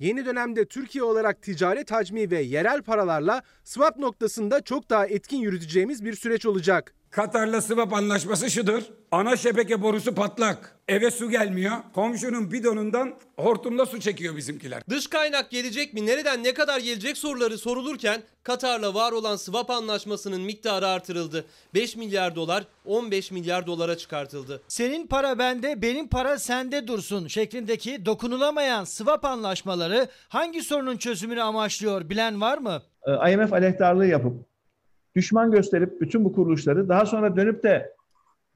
Yeni 0.00 0.26
dönemde 0.26 0.64
Türkiye 0.64 1.04
olarak 1.04 1.42
ticaret 1.42 1.90
hacmi 1.90 2.30
ve 2.30 2.40
yerel 2.40 2.82
paralarla 2.82 3.42
swap 3.64 3.98
noktasında 3.98 4.60
çok 4.60 4.90
daha 4.90 5.06
etkin 5.06 5.38
yürüteceğimiz 5.38 6.04
bir 6.04 6.14
süreç 6.14 6.46
olacak. 6.46 6.94
Katar'la 7.10 7.60
swap 7.60 7.92
anlaşması 7.92 8.50
şudur. 8.50 8.82
Ana 9.10 9.36
şebeke 9.36 9.82
borusu 9.82 10.14
patlak. 10.14 10.76
Eve 10.88 11.10
su 11.10 11.30
gelmiyor. 11.30 11.72
Komşunun 11.94 12.52
bidonundan 12.52 13.14
hortumla 13.36 13.86
su 13.86 14.00
çekiyor 14.00 14.36
bizimkiler. 14.36 14.82
Dış 14.88 15.06
kaynak 15.06 15.50
gelecek 15.50 15.94
mi? 15.94 16.06
Nereden 16.06 16.44
ne 16.44 16.54
kadar 16.54 16.80
gelecek 16.80 17.16
soruları 17.16 17.58
sorulurken 17.58 18.22
Katar'la 18.42 18.94
var 18.94 19.12
olan 19.12 19.36
swap 19.36 19.70
anlaşmasının 19.70 20.40
miktarı 20.40 20.86
artırıldı. 20.86 21.44
5 21.74 21.96
milyar 21.96 22.36
dolar 22.36 22.64
15 22.84 23.30
milyar 23.30 23.66
dolara 23.66 23.96
çıkartıldı. 23.96 24.62
Senin 24.68 25.06
para 25.06 25.38
bende, 25.38 25.82
benim 25.82 26.08
para 26.08 26.38
sende 26.38 26.86
dursun 26.86 27.28
şeklindeki 27.28 28.06
dokunulamayan 28.06 28.84
swap 28.84 29.24
anlaşmaları 29.24 30.08
hangi 30.28 30.62
sorunun 30.62 30.96
çözümünü 30.96 31.42
amaçlıyor 31.42 32.10
bilen 32.10 32.40
var 32.40 32.58
mı? 32.58 32.82
IMF 33.30 33.52
aleyhtarlığı 33.52 34.06
yapıp 34.06 34.48
düşman 35.18 35.50
gösterip 35.50 36.00
bütün 36.00 36.24
bu 36.24 36.32
kuruluşları 36.32 36.88
daha 36.88 37.06
sonra 37.06 37.36
dönüp 37.36 37.62
de 37.62 37.94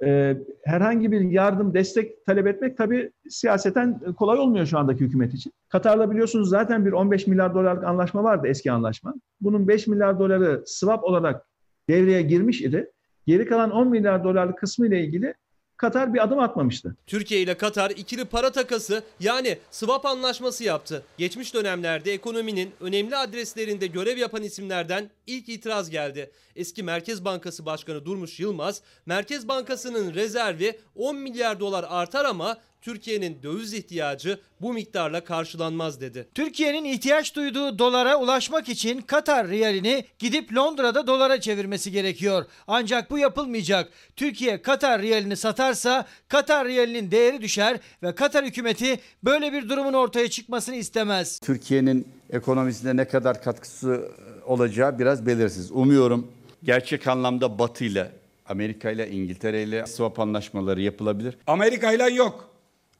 e, 0.04 0.36
herhangi 0.64 1.12
bir 1.12 1.20
yardım, 1.20 1.74
destek 1.74 2.26
talep 2.26 2.46
etmek 2.46 2.76
tabii 2.76 3.10
siyaseten 3.28 4.00
kolay 4.18 4.38
olmuyor 4.38 4.66
şu 4.66 4.78
andaki 4.78 5.00
hükümet 5.00 5.34
için. 5.34 5.52
Katar'la 5.68 6.10
biliyorsunuz 6.10 6.48
zaten 6.48 6.86
bir 6.86 6.92
15 6.92 7.26
milyar 7.26 7.54
dolarlık 7.54 7.84
anlaşma 7.84 8.24
vardı 8.24 8.46
eski 8.46 8.72
anlaşma. 8.72 9.14
Bunun 9.40 9.68
5 9.68 9.86
milyar 9.86 10.18
doları 10.18 10.62
swap 10.66 11.04
olarak 11.04 11.46
devreye 11.88 12.22
girmiş 12.22 12.62
idi. 12.62 12.90
Geri 13.26 13.46
kalan 13.46 13.70
10 13.70 13.88
milyar 13.88 14.24
dolarlık 14.24 14.58
kısmı 14.58 14.86
ile 14.86 15.04
ilgili 15.04 15.34
Katar 15.82 16.14
bir 16.14 16.22
adım 16.22 16.38
atmamıştı. 16.38 16.96
Türkiye 17.06 17.40
ile 17.40 17.56
Katar 17.56 17.90
ikili 17.90 18.24
para 18.24 18.52
takası 18.52 19.02
yani 19.20 19.58
swap 19.70 20.06
anlaşması 20.06 20.64
yaptı. 20.64 21.04
Geçmiş 21.18 21.54
dönemlerde 21.54 22.12
ekonominin 22.12 22.70
önemli 22.80 23.16
adreslerinde 23.16 23.86
görev 23.86 24.18
yapan 24.18 24.42
isimlerden 24.42 25.10
ilk 25.26 25.48
itiraz 25.48 25.90
geldi. 25.90 26.30
Eski 26.56 26.82
Merkez 26.82 27.24
Bankası 27.24 27.66
Başkanı 27.66 28.04
Durmuş 28.04 28.40
Yılmaz, 28.40 28.82
Merkez 29.06 29.48
Bankası'nın 29.48 30.14
rezervi 30.14 30.78
10 30.96 31.16
milyar 31.16 31.60
dolar 31.60 31.84
artar 31.88 32.24
ama 32.24 32.56
Türkiye'nin 32.82 33.42
döviz 33.42 33.74
ihtiyacı 33.74 34.38
bu 34.60 34.72
miktarla 34.72 35.24
karşılanmaz 35.24 36.00
dedi. 36.00 36.28
Türkiye'nin 36.34 36.84
ihtiyaç 36.84 37.36
duyduğu 37.36 37.78
dolara 37.78 38.16
ulaşmak 38.16 38.68
için 38.68 39.00
Katar 39.00 39.48
riyalini 39.48 40.04
gidip 40.18 40.56
Londra'da 40.56 41.06
dolara 41.06 41.40
çevirmesi 41.40 41.90
gerekiyor. 41.92 42.44
Ancak 42.66 43.10
bu 43.10 43.18
yapılmayacak. 43.18 43.88
Türkiye 44.16 44.62
Katar 44.62 45.02
riyalini 45.02 45.36
satarsa 45.36 46.06
Katar 46.28 46.68
riyalinin 46.68 47.10
değeri 47.10 47.40
düşer 47.40 47.80
ve 48.02 48.14
Katar 48.14 48.44
hükümeti 48.44 49.00
böyle 49.24 49.52
bir 49.52 49.68
durumun 49.68 49.92
ortaya 49.92 50.30
çıkmasını 50.30 50.76
istemez. 50.76 51.38
Türkiye'nin 51.40 52.08
ekonomisine 52.30 52.96
ne 52.96 53.08
kadar 53.08 53.42
katkısı 53.42 54.08
olacağı 54.46 54.98
biraz 54.98 55.26
belirsiz. 55.26 55.72
Umuyorum 55.72 56.30
gerçek 56.64 57.06
anlamda 57.06 57.58
Batı 57.58 57.84
ile 57.84 58.12
Amerika 58.46 58.90
ile 58.90 59.10
İngiltere 59.10 59.62
ile 59.62 59.86
swap 59.86 60.20
anlaşmaları 60.20 60.80
yapılabilir. 60.80 61.38
Amerika 61.46 61.92
ile 61.92 62.14
yok. 62.14 62.51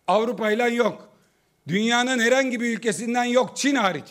Avrupa 0.07 0.51
ile 0.51 0.69
yok. 0.75 1.09
Dünyanın 1.69 2.19
herhangi 2.19 2.61
bir 2.61 2.77
ülkesinden 2.77 3.25
yok 3.25 3.57
Çin 3.57 3.75
hariç. 3.75 4.05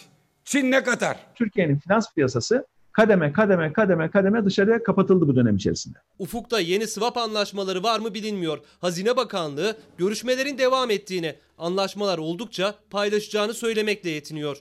Çin 0.46 0.72
ne 0.72 0.84
Katar? 0.84 1.18
Türkiye'nin 1.36 1.80
finans 1.80 2.14
piyasası 2.14 2.66
kademe 2.92 3.34
kademe 3.34 3.74
kademe 3.74 4.12
kademe 4.12 4.46
dışarıya 4.46 4.84
kapatıldı 4.84 5.28
bu 5.28 5.36
dönem 5.36 5.56
içerisinde. 5.56 5.98
Ufukta 6.20 6.60
yeni 6.60 6.88
swap 6.88 7.18
anlaşmaları 7.18 7.84
var 7.84 8.00
mı 8.00 8.14
bilinmiyor. 8.14 8.60
Hazine 8.80 9.18
Bakanlığı 9.18 9.78
görüşmelerin 9.98 10.58
devam 10.58 10.92
ettiğini, 10.92 11.36
anlaşmalar 11.58 12.18
oldukça 12.18 12.76
paylaşacağını 12.90 13.54
söylemekle 13.54 14.10
yetiniyor. 14.10 14.58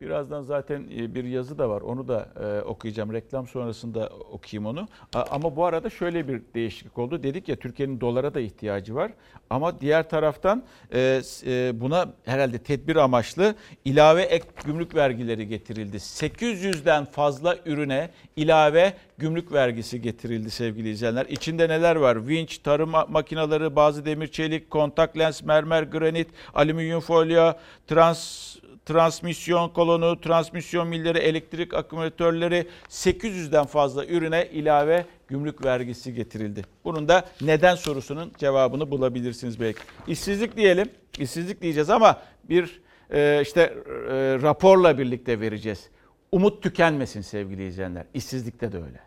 Birazdan 0.00 0.42
zaten 0.42 0.90
e, 0.96 1.14
bir 1.14 1.24
yazı 1.24 1.58
da 1.58 1.68
var. 1.68 1.80
Onu 1.80 2.08
da 2.08 2.28
e, 2.40 2.62
okuyacağım. 2.62 3.12
Reklam 3.12 3.46
sonrasında 3.46 4.10
okuyayım 4.30 4.66
onu. 4.66 4.88
Ama 5.30 5.56
bu 5.56 5.64
arada 5.64 5.90
şöyle 5.90 6.28
bir 6.28 6.42
değişiklik 6.54 6.98
oldu. 6.98 7.22
Dedik 7.22 7.48
ya 7.48 7.56
Türkiye'nin 7.56 8.00
dolara 8.00 8.34
da 8.34 8.40
ihtiyacı 8.40 8.94
var. 8.94 9.12
Ama 9.50 9.80
diğer 9.80 10.08
taraftan 10.08 10.64
e, 10.94 11.20
buna 11.74 12.12
herhalde 12.24 12.58
tedbir 12.58 12.96
amaçlı 12.96 13.54
ilave 13.84 14.22
ek 14.22 14.44
gümrük 14.64 14.94
vergileri 14.94 15.48
getirildi. 15.48 15.96
800'den 15.96 17.04
fazla 17.04 17.56
ürüne 17.66 18.10
ilave 18.36 18.94
gümrük 19.18 19.52
vergisi 19.52 20.00
getirildi 20.00 20.50
sevgili 20.50 20.90
izleyenler. 20.90 21.26
İçinde 21.26 21.68
neler 21.68 21.96
var? 21.96 22.28
Vinç, 22.28 22.58
tarım 22.58 22.90
ma- 22.90 23.10
makineleri, 23.10 23.76
bazı 23.76 24.04
demir 24.04 24.28
çelik, 24.28 24.70
kontak 24.70 25.18
lens, 25.18 25.42
mermer, 25.42 25.82
granit, 25.82 26.28
alüminyum 26.54 27.00
folyo, 27.00 27.52
trans 27.86 28.56
transmisyon 28.86 29.68
kolonu, 29.68 30.20
transmisyon 30.20 30.88
milleri, 30.88 31.18
elektrik 31.18 31.74
akümülatörleri 31.74 32.66
800'den 32.88 33.66
fazla 33.66 34.06
ürüne 34.06 34.46
ilave 34.46 35.04
gümrük 35.28 35.64
vergisi 35.64 36.14
getirildi. 36.14 36.62
Bunun 36.84 37.08
da 37.08 37.24
neden 37.40 37.74
sorusunun 37.74 38.32
cevabını 38.38 38.90
bulabilirsiniz 38.90 39.60
belki. 39.60 39.78
İşsizlik 40.06 40.56
diyelim, 40.56 40.88
işsizlik 41.18 41.62
diyeceğiz 41.62 41.90
ama 41.90 42.22
bir 42.44 42.80
e, 43.10 43.40
işte 43.42 43.60
e, 43.60 43.72
raporla 44.42 44.98
birlikte 44.98 45.40
vereceğiz. 45.40 45.90
Umut 46.32 46.62
tükenmesin 46.62 47.20
sevgili 47.20 47.66
izleyenler. 47.66 48.04
İşsizlikte 48.14 48.72
de 48.72 48.76
öyle. 48.76 49.00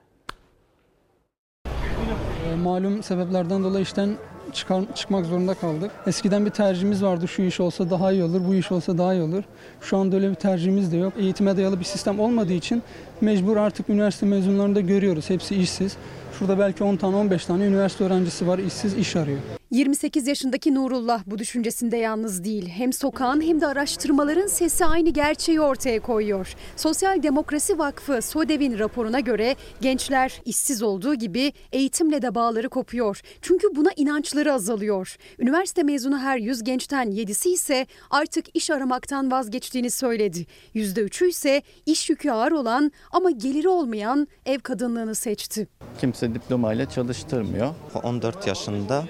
E, 2.51 2.55
Malum 2.55 3.03
sebeplerden 3.03 3.63
dolayı 3.63 3.83
işten 3.83 4.17
çıkar, 4.53 4.83
çıkmak 4.95 5.25
zorunda 5.25 5.53
kaldık. 5.53 5.91
Eskiden 6.07 6.45
bir 6.45 6.51
tercihimiz 6.51 7.03
vardı. 7.03 7.27
Şu 7.27 7.41
iş 7.41 7.59
olsa 7.59 7.89
daha 7.89 8.11
iyi 8.11 8.23
olur, 8.23 8.41
bu 8.47 8.55
iş 8.55 8.71
olsa 8.71 8.97
daha 8.97 9.13
iyi 9.13 9.21
olur. 9.23 9.43
Şu 9.81 9.97
anda 9.97 10.15
öyle 10.15 10.29
bir 10.29 10.35
tercihimiz 10.35 10.91
de 10.91 10.97
yok. 10.97 11.13
Eğitime 11.17 11.57
dayalı 11.57 11.79
bir 11.79 11.85
sistem 11.85 12.19
olmadığı 12.19 12.53
için 12.53 12.83
mecbur 13.21 13.57
artık 13.57 13.89
üniversite 13.89 14.25
mezunlarını 14.25 14.75
da 14.75 14.81
görüyoruz. 14.81 15.29
Hepsi 15.29 15.55
işsiz. 15.55 15.97
Şurada 16.39 16.59
belki 16.59 16.83
10 16.83 16.95
tane 16.95 17.15
15 17.15 17.45
tane 17.45 17.65
üniversite 17.65 18.03
öğrencisi 18.03 18.47
var, 18.47 18.59
işsiz 18.59 18.97
iş 18.97 19.15
arıyor. 19.15 19.58
28 19.71 20.27
yaşındaki 20.27 20.75
Nurullah 20.75 21.23
bu 21.25 21.37
düşüncesinde 21.37 21.97
yalnız 21.97 22.43
değil. 22.43 22.67
Hem 22.69 22.93
sokağın 22.93 23.41
hem 23.41 23.61
de 23.61 23.67
araştırmaların 23.67 24.47
sesi 24.47 24.85
aynı 24.85 25.09
gerçeği 25.09 25.61
ortaya 25.61 25.99
koyuyor. 25.99 26.55
Sosyal 26.75 27.23
Demokrasi 27.23 27.79
Vakfı 27.79 28.21
SODEV'in 28.21 28.79
raporuna 28.79 29.19
göre 29.19 29.55
gençler 29.81 30.41
işsiz 30.45 30.83
olduğu 30.83 31.15
gibi 31.15 31.53
eğitimle 31.71 32.21
de 32.21 32.35
bağları 32.35 32.69
kopuyor. 32.69 33.21
Çünkü 33.41 33.75
buna 33.75 33.89
inançları 33.95 34.53
azalıyor. 34.53 35.17
Üniversite 35.39 35.83
mezunu 35.83 36.19
her 36.19 36.37
100 36.37 36.63
gençten 36.63 37.11
7'si 37.11 37.49
ise 37.49 37.85
artık 38.09 38.45
iş 38.55 38.69
aramaktan 38.69 39.31
vazgeçtiğini 39.31 39.91
söyledi. 39.91 40.45
%3'ü 40.75 41.27
ise 41.27 41.61
iş 41.85 42.09
yükü 42.09 42.31
ağır 42.31 42.51
olan 42.51 42.91
ama 43.11 43.31
geliri 43.31 43.69
olmayan 43.69 44.27
ev 44.45 44.59
kadınlığını 44.59 45.15
seçti. 45.15 45.67
Kimse 46.01 46.33
diplomayla 46.33 46.89
çalıştırmıyor. 46.89 47.75
14 48.03 48.47
yaşında 48.47 49.05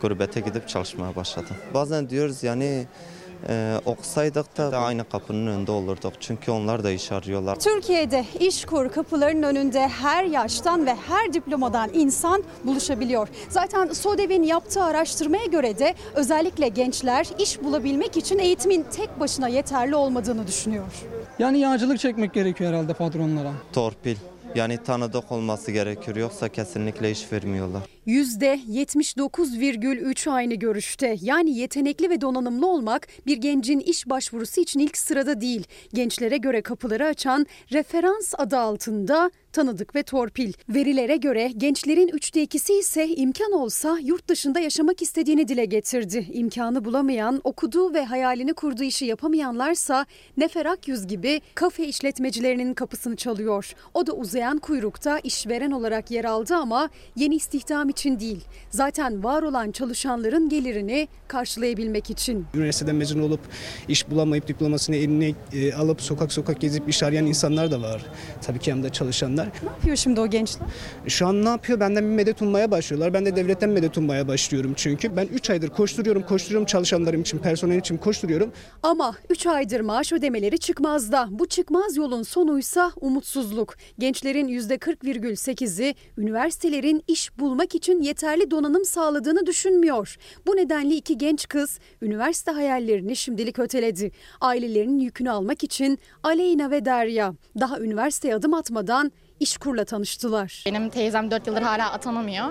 gurbete 0.00 0.40
gidip 0.40 0.68
çalışmaya 0.68 1.16
başladım. 1.16 1.56
Bazen 1.74 2.10
diyoruz 2.10 2.42
yani 2.42 2.86
e, 3.48 3.80
okusaydık 3.86 4.56
da 4.56 4.78
aynı 4.78 5.08
kapının 5.08 5.46
önünde 5.46 5.70
olurduk. 5.70 6.12
Çünkü 6.20 6.50
onlar 6.50 6.84
da 6.84 6.90
iş 6.90 7.12
arıyorlar. 7.12 7.60
Türkiye'de 7.60 8.24
İşkur 8.40 8.88
kapılarının 8.88 9.42
önünde 9.42 9.88
her 9.88 10.24
yaştan 10.24 10.86
ve 10.86 10.94
her 10.94 11.32
diplomadan 11.32 11.90
insan 11.92 12.44
buluşabiliyor. 12.64 13.28
Zaten 13.48 13.88
SODEV'in 13.92 14.42
yaptığı 14.42 14.82
araştırmaya 14.82 15.44
göre 15.44 15.78
de 15.78 15.94
özellikle 16.14 16.68
gençler 16.68 17.26
iş 17.38 17.62
bulabilmek 17.62 18.16
için 18.16 18.38
eğitimin 18.38 18.82
tek 18.96 19.20
başına 19.20 19.48
yeterli 19.48 19.96
olmadığını 19.96 20.46
düşünüyor. 20.46 20.84
Yani 21.38 21.58
yağcılık 21.58 21.98
çekmek 21.98 22.34
gerekiyor 22.34 22.70
herhalde 22.72 22.94
patronlara. 22.94 23.52
Torpil. 23.72 24.16
Yani 24.54 24.78
tanıdık 24.84 25.32
olması 25.32 25.70
gerekiyor 25.70 26.16
yoksa 26.16 26.48
kesinlikle 26.48 27.10
iş 27.10 27.32
vermiyorlar. 27.32 27.82
%79,3 28.06 30.30
aynı 30.30 30.54
görüşte. 30.54 31.16
Yani 31.20 31.58
yetenekli 31.58 32.10
ve 32.10 32.20
donanımlı 32.20 32.66
olmak 32.66 33.08
bir 33.26 33.36
gencin 33.36 33.80
iş 33.80 34.10
başvurusu 34.10 34.60
için 34.60 34.80
ilk 34.80 34.98
sırada 34.98 35.40
değil. 35.40 35.64
Gençlere 35.94 36.36
göre 36.36 36.62
kapıları 36.62 37.06
açan 37.06 37.46
referans 37.72 38.34
adı 38.38 38.58
altında 38.58 39.30
tanıdık 39.54 39.94
ve 39.94 40.02
torpil. 40.02 40.52
Verilere 40.68 41.16
göre 41.16 41.52
gençlerin 41.56 42.08
üçte 42.08 42.42
ikisi 42.42 42.78
ise 42.78 43.08
imkan 43.08 43.52
olsa 43.52 43.98
yurt 44.02 44.28
dışında 44.28 44.60
yaşamak 44.60 45.02
istediğini 45.02 45.48
dile 45.48 45.64
getirdi. 45.64 46.26
İmkanı 46.32 46.84
bulamayan, 46.84 47.40
okuduğu 47.44 47.94
ve 47.94 48.04
hayalini 48.04 48.54
kurduğu 48.54 48.82
işi 48.82 49.04
yapamayanlarsa 49.04 50.06
Nefer 50.36 50.66
Akyüz 50.66 51.06
gibi 51.06 51.40
kafe 51.54 51.86
işletmecilerinin 51.86 52.74
kapısını 52.74 53.16
çalıyor. 53.16 53.72
O 53.94 54.06
da 54.06 54.12
uzayan 54.12 54.58
kuyrukta 54.58 55.18
işveren 55.18 55.70
olarak 55.70 56.10
yer 56.10 56.24
aldı 56.24 56.54
ama 56.54 56.88
yeni 57.16 57.36
istihdam 57.36 57.88
için 57.94 58.20
değil. 58.20 58.44
Zaten 58.70 59.24
var 59.24 59.42
olan 59.42 59.70
çalışanların 59.70 60.48
gelirini 60.48 61.08
karşılayabilmek 61.28 62.10
için. 62.10 62.46
Üniversiteden 62.54 62.96
mezun 62.96 63.20
olup 63.20 63.40
iş 63.88 64.10
bulamayıp 64.10 64.48
diplomasını 64.48 64.96
eline 64.96 65.34
e, 65.52 65.72
alıp 65.74 66.02
sokak 66.02 66.32
sokak 66.32 66.60
gezip 66.60 66.88
iş 66.88 67.02
arayan 67.02 67.26
insanlar 67.26 67.70
da 67.70 67.82
var. 67.82 68.02
Tabii 68.42 68.58
ki 68.58 68.70
yanında 68.70 68.92
çalışanlar. 68.92 69.46
Ne 69.62 69.68
yapıyor 69.68 69.96
şimdi 69.96 70.20
o 70.20 70.26
gençler? 70.26 70.68
Şu 71.06 71.26
an 71.26 71.44
ne 71.44 71.48
yapıyor? 71.48 71.80
Benden 71.80 72.04
bir 72.04 72.10
medet 72.10 72.42
ummaya 72.42 72.70
başlıyorlar. 72.70 73.14
Ben 73.14 73.26
de 73.26 73.36
devletten 73.36 73.70
medet 73.70 73.98
ummaya 73.98 74.28
başlıyorum 74.28 74.72
çünkü. 74.76 75.16
Ben 75.16 75.26
3 75.26 75.50
aydır 75.50 75.68
koşturuyorum, 75.68 76.22
koşturuyorum 76.22 76.66
çalışanlarım 76.66 77.20
için, 77.20 77.38
personel 77.38 77.78
için 77.78 77.96
koşturuyorum. 77.96 78.52
Ama 78.82 79.14
3 79.30 79.46
aydır 79.46 79.80
maaş 79.80 80.12
ödemeleri 80.12 80.58
çıkmazda. 80.58 81.28
Bu 81.30 81.46
çıkmaz 81.48 81.96
yolun 81.96 82.22
sonuysa 82.22 82.92
umutsuzluk. 83.00 83.74
Gençlerin 83.98 84.48
%40,8'i 84.48 85.94
üniversitelerin 86.18 87.04
iş 87.08 87.38
bulmak 87.38 87.74
için 87.74 87.83
yeterli 87.92 88.50
donanım 88.50 88.84
sağladığını 88.84 89.46
düşünmüyor. 89.46 90.16
Bu 90.46 90.56
nedenle 90.56 90.94
iki 90.94 91.18
genç 91.18 91.48
kız 91.48 91.78
üniversite 92.02 92.50
hayallerini 92.50 93.16
şimdilik 93.16 93.58
öteledi. 93.58 94.10
Ailelerinin 94.40 94.98
yükünü 94.98 95.30
almak 95.30 95.64
için 95.64 95.98
Aleyna 96.22 96.70
ve 96.70 96.84
Derya 96.84 97.34
daha 97.60 97.80
üniversiteye 97.80 98.34
adım 98.34 98.54
atmadan 98.54 99.12
İşkur'la 99.40 99.84
tanıştılar. 99.84 100.64
Benim 100.66 100.90
teyzem 100.90 101.30
4 101.30 101.46
yıldır 101.46 101.62
hala 101.62 101.92
atanamıyor. 101.92 102.46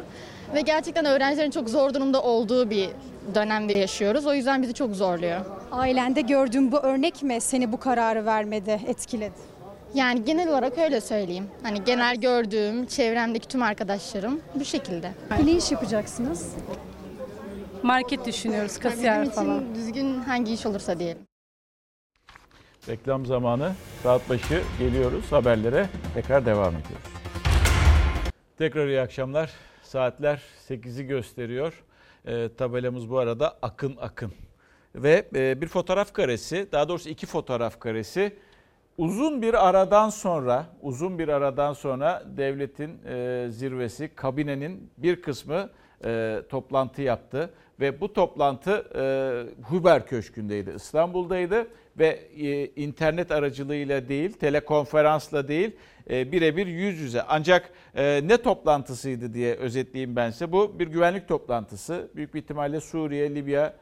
Ve 0.55 0.61
gerçekten 0.61 1.05
öğrencilerin 1.05 1.51
çok 1.51 1.69
zor 1.69 1.93
durumda 1.93 2.21
olduğu 2.21 2.69
bir 2.69 2.89
dönemde 3.35 3.79
yaşıyoruz. 3.79 4.25
O 4.25 4.33
yüzden 4.33 4.61
bizi 4.61 4.73
çok 4.73 4.95
zorluyor. 4.95 5.41
Ailende 5.71 6.21
gördüğün 6.21 6.71
bu 6.71 6.77
örnek 6.77 7.23
mi 7.23 7.41
seni 7.41 7.71
bu 7.71 7.79
kararı 7.79 8.25
vermede 8.25 8.79
etkiledi? 8.87 9.52
Yani 9.93 10.25
genel 10.25 10.49
olarak 10.49 10.77
öyle 10.77 11.01
söyleyeyim. 11.01 11.47
Hani 11.63 11.83
genel 11.83 12.15
gördüğüm, 12.15 12.85
çevremdeki 12.85 13.47
tüm 13.47 13.61
arkadaşlarım 13.61 14.41
bu 14.55 14.65
şekilde. 14.65 15.11
Ne 15.43 15.51
iş 15.51 15.71
yapacaksınız? 15.71 16.55
Market 17.83 18.25
düşünüyoruz, 18.25 18.79
kasiyer 18.79 19.29
falan. 19.29 19.75
düzgün 19.75 20.21
hangi 20.21 20.53
iş 20.53 20.65
olursa 20.65 20.99
diyelim. 20.99 21.21
Reklam 22.87 23.25
zamanı 23.25 23.73
saat 24.03 24.29
başı 24.29 24.61
geliyoruz 24.79 25.31
haberlere 25.31 25.89
tekrar 26.13 26.45
devam 26.45 26.75
ediyoruz. 26.75 27.07
Tekrar 28.57 28.87
iyi 28.87 29.01
akşamlar. 29.01 29.51
Saatler 29.83 30.41
8'i 30.69 31.03
gösteriyor. 31.07 31.83
E, 32.25 32.49
tabelamız 32.57 33.09
bu 33.09 33.17
arada 33.19 33.57
akın 33.61 33.97
akın. 34.01 34.33
Ve 34.95 35.27
e, 35.35 35.61
bir 35.61 35.67
fotoğraf 35.67 36.13
karesi, 36.13 36.67
daha 36.71 36.89
doğrusu 36.89 37.09
iki 37.09 37.25
fotoğraf 37.25 37.79
karesi 37.79 38.35
uzun 38.97 39.41
bir 39.41 39.67
aradan 39.69 40.09
sonra, 40.09 40.65
uzun 40.81 41.19
bir 41.19 41.27
aradan 41.27 41.73
sonra 41.73 42.23
devletin 42.37 42.99
e, 43.05 43.47
zirvesi, 43.49 44.09
kabinenin 44.15 44.89
bir 44.97 45.21
kısmı 45.21 45.69
e, 46.05 46.41
toplantı 46.49 47.01
yaptı 47.01 47.49
ve 47.79 48.01
bu 48.01 48.13
toplantı 48.13 48.85
e, 48.95 49.03
Huber 49.63 50.07
Köşkü'ndeydi, 50.07 50.73
İstanbul'daydı 50.75 51.67
ve 51.99 52.07
e, 52.37 52.65
internet 52.67 53.31
aracılığıyla 53.31 54.09
değil, 54.09 54.33
telekonferansla 54.33 55.47
değil, 55.47 55.71
e, 56.09 56.31
birebir 56.31 56.67
yüz 56.67 56.99
yüze. 56.99 57.21
Ancak 57.21 57.69
e, 57.95 58.21
ne 58.27 58.37
toplantısıydı 58.37 59.33
diye 59.33 59.55
özetleyeyim 59.55 60.15
ben 60.15 60.29
size. 60.29 60.51
Bu 60.51 60.79
bir 60.79 60.87
güvenlik 60.87 61.27
toplantısı. 61.27 62.11
Büyük 62.15 62.33
bir 62.33 62.41
ihtimalle 62.41 62.79
Suriye, 62.81 63.35
Libya 63.35 63.73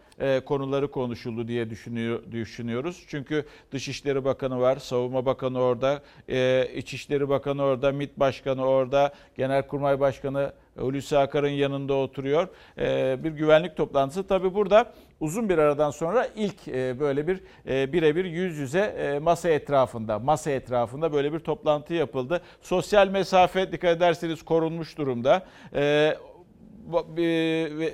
konuları 0.46 0.92
konuşuldu 0.92 1.48
diye 1.48 1.70
düşünüyor, 1.70 2.32
düşünüyoruz. 2.32 3.04
Çünkü 3.08 3.46
Dışişleri 3.72 4.26
Bakanı 4.26 4.60
var, 4.60 4.78
Savunma 4.78 5.26
Bakanı 5.26 5.62
orada, 5.62 6.02
e, 6.30 6.68
İçişleri 6.76 7.30
Bakanı 7.30 7.64
orada, 7.64 7.92
MİT 7.92 8.20
Başkanı 8.20 8.66
orada, 8.66 9.14
Genelkurmay 9.38 10.00
Başkanı 10.00 10.54
Hulusi 10.78 11.18
Akar'ın 11.18 11.50
yanında 11.50 11.94
oturuyor. 11.94 12.48
E, 12.78 13.18
bir 13.24 13.32
güvenlik 13.32 13.78
toplantısı. 13.78 14.28
Tabi 14.28 14.54
burada 14.54 14.94
uzun 15.20 15.50
bir 15.50 15.58
aradan 15.58 15.92
sonra 15.92 16.28
ilk 16.36 16.68
e, 16.68 17.00
böyle 17.00 17.28
bir 17.28 17.40
e, 17.68 17.94
birebir 17.94 18.26
yüz 18.26 18.58
yüze 18.58 18.80
e, 18.80 19.20
masa 19.20 19.50
etrafında, 19.50 20.20
masa 20.20 20.52
etrafında 20.52 21.14
böyle 21.14 21.34
bir 21.34 21.40
toplantı 21.40 21.94
yapıldı. 21.94 22.42
Sosyal 22.62 23.08
mesafe 23.08 23.72
dikkat 23.72 23.98
ederseniz 23.98 24.44
korunmuş 24.46 24.98
durumda. 24.98 25.46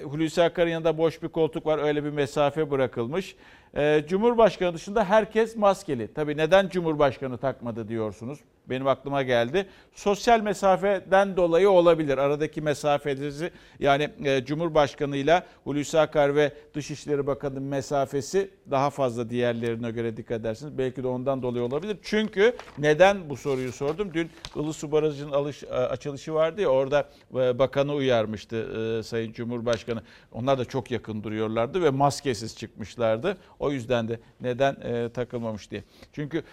Hulusi 0.04 0.44
Akar'ın 0.44 0.70
yanında 0.70 0.98
boş 0.98 1.24
bir 1.24 1.28
koltuk 1.28 1.66
var. 1.66 1.80
Öyle 1.80 2.04
bir 2.04 2.10
mesafe 2.10 2.72
bırakılmış. 2.72 3.36
Ee, 3.76 4.04
Cumhurbaşkanı 4.08 4.74
dışında 4.74 5.04
herkes 5.04 5.56
maskeli. 5.56 6.14
Tabii 6.14 6.38
neden 6.38 6.70
Cumhurbaşkanı 6.70 7.38
takmadı 7.38 7.88
diyorsunuz 7.88 8.40
benim 8.70 8.88
aklıma 8.88 9.24
geldi. 9.24 9.66
Sosyal 9.94 10.42
mesafeden 10.42 11.38
dolayı 11.38 11.70
olabilir. 11.70 12.18
Aradaki 12.18 12.62
mesafesi 12.62 13.52
yani 13.80 14.10
e, 14.24 14.46
Cumhurbaşkanı 14.46 15.18
ile 15.18 15.44
Hulusi 15.64 16.00
Akar 16.00 16.36
ve 16.36 16.52
Dışişleri 16.74 17.28
Bakanı'nın 17.28 17.64
mesafesi 17.64 18.50
daha 18.72 18.90
fazla 18.90 19.30
diğerlerine 19.30 19.92
göre 19.92 20.18
dikkat 20.18 20.40
edersiniz. 20.40 20.78
Belki 20.78 21.04
de 21.04 21.08
ondan 21.08 21.42
dolayı 21.42 21.64
olabilir. 21.64 21.98
Çünkü 22.02 22.56
neden 22.78 23.30
bu 23.30 23.38
soruyu 23.38 23.72
sordum? 23.72 24.14
Dün 24.14 24.30
Ilısu 24.56 24.92
Barajı'nın 24.92 25.32
alış, 25.32 25.64
e, 25.64 25.68
açılışı 25.68 26.34
vardı 26.34 26.62
ya 26.62 26.68
orada 26.68 27.10
e, 27.36 27.60
bakanı 27.60 27.94
uyarmıştı 27.94 28.56
e, 29.00 29.04
Sayın 29.04 29.34
Cumhurbaşkanı. 29.34 30.02
Onlar 30.32 30.60
da 30.60 30.66
çok 30.66 30.92
yakın 30.92 31.24
duruyorlardı 31.24 31.84
ve 31.84 31.90
maskesiz 31.90 32.58
çıkmışlardı. 32.58 33.38
O 33.60 33.72
yüzden 33.72 34.08
de 34.08 34.20
neden 34.42 34.78
takılmamış 35.10 35.72
diye. 35.72 35.84
Çünkü 36.14 36.44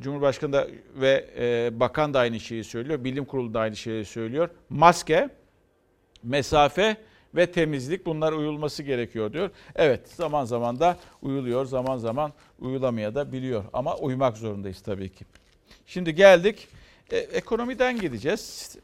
Cumhurbaşkanı 0.00 0.52
da 0.52 0.66
ve 0.94 1.19
e, 1.38 1.80
bakan 1.80 2.14
da 2.14 2.18
aynı 2.18 2.40
şeyi 2.40 2.64
söylüyor. 2.64 3.04
Bilim 3.04 3.24
kurulu 3.24 3.54
da 3.54 3.60
aynı 3.60 3.76
şeyi 3.76 4.04
söylüyor. 4.04 4.48
Maske, 4.70 5.28
mesafe 6.22 6.96
ve 7.34 7.52
temizlik 7.52 8.06
bunlar 8.06 8.32
uyulması 8.32 8.82
gerekiyor 8.82 9.32
diyor. 9.32 9.50
Evet 9.74 10.08
zaman 10.08 10.44
zaman 10.44 10.80
da 10.80 10.96
uyuluyor 11.22 11.64
zaman 11.64 11.98
zaman 11.98 12.32
uyulamaya 12.58 13.14
da 13.14 13.32
biliyor 13.32 13.64
ama 13.72 13.96
uymak 13.96 14.36
zorundayız 14.36 14.80
tabii 14.80 15.08
ki. 15.08 15.24
Şimdi 15.86 16.14
geldik 16.14 16.68
e, 17.10 17.16
ekonomiden 17.16 18.00
gideceğiz. 18.00 18.76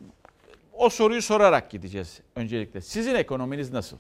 O 0.73 0.89
soruyu 0.89 1.23
sorarak 1.23 1.71
gideceğiz 1.71 2.21
öncelikle. 2.37 2.81
Sizin 2.81 3.15
ekonominiz 3.15 3.73
nasıl? 3.73 3.97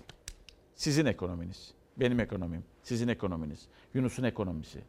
Sizin 0.75 1.07
ekonominiz, 1.07 1.71
benim 1.97 2.21
ekonomim, 2.21 2.65
sizin 2.83 3.09
ekonominiz, 3.09 3.61
Yunus'un 3.95 4.23
ekonomisi, 4.23 4.81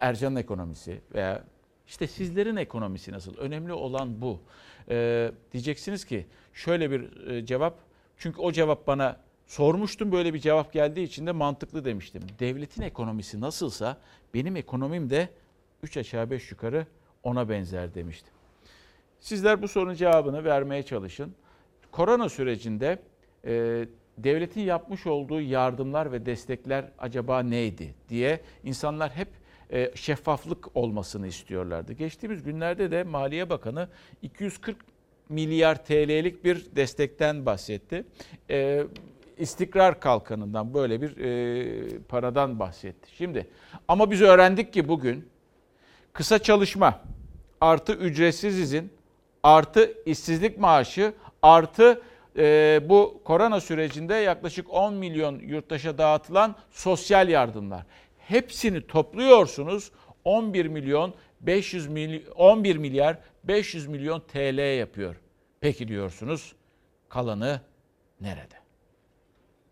Ercan'ın 0.00 0.36
ekonomisi 0.36 1.00
veya 1.14 1.44
işte 1.90 2.06
sizlerin 2.06 2.56
ekonomisi 2.56 3.12
nasıl? 3.12 3.36
Önemli 3.36 3.72
olan 3.72 4.20
bu. 4.20 4.40
Ee, 4.88 5.32
diyeceksiniz 5.52 6.04
ki 6.04 6.26
şöyle 6.54 6.90
bir 6.90 7.26
e, 7.26 7.46
cevap. 7.46 7.78
Çünkü 8.16 8.40
o 8.40 8.52
cevap 8.52 8.86
bana 8.86 9.20
sormuştum 9.46 10.12
böyle 10.12 10.34
bir 10.34 10.38
cevap 10.38 10.72
geldiği 10.72 11.02
için 11.02 11.26
de 11.26 11.32
mantıklı 11.32 11.84
demiştim. 11.84 12.22
Devletin 12.38 12.82
ekonomisi 12.82 13.40
nasılsa 13.40 13.96
benim 14.34 14.56
ekonomim 14.56 15.10
de 15.10 15.28
3 15.82 15.96
aşağı 15.96 16.30
5 16.30 16.50
yukarı 16.50 16.86
ona 17.22 17.48
benzer 17.48 17.94
demiştim. 17.94 18.32
Sizler 19.20 19.62
bu 19.62 19.68
sorunun 19.68 19.94
cevabını 19.94 20.44
vermeye 20.44 20.82
çalışın. 20.82 21.34
Korona 21.92 22.28
sürecinde 22.28 22.98
e, 23.44 23.84
devletin 24.18 24.60
yapmış 24.60 25.06
olduğu 25.06 25.40
yardımlar 25.40 26.12
ve 26.12 26.26
destekler 26.26 26.84
acaba 26.98 27.42
neydi 27.42 27.94
diye 28.08 28.40
insanlar 28.64 29.10
hep 29.10 29.39
e, 29.72 29.90
şeffaflık 29.94 30.76
olmasını 30.76 31.26
istiyorlardı. 31.26 31.92
Geçtiğimiz 31.92 32.42
günlerde 32.42 32.90
de 32.90 33.02
Maliye 33.02 33.50
Bakanı 33.50 33.88
240 34.22 34.76
milyar 35.28 35.84
TL'lik 35.84 36.44
bir 36.44 36.76
destekten 36.76 37.46
bahsetti. 37.46 38.04
E, 38.50 38.84
istikrar 39.38 40.00
kalkanından 40.00 40.74
böyle 40.74 41.02
bir 41.02 41.16
e, 41.16 41.98
paradan 41.98 42.58
bahsetti. 42.58 43.08
Şimdi 43.16 43.46
ama 43.88 44.10
biz 44.10 44.22
öğrendik 44.22 44.72
ki 44.72 44.88
bugün 44.88 45.28
kısa 46.12 46.38
çalışma 46.38 47.00
artı 47.60 47.92
ücretsiz 47.92 48.58
izin 48.58 48.92
artı 49.42 49.94
işsizlik 50.06 50.58
maaşı 50.58 51.12
artı 51.42 52.02
e, 52.36 52.80
bu 52.88 53.20
korona 53.24 53.60
sürecinde 53.60 54.14
yaklaşık 54.14 54.74
10 54.74 54.94
milyon 54.94 55.38
yurttaşa 55.38 55.98
dağıtılan 55.98 56.54
sosyal 56.70 57.28
yardımlar 57.28 57.86
hepsini 58.30 58.86
topluyorsunuz 58.86 59.90
11 60.24 60.66
milyon 60.66 61.14
500 61.40 61.86
milyon 61.86 62.32
11 62.34 62.76
milyar 62.76 63.18
500 63.44 63.86
milyon 63.86 64.20
TL 64.20 64.78
yapıyor. 64.78 65.16
Peki 65.60 65.88
diyorsunuz 65.88 66.54
kalanı 67.08 67.60
nerede? 68.20 68.54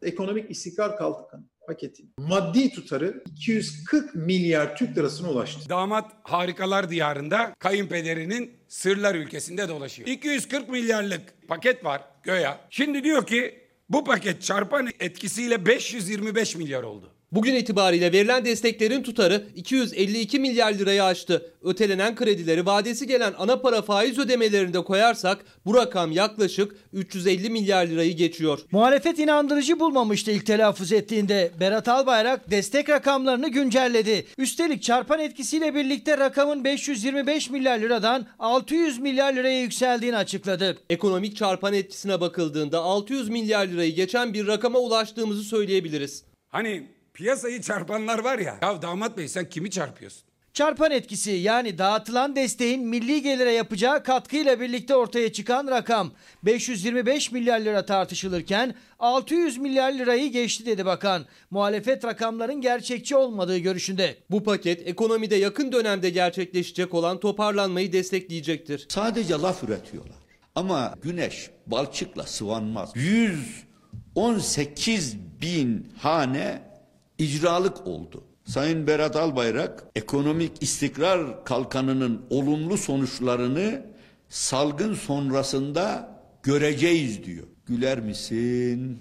Ekonomik 0.02 0.50
istikrar 0.50 0.96
kalkan 0.96 1.44
paketi 1.66 2.04
maddi 2.18 2.70
tutarı 2.70 3.22
240 3.26 4.14
milyar 4.14 4.76
Türk 4.76 4.98
lirasına 4.98 5.30
ulaştı. 5.30 5.68
Damat 5.68 6.12
harikalar 6.22 6.90
diyarında 6.90 7.54
kayınpederinin 7.59 8.52
sırlar 8.68 9.14
ülkesinde 9.14 9.68
dolaşıyor. 9.68 10.09
240 10.09 10.68
milyarlık 10.68 11.48
paket 11.48 11.84
var 11.84 12.02
göya. 12.22 12.61
Şimdi 12.70 13.04
diyor 13.04 13.26
ki 13.26 13.68
bu 13.88 14.04
paket 14.04 14.42
çarpan 14.42 14.88
etkisiyle 15.00 15.66
525 15.66 16.56
milyar 16.56 16.82
oldu. 16.82 17.17
Bugün 17.32 17.54
itibariyle 17.54 18.12
verilen 18.12 18.44
desteklerin 18.44 19.02
tutarı 19.02 19.46
252 19.56 20.38
milyar 20.38 20.72
lirayı 20.72 21.04
aştı. 21.04 21.52
Ötelenen 21.62 22.14
kredileri 22.14 22.66
vadesi 22.66 23.06
gelen 23.06 23.34
ana 23.38 23.60
para 23.60 23.82
faiz 23.82 24.18
ödemelerinde 24.18 24.84
koyarsak 24.84 25.44
bu 25.66 25.74
rakam 25.74 26.12
yaklaşık 26.12 26.76
350 26.92 27.50
milyar 27.50 27.86
lirayı 27.86 28.16
geçiyor. 28.16 28.58
Muhalefet 28.70 29.18
inandırıcı 29.18 29.80
bulmamıştı 29.80 30.30
ilk 30.30 30.46
telaffuz 30.46 30.92
ettiğinde. 30.92 31.50
Berat 31.60 31.88
Albayrak 31.88 32.50
destek 32.50 32.88
rakamlarını 32.88 33.48
güncelledi. 33.48 34.26
Üstelik 34.38 34.82
çarpan 34.82 35.20
etkisiyle 35.20 35.74
birlikte 35.74 36.18
rakamın 36.18 36.64
525 36.64 37.50
milyar 37.50 37.78
liradan 37.78 38.26
600 38.38 38.98
milyar 38.98 39.32
liraya 39.32 39.60
yükseldiğini 39.60 40.16
açıkladı. 40.16 40.78
Ekonomik 40.90 41.36
çarpan 41.36 41.74
etkisine 41.74 42.20
bakıldığında 42.20 42.80
600 42.80 43.28
milyar 43.28 43.66
lirayı 43.66 43.94
geçen 43.94 44.34
bir 44.34 44.46
rakama 44.46 44.78
ulaştığımızı 44.78 45.42
söyleyebiliriz. 45.42 46.24
Hani 46.48 46.97
piyasayı 47.18 47.62
çarpanlar 47.62 48.18
var 48.18 48.38
ya. 48.38 48.58
Ya 48.62 48.82
damat 48.82 49.18
bey 49.18 49.28
sen 49.28 49.48
kimi 49.48 49.70
çarpıyorsun? 49.70 50.22
Çarpan 50.52 50.90
etkisi 50.90 51.30
yani 51.30 51.78
dağıtılan 51.78 52.36
desteğin 52.36 52.86
milli 52.86 53.22
gelire 53.22 53.52
yapacağı 53.52 54.04
katkıyla 54.04 54.60
birlikte 54.60 54.96
ortaya 54.96 55.32
çıkan 55.32 55.66
rakam 55.66 56.12
525 56.42 57.32
milyar 57.32 57.60
lira 57.60 57.86
tartışılırken 57.86 58.74
600 58.98 59.58
milyar 59.58 59.92
lirayı 59.92 60.32
geçti 60.32 60.66
dedi 60.66 60.86
bakan. 60.86 61.26
Muhalefet 61.50 62.04
rakamların 62.04 62.60
gerçekçi 62.60 63.16
olmadığı 63.16 63.58
görüşünde. 63.58 64.16
Bu 64.30 64.44
paket 64.44 64.88
ekonomide 64.88 65.36
yakın 65.36 65.72
dönemde 65.72 66.10
gerçekleşecek 66.10 66.94
olan 66.94 67.20
toparlanmayı 67.20 67.92
destekleyecektir. 67.92 68.86
Sadece 68.88 69.34
laf 69.34 69.64
üretiyorlar. 69.64 70.16
Ama 70.54 70.94
güneş 71.02 71.50
balçıkla 71.66 72.22
sıvanmaz. 72.22 72.92
118 72.94 75.16
bin 75.40 75.92
hane 75.98 76.67
icralık 77.18 77.86
oldu. 77.86 78.24
Sayın 78.44 78.86
Berat 78.86 79.16
Albayrak 79.16 79.84
ekonomik 79.96 80.62
istikrar 80.62 81.44
kalkanının 81.44 82.22
olumlu 82.30 82.76
sonuçlarını 82.76 83.86
salgın 84.28 84.94
sonrasında 84.94 86.10
göreceğiz 86.42 87.24
diyor. 87.24 87.46
Güler 87.66 88.00
misin? 88.00 88.98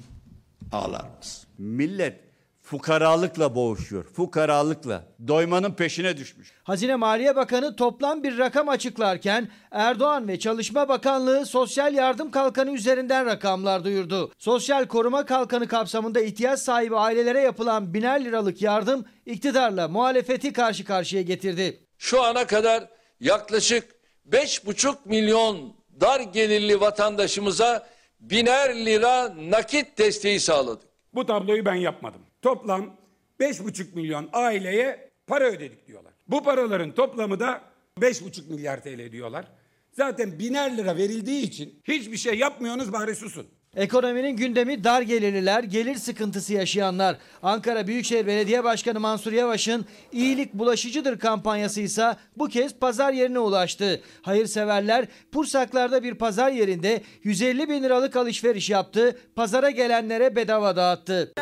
Ağlar 0.71 1.09
mısın? 1.17 1.49
Millet 1.57 2.26
fukaralıkla 2.67 3.55
boğuşuyor. 3.55 4.03
Fukaralıkla. 4.03 5.03
Doymanın 5.27 5.71
peşine 5.73 6.17
düşmüş. 6.17 6.51
Hazine 6.63 6.95
Maliye 6.95 7.35
Bakanı 7.35 7.75
toplam 7.75 8.23
bir 8.23 8.37
rakam 8.37 8.69
açıklarken 8.69 9.49
Erdoğan 9.71 10.27
ve 10.27 10.39
Çalışma 10.39 10.89
Bakanlığı 10.89 11.45
sosyal 11.45 11.93
yardım 11.93 12.31
kalkanı 12.31 12.71
üzerinden 12.71 13.25
rakamlar 13.25 13.83
duyurdu. 13.83 14.31
Sosyal 14.37 14.85
koruma 14.85 15.25
kalkanı 15.25 15.67
kapsamında 15.67 16.21
ihtiyaç 16.21 16.59
sahibi 16.59 16.95
ailelere 16.95 17.41
yapılan 17.41 17.93
biner 17.93 18.25
liralık 18.25 18.61
yardım 18.61 19.05
iktidarla 19.25 19.87
muhalefeti 19.87 20.53
karşı 20.53 20.85
karşıya 20.85 21.21
getirdi. 21.21 21.79
Şu 21.97 22.23
ana 22.23 22.47
kadar 22.47 22.89
yaklaşık 23.19 23.95
5,5 24.29 24.95
milyon 25.05 25.73
dar 26.01 26.19
gelirli 26.19 26.81
vatandaşımıza 26.81 27.87
biner 28.19 28.85
lira 28.85 29.35
nakit 29.49 29.97
desteği 29.97 30.39
sağladık. 30.39 30.87
Bu 31.13 31.25
tabloyu 31.25 31.65
ben 31.65 31.75
yapmadım. 31.75 32.26
Toplam 32.47 32.97
5,5 33.39 33.95
milyon 33.95 34.29
aileye 34.33 35.09
para 35.27 35.45
ödedik 35.45 35.87
diyorlar. 35.87 36.13
Bu 36.27 36.43
paraların 36.43 36.91
toplamı 36.91 37.39
da 37.39 37.61
5,5 37.99 38.49
milyar 38.49 38.83
TL 38.83 39.11
diyorlar. 39.11 39.45
Zaten 39.91 40.39
biner 40.39 40.77
lira 40.77 40.97
verildiği 40.97 41.43
için 41.43 41.81
hiçbir 41.83 42.17
şey 42.17 42.37
yapmıyorsunuz 42.37 42.93
bari 42.93 43.15
susun. 43.15 43.47
Ekonominin 43.75 44.37
gündemi 44.37 44.83
dar 44.83 45.01
gelirliler, 45.01 45.63
gelir 45.63 45.95
sıkıntısı 45.95 46.53
yaşayanlar. 46.53 47.17
Ankara 47.43 47.87
Büyükşehir 47.87 48.27
Belediye 48.27 48.63
Başkanı 48.63 48.99
Mansur 48.99 49.31
Yavaş'ın 49.31 49.85
iyilik 50.11 50.53
bulaşıcıdır 50.53 51.19
kampanyası 51.19 51.81
ise 51.81 52.15
bu 52.37 52.47
kez 52.47 52.79
pazar 52.79 53.13
yerine 53.13 53.39
ulaştı. 53.39 54.01
Hayırseverler 54.21 55.07
Pursaklar'da 55.31 56.03
bir 56.03 56.15
pazar 56.15 56.51
yerinde 56.51 57.01
150 57.23 57.69
bin 57.69 57.83
liralık 57.83 58.15
alışveriş 58.15 58.69
yaptı. 58.69 59.19
Pazara 59.35 59.69
gelenlere 59.69 60.35
bedava 60.35 60.75
dağıttı. 60.75 61.33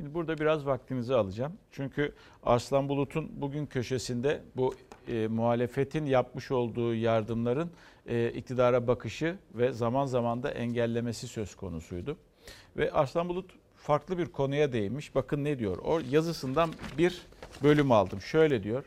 Şimdi 0.00 0.14
burada 0.14 0.38
biraz 0.38 0.66
vaktinizi 0.66 1.14
alacağım. 1.14 1.52
Çünkü 1.70 2.12
Arslan 2.42 2.88
Bulut'un 2.88 3.30
bugün 3.32 3.66
köşesinde 3.66 4.42
bu 4.56 4.74
e, 5.08 5.26
muhalefetin 5.28 6.06
yapmış 6.06 6.50
olduğu 6.50 6.94
yardımların 6.94 7.70
e, 8.06 8.30
iktidara 8.30 8.86
bakışı 8.86 9.38
ve 9.54 9.72
zaman 9.72 10.06
zaman 10.06 10.42
da 10.42 10.50
engellemesi 10.50 11.28
söz 11.28 11.54
konusuydu. 11.54 12.16
Ve 12.76 12.92
Arslan 12.92 13.28
Bulut 13.28 13.50
farklı 13.76 14.18
bir 14.18 14.26
konuya 14.26 14.72
değinmiş. 14.72 15.14
Bakın 15.14 15.44
ne 15.44 15.58
diyor? 15.58 15.78
O 15.78 16.00
yazısından 16.10 16.70
bir 16.98 17.22
bölüm 17.62 17.92
aldım. 17.92 18.20
Şöyle 18.20 18.62
diyor. 18.62 18.84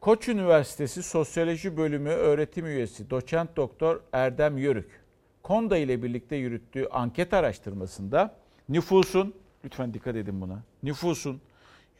Koç 0.00 0.28
Üniversitesi 0.28 1.02
Sosyoloji 1.02 1.76
Bölümü 1.76 2.10
öğretim 2.10 2.66
üyesi 2.66 3.10
doçent 3.10 3.56
doktor 3.56 4.00
Erdem 4.12 4.58
Yörük, 4.58 5.00
Konda 5.42 5.76
ile 5.76 6.02
birlikte 6.02 6.36
yürüttüğü 6.36 6.86
anket 6.86 7.34
araştırmasında 7.34 8.34
nüfusun, 8.68 9.34
lütfen 9.66 9.94
dikkat 9.94 10.16
edin 10.16 10.40
buna, 10.40 10.62
nüfusun 10.82 11.40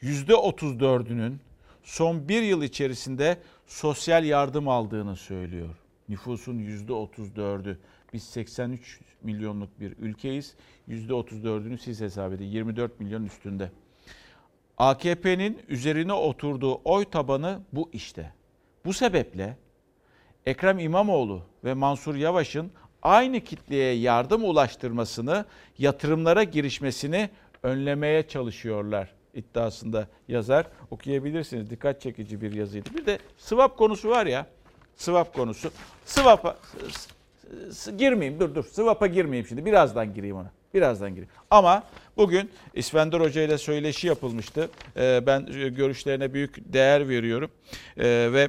%34'ünün 0.03 1.41
son 1.83 2.29
bir 2.29 2.43
yıl 2.43 2.63
içerisinde 2.63 3.39
sosyal 3.67 4.25
yardım 4.25 4.69
aldığını 4.69 5.17
söylüyor. 5.17 5.77
Nüfusun 6.09 6.59
%34'ü. 6.59 7.77
Biz 8.13 8.23
83 8.23 9.01
milyonluk 9.23 9.81
bir 9.81 9.95
ülkeyiz. 9.99 10.55
%34'ünü 10.89 11.79
siz 11.79 12.01
hesap 12.01 12.33
edin. 12.33 12.45
24 12.45 13.01
milyon 13.01 13.25
üstünde. 13.25 13.71
AKP'nin 14.79 15.59
üzerine 15.69 16.13
oturduğu 16.13 16.81
oy 16.85 17.05
tabanı 17.05 17.61
bu 17.73 17.91
işte. 17.93 18.33
Bu 18.85 18.93
sebeple 18.93 19.57
Ekrem 20.47 20.79
İmamoğlu 20.79 21.43
ve 21.65 21.75
Mansur 21.75 22.15
Yavaş'ın 22.15 22.71
aynı 23.03 23.41
kitleye 23.41 23.95
yardım 23.95 24.45
ulaştırmasını, 24.45 25.45
yatırımlara 25.79 26.43
girişmesini 26.43 27.31
önlemeye 27.63 28.29
çalışıyorlar 28.29 29.15
iddiasında 29.35 30.09
yazar. 30.29 30.67
Okuyabilirsiniz. 30.91 31.71
Dikkat 31.71 32.01
çekici 32.01 32.41
bir 32.41 32.53
yazıydı. 32.53 32.91
Bir 32.95 33.07
de 33.07 33.19
swap 33.39 33.79
konusu 33.79 34.09
var 34.09 34.27
ya. 34.27 34.47
Swap 34.97 35.35
konusu. 35.35 35.71
Swap'a 36.05 36.57
girmeyeyim 37.99 38.41
dur 38.41 38.55
dur. 38.55 38.65
Swap'a 38.65 39.07
girmeyeyim 39.07 39.47
şimdi. 39.47 39.65
Birazdan 39.65 40.15
gireyim 40.15 40.37
ona. 40.37 40.51
Birazdan 40.75 41.11
gireyim. 41.11 41.29
Ama 41.51 41.83
bugün 42.17 42.51
İskender 42.75 43.21
Hoca 43.21 43.43
ile 43.43 43.59
söyleşi 43.59 44.07
yapılmıştı. 44.07 44.71
Ben 44.97 45.47
görüşlerine 45.77 46.35
büyük 46.35 46.73
değer 46.73 47.09
veriyorum. 47.09 47.51
Ve 47.99 48.49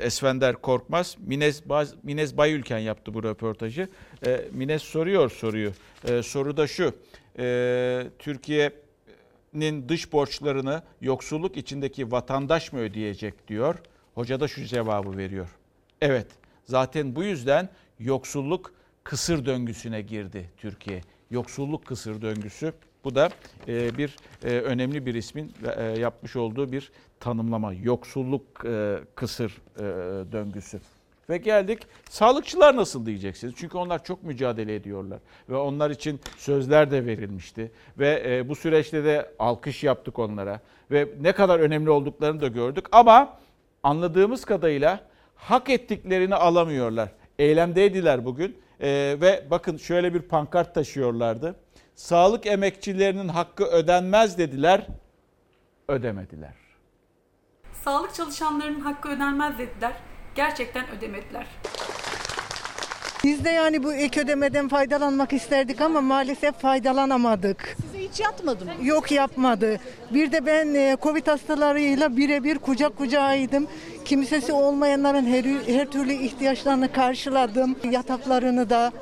Esvender 0.00 0.56
Korkmaz, 0.56 1.16
Minez, 1.26 1.62
Minez 2.02 2.36
Bayülken 2.36 2.78
yaptı 2.78 3.14
bu 3.14 3.22
röportajı. 3.22 3.88
Minez 4.52 4.82
soruyor 4.82 5.30
soruyu. 5.30 5.72
Soru 6.22 6.56
da 6.56 6.66
şu. 6.66 6.92
Türkiye'nin 8.18 9.88
dış 9.88 10.12
borçlarını 10.12 10.82
yoksulluk 11.00 11.56
içindeki 11.56 12.12
vatandaş 12.12 12.72
mı 12.72 12.78
ödeyecek 12.78 13.48
diyor. 13.48 13.78
Hoca 14.14 14.40
da 14.40 14.48
şu 14.48 14.64
cevabı 14.64 15.16
veriyor. 15.16 15.48
Evet 16.00 16.26
zaten 16.64 17.16
bu 17.16 17.24
yüzden 17.24 17.68
yoksulluk 17.98 18.72
kısır 19.04 19.46
döngüsüne 19.46 20.02
girdi 20.02 20.50
Türkiye. 20.56 21.00
Yoksulluk 21.30 21.86
kısır 21.86 22.22
döngüsü. 22.22 22.72
Bu 23.04 23.14
da 23.14 23.30
bir 23.66 24.16
önemli 24.46 25.06
bir 25.06 25.14
ismin 25.14 25.54
yapmış 25.98 26.36
olduğu 26.36 26.72
bir 26.72 26.92
tanımlama. 27.20 27.72
Yoksulluk 27.72 28.56
kısır 29.14 29.62
döngüsü. 30.32 30.80
Ve 31.28 31.36
geldik 31.36 31.78
sağlıkçılar 32.10 32.76
nasıl 32.76 33.06
diyeceksiniz? 33.06 33.54
Çünkü 33.56 33.78
onlar 33.78 34.04
çok 34.04 34.22
mücadele 34.22 34.74
ediyorlar. 34.74 35.18
Ve 35.48 35.56
onlar 35.56 35.90
için 35.90 36.20
sözler 36.36 36.90
de 36.90 37.06
verilmişti. 37.06 37.72
Ve 37.98 38.42
bu 38.48 38.54
süreçte 38.54 39.04
de 39.04 39.30
alkış 39.38 39.84
yaptık 39.84 40.18
onlara. 40.18 40.60
Ve 40.90 41.08
ne 41.20 41.32
kadar 41.32 41.60
önemli 41.60 41.90
olduklarını 41.90 42.40
da 42.40 42.48
gördük. 42.48 42.86
Ama 42.92 43.38
anladığımız 43.82 44.44
kadarıyla 44.44 45.00
hak 45.34 45.70
ettiklerini 45.70 46.34
alamıyorlar. 46.34 47.08
Eylemdeydiler 47.38 48.24
bugün 48.24 48.62
ee, 48.82 49.16
ve 49.20 49.46
bakın 49.50 49.76
şöyle 49.76 50.14
bir 50.14 50.22
pankart 50.22 50.74
taşıyorlardı. 50.74 51.56
Sağlık 51.94 52.46
emekçilerinin 52.46 53.28
hakkı 53.28 53.64
ödenmez 53.64 54.38
dediler, 54.38 54.86
ödemediler. 55.88 56.54
Sağlık 57.72 58.14
çalışanlarının 58.14 58.80
hakkı 58.80 59.08
ödenmez 59.08 59.58
dediler, 59.58 59.92
gerçekten 60.34 60.84
ödemediler. 60.98 61.46
Biz 63.24 63.44
de 63.44 63.50
yani 63.50 63.82
bu 63.82 63.92
ek 63.92 64.20
ödemeden 64.20 64.68
faydalanmak 64.68 65.32
isterdik 65.32 65.80
ama 65.80 66.00
maalesef 66.00 66.54
faydalanamadık. 66.54 67.76
Size 67.82 68.08
hiç 68.08 68.20
yatmadı 68.20 68.64
mı? 68.64 68.70
Yok 68.82 69.12
yapmadı. 69.12 69.80
Bir 70.10 70.32
de 70.32 70.46
ben 70.46 70.96
Covid 71.02 71.26
hastalarıyla 71.26 72.16
birebir 72.16 72.58
kucak 72.58 72.96
kucağıydım. 72.96 73.66
Kimsesi 74.04 74.52
olmayanların 74.52 75.26
her, 75.26 75.44
her 75.74 75.86
türlü 75.86 76.12
ihtiyaçlarını 76.12 76.92
karşıladım. 76.92 77.76
Yataklarını 77.90 78.70
da, 78.70 78.92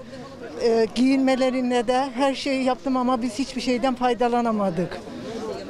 e, 0.62 0.86
giyinmelerine 0.94 1.86
de 1.86 2.08
her 2.14 2.34
şeyi 2.34 2.64
yaptım 2.64 2.96
ama 2.96 3.22
biz 3.22 3.38
hiçbir 3.38 3.60
şeyden 3.60 3.94
faydalanamadık. 3.94 5.00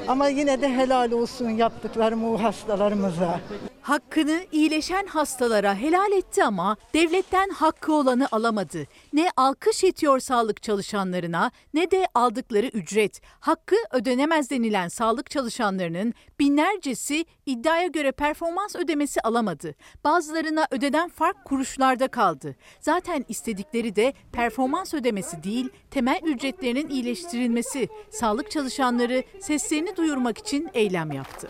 Ama 0.09 0.29
yine 0.29 0.61
de 0.61 0.69
helal 0.77 1.13
olsun 1.13 1.51
yaptıklarım 1.51 2.25
o 2.25 2.43
hastalarımıza. 2.43 3.41
Hakkını 3.91 4.41
iyileşen 4.53 5.07
hastalara 5.07 5.75
helal 5.75 6.13
etti 6.13 6.45
ama 6.45 6.77
devletten 6.95 7.49
hakkı 7.49 7.93
olanı 7.93 8.29
alamadı. 8.33 8.87
Ne 9.13 9.31
alkış 9.37 9.83
yetiyor 9.85 10.19
sağlık 10.19 10.63
çalışanlarına 10.63 11.51
ne 11.75 11.91
de 11.91 12.07
aldıkları 12.15 12.67
ücret. 12.67 13.21
Hakkı 13.41 13.77
ödenemez 13.93 14.51
denilen 14.51 14.89
sağlık 14.89 15.31
çalışanlarının 15.31 16.15
binlercesi 16.41 17.25
iddiaya 17.47 17.87
göre 17.87 18.13
performans 18.13 18.77
ödemesi 18.77 19.21
alamadı. 19.21 19.75
Bazılarına 20.05 20.67
ödeden 20.71 21.09
fark 21.09 21.45
kuruşlarda 21.45 22.09
kaldı. 22.09 22.57
Zaten 22.81 23.25
istedikleri 23.29 23.97
de 23.97 24.13
performans 24.33 24.95
ödemesi 24.95 25.43
değil, 25.43 25.69
temel 25.91 26.21
ücretlerinin 26.25 26.89
iyileştirilmesi. 26.89 27.89
Sağlık 28.11 28.51
çalışanları 28.51 29.23
seslerini 29.41 29.97
duyurmak 29.97 30.39
için 30.39 30.71
eylem 30.75 31.13
yaptı. 31.13 31.49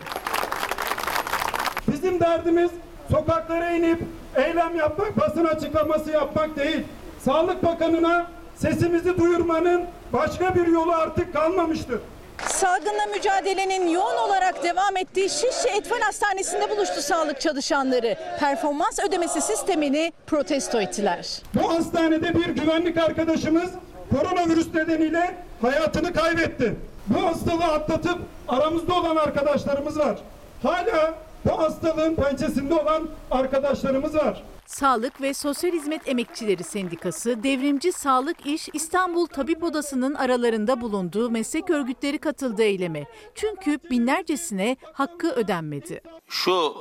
Bizim 1.91 2.19
derdimiz 2.19 2.71
sokaklara 3.11 3.71
inip 3.71 3.99
eylem 4.35 4.75
yapmak, 4.75 5.17
basın 5.19 5.45
açıklaması 5.45 6.11
yapmak 6.11 6.55
değil. 6.55 6.83
Sağlık 7.25 7.63
Bakanı'na 7.63 8.27
sesimizi 8.55 9.17
duyurmanın 9.17 9.83
başka 10.13 10.55
bir 10.55 10.67
yolu 10.67 10.91
artık 10.91 11.33
kalmamıştır. 11.33 11.99
Salgınla 12.47 13.05
mücadelenin 13.13 13.87
yoğun 13.87 14.17
olarak 14.17 14.63
devam 14.63 14.97
ettiği 14.97 15.29
Şişli 15.29 15.69
Etfal 15.77 15.99
Hastanesi'nde 15.99 16.69
buluştu 16.69 17.01
sağlık 17.01 17.41
çalışanları. 17.41 18.15
Performans 18.39 18.99
ödemesi 18.99 19.41
sistemini 19.41 20.13
protesto 20.27 20.81
ettiler. 20.81 21.41
Bu 21.53 21.73
hastanede 21.73 22.35
bir 22.35 22.45
güvenlik 22.45 22.97
arkadaşımız 22.97 23.71
koronavirüs 24.15 24.73
nedeniyle 24.73 25.35
hayatını 25.61 26.13
kaybetti. 26.13 26.75
Bu 27.07 27.25
hastalığı 27.25 27.73
atlatıp 27.73 28.17
aramızda 28.47 28.93
olan 28.93 29.15
arkadaşlarımız 29.15 29.99
var. 29.99 30.17
Hala 30.63 31.13
bu 31.45 31.57
hastalığın 31.57 32.15
pençesinde 32.15 32.73
olan 32.73 33.07
arkadaşlarımız 33.31 34.15
var. 34.15 34.43
Sağlık 34.65 35.21
ve 35.21 35.33
Sosyal 35.33 35.71
Hizmet 35.71 36.07
Emekçileri 36.07 36.63
Sendikası, 36.63 37.43
Devrimci 37.43 37.91
Sağlık 37.91 38.45
İş 38.45 38.69
İstanbul 38.73 39.25
Tabip 39.25 39.63
Odası'nın 39.63 40.13
aralarında 40.13 40.81
bulunduğu 40.81 41.29
meslek 41.29 41.69
örgütleri 41.69 42.17
katıldı 42.17 42.63
eyleme. 42.63 43.07
Çünkü 43.35 43.79
binlercesine 43.89 44.77
hakkı 44.93 45.31
ödenmedi. 45.31 46.01
Şu 46.27 46.73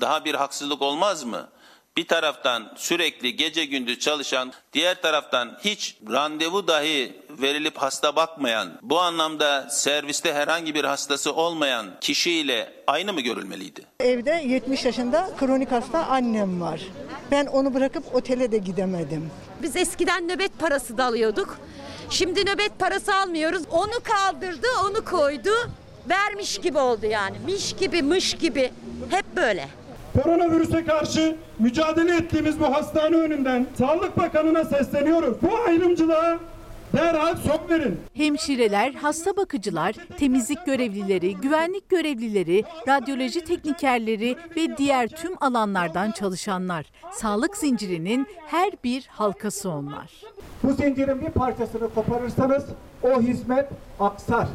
daha 0.00 0.24
bir 0.24 0.34
haksızlık 0.34 0.82
olmaz 0.82 1.24
mı? 1.24 1.48
Bir 1.96 2.08
taraftan 2.08 2.72
sürekli 2.76 3.36
gece 3.36 3.64
gündüz 3.64 3.98
çalışan, 3.98 4.52
diğer 4.72 5.02
taraftan 5.02 5.58
hiç 5.64 5.96
randevu 6.10 6.68
dahi 6.68 7.16
verilip 7.30 7.76
hasta 7.78 8.16
bakmayan, 8.16 8.78
bu 8.82 9.00
anlamda 9.00 9.70
serviste 9.70 10.34
herhangi 10.34 10.74
bir 10.74 10.84
hastası 10.84 11.32
olmayan 11.34 11.86
kişiyle 12.00 12.72
aynı 12.86 13.12
mı 13.12 13.20
görülmeliydi? 13.20 13.84
Evde 14.00 14.42
70 14.46 14.84
yaşında 14.84 15.30
kronik 15.38 15.72
hasta 15.72 16.06
annem 16.06 16.60
var. 16.60 16.80
Ben 17.30 17.46
onu 17.46 17.74
bırakıp 17.74 18.14
otele 18.14 18.52
de 18.52 18.58
gidemedim. 18.58 19.30
Biz 19.62 19.76
eskiden 19.76 20.28
nöbet 20.28 20.58
parası 20.58 20.98
da 20.98 21.04
alıyorduk. 21.04 21.58
Şimdi 22.10 22.40
nöbet 22.46 22.78
parası 22.78 23.14
almıyoruz. 23.14 23.62
Onu 23.70 24.00
kaldırdı, 24.04 24.66
onu 24.84 25.04
koydu. 25.04 25.50
Vermiş 26.08 26.58
gibi 26.58 26.78
oldu 26.78 27.06
yani. 27.06 27.36
Miş 27.46 27.72
gibi, 27.80 28.02
mış 28.02 28.34
gibi. 28.34 28.72
Hep 29.10 29.36
böyle. 29.36 29.68
Koronavirüse 30.14 30.84
karşı 30.84 31.36
mücadele 31.58 32.16
ettiğimiz 32.16 32.60
bu 32.60 32.64
hastane 32.64 33.16
önünden 33.16 33.66
Sağlık 33.78 34.18
Bakanı'na 34.18 34.64
sesleniyoruz. 34.64 35.36
Bu 35.42 35.56
ayrımcılığa 35.68 36.38
derhal 36.96 37.36
son 37.36 37.60
verin. 37.70 38.00
Hemşireler, 38.14 38.92
hasta 38.94 39.36
bakıcılar, 39.36 39.94
temizlik 40.18 40.66
görevlileri, 40.66 41.36
güvenlik 41.36 41.88
görevlileri, 41.88 42.64
radyoloji 42.88 43.44
teknikerleri 43.44 44.36
ve 44.56 44.76
diğer 44.76 45.08
tüm 45.08 45.32
alanlardan 45.40 46.10
çalışanlar. 46.10 46.86
Sağlık 47.12 47.56
zincirinin 47.56 48.26
her 48.46 48.70
bir 48.84 49.06
halkası 49.12 49.70
onlar. 49.70 50.10
Bu 50.62 50.72
zincirin 50.72 51.20
bir 51.20 51.30
parçasını 51.30 51.94
koparırsanız 51.94 52.64
o 53.02 53.20
hizmet 53.20 53.68
aksar. 54.00 54.48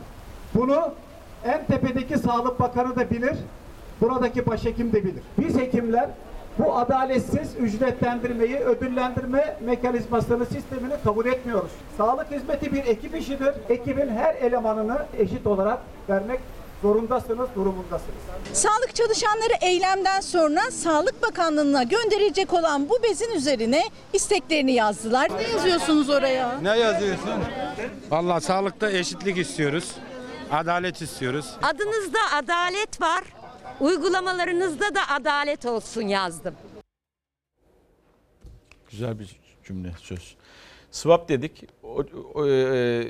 Bunu 0.55 0.93
en 1.45 1.65
tepedeki 1.65 2.17
Sağlık 2.17 2.59
Bakanı 2.59 2.95
da 2.95 3.09
bilir, 3.09 3.35
buradaki 4.01 4.45
başhekim 4.45 4.91
de 4.93 5.03
bilir. 5.03 5.23
Biz 5.37 5.57
hekimler 5.57 6.09
bu 6.59 6.75
adaletsiz 6.77 7.55
ücretlendirmeyi, 7.59 8.57
ödüllendirme 8.57 9.57
mekanizmasını, 9.65 10.45
sistemini 10.45 10.93
kabul 11.03 11.25
etmiyoruz. 11.25 11.71
Sağlık 11.97 12.31
hizmeti 12.31 12.73
bir 12.73 12.85
ekip 12.85 13.15
işidir. 13.15 13.53
Ekibin 13.69 14.09
her 14.09 14.35
elemanını 14.35 15.05
eşit 15.17 15.47
olarak 15.47 15.79
vermek 16.09 16.39
zorundasınız, 16.81 17.49
durumundasınız. 17.55 18.21
Sağlık 18.53 18.95
çalışanları 18.95 19.53
eylemden 19.61 20.21
sonra 20.21 20.71
Sağlık 20.71 21.21
Bakanlığı'na 21.21 21.83
gönderilecek 21.83 22.53
olan 22.53 22.89
bu 22.89 23.03
bezin 23.03 23.31
üzerine 23.31 23.83
isteklerini 24.13 24.73
yazdılar. 24.73 25.29
Ne 25.37 25.43
yazıyorsunuz 25.43 26.09
oraya? 26.09 26.59
Ne 26.61 26.77
yazıyorsun? 26.79 27.33
Vallahi 28.09 28.43
sağlıkta 28.43 28.91
eşitlik 28.91 29.37
istiyoruz. 29.37 29.91
Adalet 30.51 31.01
istiyoruz. 31.01 31.45
Adınızda 31.63 32.19
adalet 32.35 33.01
var. 33.01 33.23
Uygulamalarınızda 33.79 34.95
da 34.95 35.09
adalet 35.09 35.65
olsun 35.65 36.01
yazdım. 36.01 36.55
Güzel 38.91 39.19
bir 39.19 39.39
cümle, 39.63 39.91
söz. 40.01 40.35
Swap 40.91 41.29
dedik. 41.29 41.67
O, 41.83 42.03
o, 42.33 42.47
e, 42.47 43.07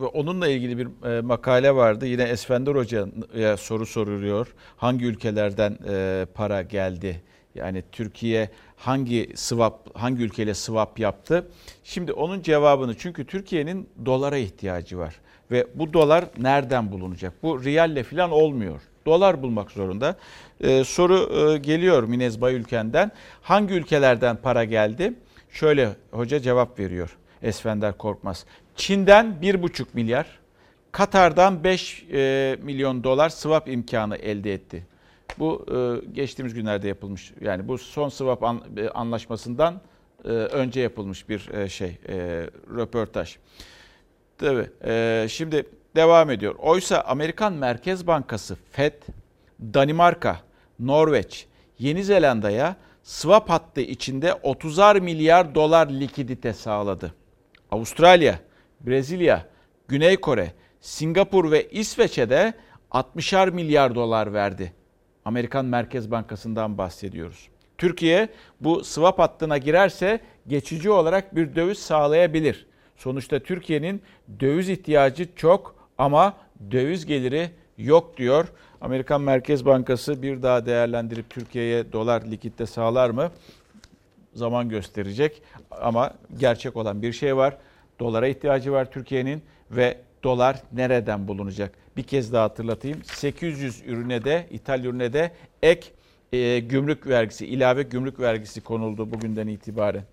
o, 0.00 0.06
onunla 0.06 0.48
ilgili 0.48 0.78
bir 0.78 1.08
e, 1.08 1.20
makale 1.20 1.74
vardı. 1.74 2.06
Yine 2.06 2.22
Esfender 2.22 2.74
Hoca'ya 2.74 3.56
soru 3.56 3.86
soruluyor. 3.86 4.54
Hangi 4.76 5.04
ülkelerden 5.04 5.78
e, 5.88 6.26
para 6.34 6.62
geldi? 6.62 7.22
Yani 7.54 7.82
Türkiye 7.92 8.50
hangi 8.76 9.32
swap, 9.34 9.98
hangi 9.98 10.22
ülkeyle 10.22 10.54
swap 10.54 10.98
yaptı? 10.98 11.48
Şimdi 11.84 12.12
onun 12.12 12.42
cevabını 12.42 12.96
çünkü 12.96 13.26
Türkiye'nin 13.26 13.88
dolara 14.06 14.36
ihtiyacı 14.36 14.98
var. 14.98 15.20
Ve 15.50 15.66
bu 15.74 15.92
dolar 15.92 16.24
nereden 16.38 16.92
bulunacak? 16.92 17.32
Bu 17.42 17.64
riyalle 17.64 18.02
falan 18.02 18.30
olmuyor. 18.30 18.80
Dolar 19.06 19.42
bulmak 19.42 19.70
zorunda. 19.70 20.16
Ee, 20.60 20.84
soru 20.84 21.50
e, 21.54 21.58
geliyor 21.58 22.02
Minez 22.02 22.40
Bayülken'den. 22.40 23.10
Hangi 23.42 23.74
ülkelerden 23.74 24.36
para 24.36 24.64
geldi? 24.64 25.14
Şöyle 25.50 25.88
hoca 26.10 26.40
cevap 26.40 26.78
veriyor 26.78 27.16
Esfender 27.42 27.98
Korkmaz. 27.98 28.46
Çin'den 28.76 29.38
1,5 29.42 29.84
milyar, 29.94 30.26
Katar'dan 30.92 31.64
5 31.64 32.04
e, 32.12 32.56
milyon 32.62 33.04
dolar 33.04 33.28
swap 33.28 33.68
imkanı 33.68 34.16
elde 34.16 34.54
etti. 34.54 34.86
Bu 35.38 35.66
e, 35.70 36.06
geçtiğimiz 36.12 36.54
günlerde 36.54 36.88
yapılmış. 36.88 37.32
Yani 37.40 37.68
bu 37.68 37.78
son 37.78 38.08
swap 38.08 38.42
an, 38.42 38.62
e, 38.76 38.88
anlaşmasından 38.88 39.80
e, 40.24 40.28
önce 40.28 40.80
yapılmış 40.80 41.28
bir 41.28 41.48
e, 41.54 41.68
şey, 41.68 41.98
e, 42.08 42.14
röportaj. 42.76 43.36
Tabii. 44.38 44.70
E, 44.84 45.26
şimdi 45.28 45.66
devam 45.96 46.30
ediyor. 46.30 46.54
Oysa 46.58 47.00
Amerikan 47.00 47.52
Merkez 47.52 48.06
Bankası 48.06 48.56
FED, 48.70 49.02
Danimarka, 49.60 50.40
Norveç, 50.78 51.46
Yeni 51.78 52.04
Zelanda'ya 52.04 52.76
swap 53.02 53.50
hattı 53.50 53.80
içinde 53.80 54.28
30'ar 54.28 55.00
milyar 55.00 55.54
dolar 55.54 55.86
likidite 55.88 56.52
sağladı. 56.52 57.14
Avustralya, 57.70 58.38
Brezilya, 58.80 59.46
Güney 59.88 60.16
Kore, 60.16 60.52
Singapur 60.80 61.50
ve 61.50 61.68
İsveç'e 61.70 62.30
de 62.30 62.54
60'ar 62.90 63.50
milyar 63.50 63.94
dolar 63.94 64.32
verdi. 64.32 64.72
Amerikan 65.24 65.64
Merkez 65.64 66.10
Bankası'ndan 66.10 66.78
bahsediyoruz. 66.78 67.48
Türkiye 67.78 68.28
bu 68.60 68.84
swap 68.84 69.18
hattına 69.18 69.58
girerse 69.58 70.20
geçici 70.46 70.90
olarak 70.90 71.36
bir 71.36 71.54
döviz 71.54 71.78
sağlayabilir. 71.78 72.66
Sonuçta 72.96 73.38
Türkiye'nin 73.38 74.02
döviz 74.40 74.68
ihtiyacı 74.68 75.34
çok 75.36 75.75
ama 75.98 76.36
döviz 76.70 77.06
geliri 77.06 77.50
yok 77.78 78.16
diyor. 78.16 78.48
Amerikan 78.80 79.20
Merkez 79.20 79.64
Bankası 79.66 80.22
bir 80.22 80.42
daha 80.42 80.66
değerlendirip 80.66 81.30
Türkiye'ye 81.30 81.92
dolar 81.92 82.22
likitte 82.22 82.66
sağlar 82.66 83.10
mı? 83.10 83.30
Zaman 84.34 84.68
gösterecek 84.68 85.42
ama 85.70 86.14
gerçek 86.38 86.76
olan 86.76 87.02
bir 87.02 87.12
şey 87.12 87.36
var. 87.36 87.56
Dolara 88.00 88.28
ihtiyacı 88.28 88.72
var 88.72 88.90
Türkiye'nin 88.90 89.42
ve 89.70 89.98
dolar 90.22 90.62
nereden 90.72 91.28
bulunacak? 91.28 91.72
Bir 91.96 92.02
kez 92.02 92.32
daha 92.32 92.44
hatırlatayım. 92.44 93.04
800 93.04 93.82
ürüne 93.86 94.24
de, 94.24 94.46
ithal 94.50 94.84
ürüne 94.84 95.12
de 95.12 95.32
ek 95.62 95.88
e, 96.32 96.58
gümrük 96.58 97.06
vergisi, 97.06 97.46
ilave 97.46 97.82
gümrük 97.82 98.20
vergisi 98.20 98.60
konuldu 98.60 99.10
bugünden 99.12 99.46
itibaren. 99.46 100.04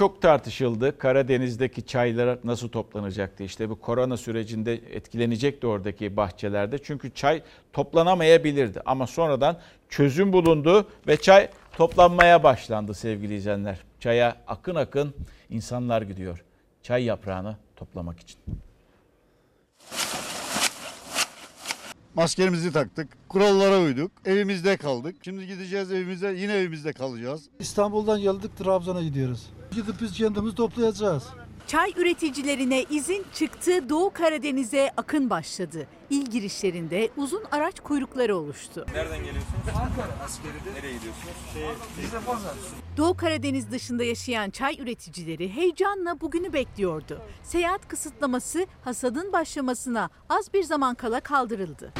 Çok 0.00 0.22
tartışıldı. 0.22 0.98
Karadeniz'deki 0.98 1.86
çaylar 1.86 2.38
nasıl 2.44 2.68
toplanacaktı? 2.68 3.44
İşte 3.44 3.70
bu 3.70 3.80
korona 3.80 4.16
sürecinde 4.16 4.74
etkilenecekti 4.74 5.66
oradaki 5.66 6.16
bahçelerde. 6.16 6.78
Çünkü 6.78 7.14
çay 7.14 7.42
toplanamayabilirdi. 7.72 8.80
Ama 8.86 9.06
sonradan 9.06 9.58
çözüm 9.88 10.32
bulundu 10.32 10.88
ve 11.06 11.16
çay 11.16 11.48
toplanmaya 11.76 12.42
başlandı 12.42 12.94
sevgili 12.94 13.34
izleyenler. 13.34 13.78
Çaya 13.98 14.36
akın 14.46 14.74
akın 14.74 15.14
insanlar 15.50 16.02
gidiyor. 16.02 16.44
Çay 16.82 17.04
yaprağını 17.04 17.56
toplamak 17.76 18.20
için. 18.20 18.38
Maskerimizi 22.14 22.72
taktık, 22.72 23.08
kurallara 23.28 23.80
uyduk, 23.80 24.12
evimizde 24.24 24.76
kaldık. 24.76 25.16
Şimdi 25.22 25.46
gideceğiz 25.46 25.92
evimize, 25.92 26.32
yine 26.32 26.52
evimizde 26.52 26.92
kalacağız. 26.92 27.42
İstanbul'dan 27.58 28.20
geldik 28.20 28.56
Trabzon'a 28.58 29.02
gidiyoruz. 29.02 29.46
Gidip 29.70 30.00
biz 30.00 30.12
kendimiz 30.12 30.54
toplayacağız. 30.54 31.24
Çay 31.70 31.92
üreticilerine 31.96 32.82
izin 32.82 33.26
çıktı, 33.34 33.88
Doğu 33.88 34.10
Karadeniz'e 34.10 34.90
akın 34.96 35.30
başladı. 35.30 35.86
İl 36.10 36.26
girişlerinde 36.26 37.10
uzun 37.16 37.42
araç 37.52 37.80
kuyrukları 37.80 38.36
oluştu. 38.36 38.86
Nereden 38.94 39.18
geliyorsunuz? 39.18 39.62
Ankara. 39.68 40.24
Askeri'de. 40.24 40.78
Nereye 40.78 40.92
gidiyorsunuz? 40.92 41.34
Şey, 41.54 41.62
Biz 42.02 42.12
de 42.12 42.26
Bozar. 42.26 42.54
Doğu 42.96 43.16
Karadeniz 43.16 43.70
dışında 43.70 44.04
yaşayan 44.04 44.50
çay 44.50 44.76
üreticileri 44.80 45.52
heyecanla 45.52 46.20
bugünü 46.20 46.52
bekliyordu. 46.52 47.22
Seyahat 47.42 47.88
kısıtlaması 47.88 48.66
hasadın 48.84 49.32
başlamasına 49.32 50.10
az 50.28 50.54
bir 50.54 50.62
zaman 50.62 50.94
kala 50.94 51.20
kaldırıldı. 51.20 51.92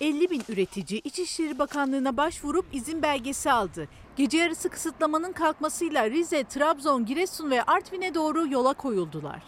50 0.00 0.30
bin 0.30 0.42
üretici 0.48 1.00
İçişleri 1.04 1.58
Bakanlığı'na 1.58 2.16
başvurup 2.16 2.66
izin 2.72 3.02
belgesi 3.02 3.52
aldı. 3.52 3.88
Gece 4.18 4.38
yarısı 4.38 4.68
kısıtlamanın 4.68 5.32
kalkmasıyla 5.32 6.10
Rize, 6.10 6.44
Trabzon, 6.44 7.04
Giresun 7.04 7.50
ve 7.50 7.62
Artvin'e 7.62 8.14
doğru 8.14 8.48
yola 8.52 8.72
koyuldular. 8.72 9.42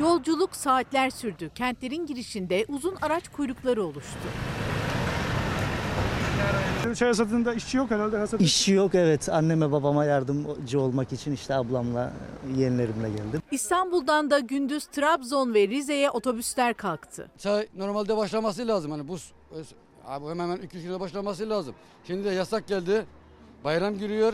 Yolculuk 0.00 0.56
saatler 0.56 1.10
sürdü. 1.10 1.50
Kentlerin 1.54 2.06
girişinde 2.06 2.64
uzun 2.68 2.94
araç 3.02 3.28
kuyrukları 3.28 3.82
oluştu. 3.84 4.18
Çay 6.94 7.08
hasatında 7.08 7.54
işçi 7.54 7.76
yok 7.76 7.90
herhalde 7.90 8.16
hasat. 8.18 8.40
İşçi 8.40 8.72
yok 8.72 8.94
evet. 8.94 9.28
Anneme 9.28 9.72
babama 9.72 10.04
yardımcı 10.04 10.80
olmak 10.80 11.12
için 11.12 11.32
işte 11.32 11.54
ablamla, 11.54 12.12
yeğenlerimle 12.56 13.08
geldim. 13.08 13.42
İstanbul'dan 13.50 14.30
da 14.30 14.38
gündüz 14.38 14.86
Trabzon 14.86 15.54
ve 15.54 15.68
Rize'ye 15.68 16.10
otobüsler 16.10 16.74
kalktı. 16.74 17.30
Çay 17.38 17.68
normalde 17.76 18.16
başlaması 18.16 18.68
lazım. 18.68 18.90
Hani 18.90 19.08
bu 19.08 19.16
abi 20.06 20.26
hemen 20.28 20.44
hemen 20.44 20.56
200 20.56 20.84
kilo 20.84 21.00
başlaması 21.00 21.50
lazım. 21.50 21.74
Şimdi 22.06 22.24
de 22.24 22.30
yasak 22.30 22.66
geldi. 22.68 23.06
Bayram 23.64 23.98
giriyor. 23.98 24.32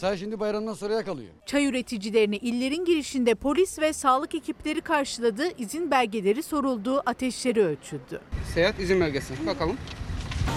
Çay 0.00 0.16
şimdi 0.16 0.40
bayramdan 0.40 0.74
sonraya 0.74 1.04
kalıyor. 1.04 1.30
Çay 1.46 1.66
üreticilerini 1.66 2.36
illerin 2.36 2.84
girişinde 2.84 3.34
polis 3.34 3.78
ve 3.78 3.92
sağlık 3.92 4.34
ekipleri 4.34 4.80
karşıladı, 4.80 5.42
izin 5.58 5.90
belgeleri 5.90 6.42
soruldu, 6.42 7.02
ateşleri 7.06 7.62
ölçüldü. 7.62 8.20
Seyahat 8.54 8.80
izin 8.80 9.00
belgesi. 9.00 9.46
Bakalım. 9.46 9.76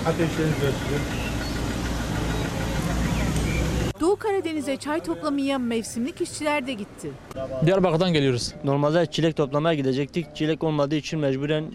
Ateşleriniz 0.07 0.55
ölçülür. 0.55 1.01
Doğu 3.99 4.15
Karadeniz'e 4.15 4.77
çay 4.77 5.03
toplamaya 5.03 5.59
mevsimlik 5.59 6.21
işçiler 6.21 6.67
de 6.67 6.73
gitti. 6.73 7.11
Diyarbakır'dan 7.65 8.13
geliyoruz. 8.13 8.53
Normalde 8.63 9.05
çilek 9.05 9.35
toplamaya 9.35 9.75
gidecektik. 9.75 10.35
Çilek 10.35 10.63
olmadığı 10.63 10.95
için 10.95 11.19
mecburen 11.19 11.65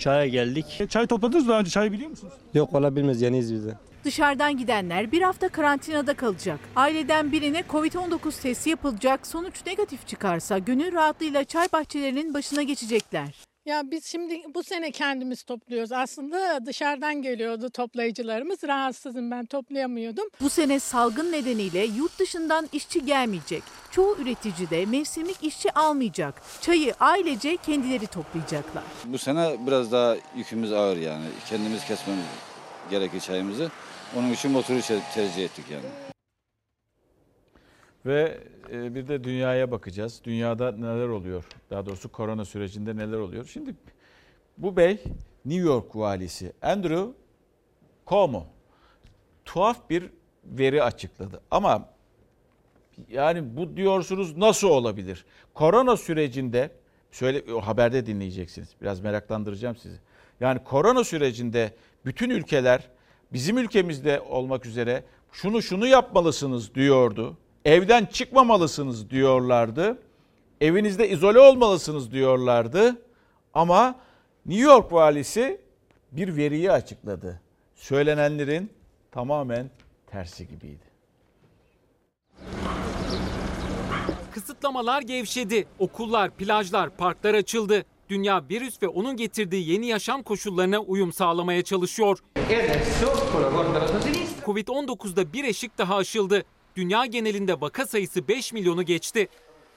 çaya 0.00 0.26
geldik. 0.26 0.90
Çay 0.90 1.06
topladınız 1.06 1.44
mı 1.44 1.50
daha 1.50 1.60
önce? 1.60 1.70
Çay 1.70 1.92
biliyor 1.92 2.10
musunuz? 2.10 2.32
Yok 2.54 2.74
valla 2.74 2.96
bilmez 2.96 3.22
yeniyiz 3.22 3.54
biz 3.54 3.66
de. 3.66 3.74
Dışarıdan 4.04 4.56
gidenler 4.56 5.12
bir 5.12 5.22
hafta 5.22 5.48
karantinada 5.48 6.14
kalacak. 6.14 6.60
Aileden 6.76 7.32
birine 7.32 7.60
Covid-19 7.60 8.42
testi 8.42 8.70
yapılacak. 8.70 9.26
Sonuç 9.26 9.66
negatif 9.66 10.06
çıkarsa 10.06 10.58
gönül 10.58 10.92
rahatlığıyla 10.92 11.44
çay 11.44 11.68
bahçelerinin 11.72 12.34
başına 12.34 12.62
geçecekler. 12.62 13.49
Ya 13.66 13.90
biz 13.90 14.04
şimdi 14.04 14.42
bu 14.54 14.62
sene 14.62 14.90
kendimiz 14.90 15.42
topluyoruz. 15.42 15.92
Aslında 15.92 16.66
dışarıdan 16.66 17.22
geliyordu 17.22 17.70
toplayıcılarımız. 17.70 18.64
Rahatsızım 18.64 19.30
ben 19.30 19.46
toplayamıyordum. 19.46 20.28
Bu 20.40 20.50
sene 20.50 20.80
salgın 20.80 21.32
nedeniyle 21.32 21.84
yurt 21.84 22.18
dışından 22.18 22.68
işçi 22.72 23.06
gelmeyecek. 23.06 23.62
Çoğu 23.90 24.16
üretici 24.16 24.70
de 24.70 24.86
mevsimlik 24.86 25.44
işçi 25.44 25.72
almayacak. 25.72 26.42
Çayı 26.60 26.94
ailece 27.00 27.56
kendileri 27.56 28.06
toplayacaklar. 28.06 28.84
Bu 29.04 29.18
sene 29.18 29.56
biraz 29.66 29.92
daha 29.92 30.16
yükümüz 30.36 30.72
ağır 30.72 30.96
yani. 30.96 31.26
Kendimiz 31.48 31.84
kesmemiz 31.84 32.24
gerekir 32.90 33.20
çayımızı. 33.20 33.70
Onun 34.16 34.32
için 34.32 34.50
motoru 34.50 34.80
tercih 35.14 35.44
ettik 35.44 35.64
yani. 35.70 35.86
Ve 38.06 38.38
bir 38.70 39.08
de 39.08 39.24
dünyaya 39.24 39.70
bakacağız. 39.70 40.20
Dünyada 40.24 40.72
neler 40.72 41.08
oluyor? 41.08 41.44
Daha 41.70 41.86
doğrusu 41.86 42.12
korona 42.12 42.44
sürecinde 42.44 42.96
neler 42.96 43.18
oluyor? 43.18 43.44
Şimdi 43.44 43.74
bu 44.58 44.76
bey 44.76 44.98
New 45.44 45.62
York 45.62 45.96
valisi 45.96 46.52
Andrew 46.62 47.12
Cuomo 48.06 48.46
tuhaf 49.44 49.90
bir 49.90 50.10
veri 50.44 50.82
açıkladı. 50.82 51.40
Ama 51.50 51.88
yani 53.08 53.56
bu 53.56 53.76
diyorsunuz 53.76 54.36
nasıl 54.36 54.68
olabilir? 54.68 55.24
Korona 55.54 55.96
sürecinde 55.96 56.70
söyle 57.10 57.60
haberde 57.60 58.06
dinleyeceksiniz. 58.06 58.68
Biraz 58.82 59.00
meraklandıracağım 59.00 59.76
sizi. 59.76 59.98
Yani 60.40 60.64
korona 60.64 61.04
sürecinde 61.04 61.74
bütün 62.04 62.30
ülkeler 62.30 62.88
bizim 63.32 63.58
ülkemizde 63.58 64.20
olmak 64.20 64.66
üzere 64.66 65.04
şunu 65.32 65.62
şunu 65.62 65.86
yapmalısınız 65.86 66.74
diyordu. 66.74 67.36
Evden 67.64 68.04
çıkmamalısınız 68.06 69.10
diyorlardı. 69.10 69.98
Evinizde 70.60 71.08
izole 71.08 71.38
olmalısınız 71.38 72.12
diyorlardı. 72.12 73.02
Ama 73.54 73.94
New 74.46 74.64
York 74.64 74.92
valisi 74.92 75.60
bir 76.12 76.36
veriyi 76.36 76.72
açıkladı. 76.72 77.40
Söylenenlerin 77.74 78.70
tamamen 79.12 79.70
tersi 80.06 80.48
gibiydi. 80.48 80.90
Kısıtlamalar 84.32 85.02
gevşedi. 85.02 85.66
Okullar, 85.78 86.30
plajlar, 86.30 86.90
parklar 86.96 87.34
açıldı. 87.34 87.84
Dünya 88.08 88.44
virüs 88.50 88.82
ve 88.82 88.88
onun 88.88 89.16
getirdiği 89.16 89.70
yeni 89.70 89.86
yaşam 89.86 90.22
koşullarına 90.22 90.78
uyum 90.78 91.12
sağlamaya 91.12 91.62
çalışıyor. 91.64 92.18
Covid-19'da 94.46 95.32
bir 95.32 95.44
eşik 95.44 95.78
daha 95.78 95.96
aşıldı. 95.96 96.44
Dünya 96.80 97.06
genelinde 97.06 97.60
vaka 97.60 97.86
sayısı 97.86 98.28
5 98.28 98.52
milyonu 98.52 98.82
geçti. 98.82 99.28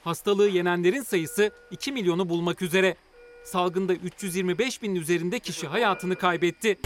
Hastalığı 0.04 0.48
yenenlerin 0.48 1.02
sayısı 1.02 1.50
2 1.70 1.92
milyonu 1.92 2.28
bulmak 2.28 2.62
üzere. 2.62 2.96
Salgında 3.44 3.94
325 3.94 4.82
bin 4.82 4.94
üzerinde 4.94 5.38
kişi 5.38 5.66
hayatını 5.66 6.16
kaybetti. 6.16 6.78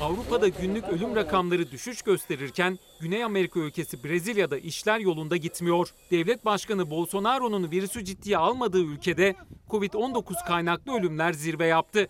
Avrupa'da 0.00 0.48
günlük 0.48 0.84
ölüm 0.84 1.16
rakamları 1.16 1.70
düşüş 1.70 2.02
gösterirken 2.02 2.78
Güney 3.00 3.24
Amerika 3.24 3.60
ülkesi 3.60 4.04
Brezilya'da 4.04 4.58
işler 4.58 4.98
yolunda 4.98 5.36
gitmiyor. 5.36 5.88
Devlet 6.10 6.44
Başkanı 6.44 6.90
Bolsonaro'nun 6.90 7.70
virüsü 7.70 8.04
ciddiye 8.04 8.36
almadığı 8.36 8.82
ülkede 8.84 9.34
Covid-19 9.68 10.46
kaynaklı 10.46 10.92
ölümler 10.92 11.32
zirve 11.32 11.66
yaptı. 11.66 12.08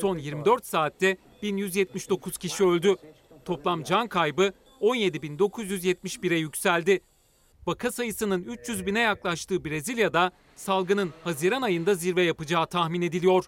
Son 0.00 0.18
24 0.18 0.66
saatte 0.66 1.16
1179 1.42 2.38
kişi 2.38 2.64
öldü. 2.64 2.96
Toplam 3.44 3.82
can 3.82 4.08
kaybı 4.08 4.52
17.971'e 4.82 6.36
yükseldi. 6.36 7.00
Vaka 7.66 7.92
sayısının 7.92 8.42
300 8.42 8.86
bine 8.86 9.00
yaklaştığı 9.00 9.64
Brezilya'da 9.64 10.32
salgının 10.56 11.10
Haziran 11.24 11.62
ayında 11.62 11.94
zirve 11.94 12.22
yapacağı 12.22 12.66
tahmin 12.66 13.02
ediliyor. 13.02 13.44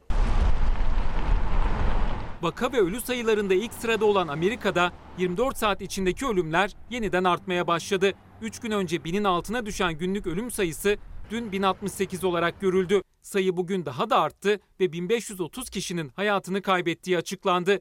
Vaka 2.43 2.72
ve 2.72 2.80
ölü 2.80 3.01
sayılarında 3.01 3.55
ilk 3.55 3.74
sırada 3.74 4.05
olan 4.05 4.28
Amerika'da 4.28 4.93
24 5.18 5.57
saat 5.57 5.82
içindeki 5.82 6.26
ölümler 6.26 6.76
yeniden 6.91 7.24
artmaya 7.24 7.66
başladı. 7.66 8.12
3 8.43 8.61
gün 8.61 8.70
önce 8.70 9.05
binin 9.05 9.24
altına 9.24 9.66
düşen 9.66 9.99
günlük 9.99 10.26
ölüm 10.26 10.51
sayısı 10.51 10.97
dün 11.30 11.53
1068 11.53 12.24
olarak 12.24 12.61
görüldü. 12.61 13.03
Sayı 13.22 13.57
bugün 13.57 13.85
daha 13.85 14.11
da 14.11 14.20
arttı 14.20 14.61
ve 14.80 14.93
1530 14.93 15.70
kişinin 15.70 16.09
hayatını 16.09 16.62
kaybettiği 16.62 17.18
açıklandı. 17.18 17.80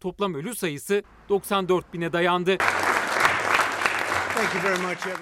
Toplam 0.00 0.34
ölü 0.34 0.54
sayısı 0.54 1.02
94 1.28 1.94
bine 1.94 2.12
dayandı. 2.12 2.56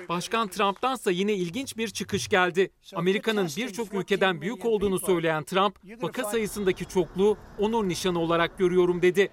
Başkan 0.08 0.48
Trump'tansa 0.48 1.10
yine 1.10 1.34
ilginç 1.34 1.76
bir 1.76 1.88
çıkış 1.88 2.28
geldi. 2.28 2.70
Amerika'nın 2.94 3.48
birçok 3.56 3.94
ülkeden 3.94 4.40
büyük 4.40 4.64
olduğunu 4.64 4.98
söyleyen 4.98 5.44
Trump, 5.44 6.02
vaka 6.02 6.24
sayısındaki 6.24 6.84
çokluğu 6.84 7.36
onur 7.58 7.88
nişanı 7.88 8.18
olarak 8.18 8.58
görüyorum 8.58 9.02
dedi. 9.02 9.30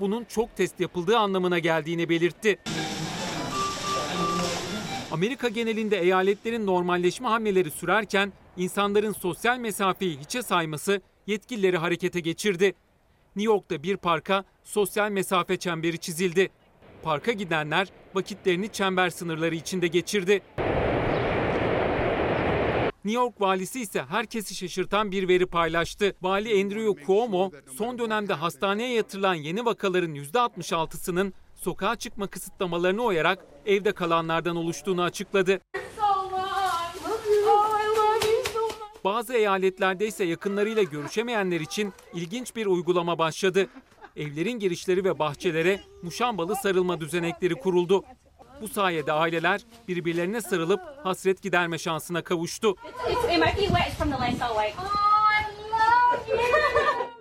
Bunun 0.00 0.24
çok 0.24 0.56
test 0.56 0.80
yapıldığı 0.80 1.18
anlamına 1.18 1.58
geldiğini 1.58 2.08
belirtti. 2.08 2.58
Amerika 5.12 5.48
genelinde 5.48 5.98
eyaletlerin 6.00 6.66
normalleşme 6.66 7.28
hamleleri 7.28 7.70
sürerken 7.70 8.32
insanların 8.56 9.12
sosyal 9.12 9.58
mesafeyi 9.58 10.18
hiçe 10.18 10.42
sayması 10.42 11.00
yetkilileri 11.26 11.76
harekete 11.76 12.20
geçirdi. 12.20 12.74
New 13.36 13.52
York'ta 13.52 13.82
bir 13.82 13.96
parka 13.96 14.44
sosyal 14.64 15.10
mesafe 15.10 15.56
çemberi 15.56 15.98
çizildi. 15.98 16.50
Parka 17.02 17.32
gidenler 17.32 17.88
vakitlerini 18.14 18.68
çember 18.68 19.10
sınırları 19.10 19.54
içinde 19.54 19.86
geçirdi. 19.86 20.42
New 23.04 23.22
York 23.22 23.40
valisi 23.40 23.80
ise 23.80 24.02
herkesi 24.02 24.54
şaşırtan 24.54 25.12
bir 25.12 25.28
veri 25.28 25.46
paylaştı. 25.46 26.14
Vali 26.22 26.62
Andrew 26.62 27.04
Cuomo, 27.06 27.50
son 27.78 27.98
dönemde 27.98 28.34
hastaneye 28.34 28.94
yatırılan 28.94 29.34
yeni 29.34 29.64
vakaların 29.64 30.14
%66'sının 30.14 31.32
sokağa 31.56 31.96
çıkma 31.96 32.26
kısıtlamalarına 32.26 33.02
uyarak 33.02 33.46
evde 33.66 33.92
kalanlardan 33.92 34.56
oluştuğunu 34.56 35.02
açıkladı. 35.02 35.60
Bazı 39.04 39.34
eyaletlerde 39.34 40.06
ise 40.06 40.24
yakınlarıyla 40.24 40.82
görüşemeyenler 40.82 41.60
için 41.60 41.92
ilginç 42.14 42.56
bir 42.56 42.66
uygulama 42.66 43.18
başladı. 43.18 43.68
Evlerin 44.20 44.58
girişleri 44.58 45.04
ve 45.04 45.18
bahçelere 45.18 45.80
muşambalı 46.02 46.56
sarılma 46.56 47.00
düzenekleri 47.00 47.54
kuruldu. 47.54 48.04
Bu 48.60 48.68
sayede 48.68 49.12
aileler 49.12 49.60
birbirlerine 49.88 50.40
sarılıp 50.40 50.80
hasret 51.04 51.42
giderme 51.42 51.78
şansına 51.78 52.22
kavuştu. 52.22 52.74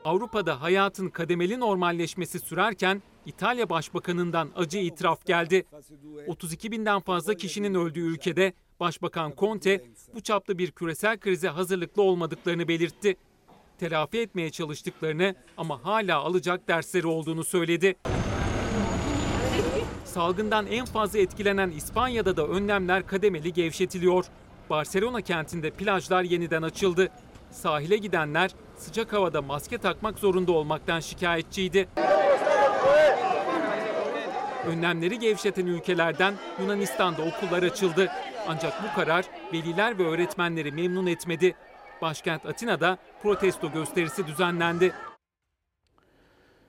Avrupa'da 0.06 0.62
hayatın 0.62 1.10
kademeli 1.10 1.60
normalleşmesi 1.60 2.40
sürerken 2.40 3.02
İtalya 3.26 3.70
Başbakanı'ndan 3.70 4.50
acı 4.56 4.78
itiraf 4.78 5.26
geldi. 5.26 5.66
32 6.28 6.72
binden 6.72 7.00
fazla 7.00 7.34
kişinin 7.34 7.74
öldüğü 7.76 8.14
ülkede 8.14 8.54
Başbakan 8.80 9.34
Conte 9.38 9.86
bu 10.16 10.22
çapta 10.22 10.58
bir 10.58 10.72
küresel 10.72 11.20
krize 11.20 11.48
hazırlıklı 11.48 12.02
olmadıklarını 12.02 12.68
belirtti. 12.68 13.16
Telafi 13.80 14.20
etmeye 14.20 14.50
çalıştıklarını 14.50 15.36
ama 15.58 15.86
hala 15.86 16.18
alacak 16.18 16.68
dersleri 16.68 17.08
olduğunu 17.08 17.44
söyledi. 17.44 17.96
Salgından 20.06 20.68
en 20.68 20.86
fazla 20.86 21.20
etkilenen 21.20 21.70
İspanya'da 21.70 22.38
da 22.38 22.48
önlemler 22.48 23.08
kademeli 23.08 23.54
gevşetiliyor. 23.54 24.26
Barcelona 24.70 25.22
kentinde 25.22 25.72
plajlar 25.72 26.24
yeniden 26.24 26.62
açıldı. 26.62 27.10
Sahile 27.52 27.98
gidenler 27.98 28.52
sıcak 28.78 29.14
havada 29.14 29.42
maske 29.42 29.78
takmak 29.78 30.20
zorunda 30.20 30.52
olmaktan 30.52 31.00
şikayetçiydi. 31.00 31.88
Önlemleri 34.68 35.20
gevşeten 35.20 35.66
ülkelerden 35.66 36.34
Yunanistan'da 36.62 37.22
okullar 37.22 37.64
açıldı. 37.64 38.12
Ancak 38.48 38.84
bu 38.84 38.96
karar 38.96 39.26
veliler 39.54 40.00
ve 40.00 40.08
öğretmenleri 40.08 40.72
memnun 40.72 41.08
etmedi. 41.08 41.56
Başkent 42.02 42.46
Atina'da 42.46 42.98
protesto 43.22 43.72
gösterisi 43.72 44.28
düzenlendi. 44.28 44.94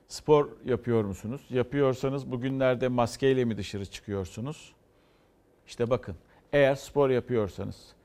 Spor 0.07 0.49
yapıyor 0.65 1.03
musunuz? 1.03 1.41
Yapıyorsanız 1.49 2.31
bugünlerde 2.31 2.87
maskeyle 2.87 3.45
mi 3.45 3.57
dışarı 3.57 3.85
çıkıyorsunuz? 3.85 4.73
İşte 5.67 5.89
bakın 5.89 6.15
eğer 6.53 6.75
spor 6.75 7.09
yapıyorsanız 7.09 7.95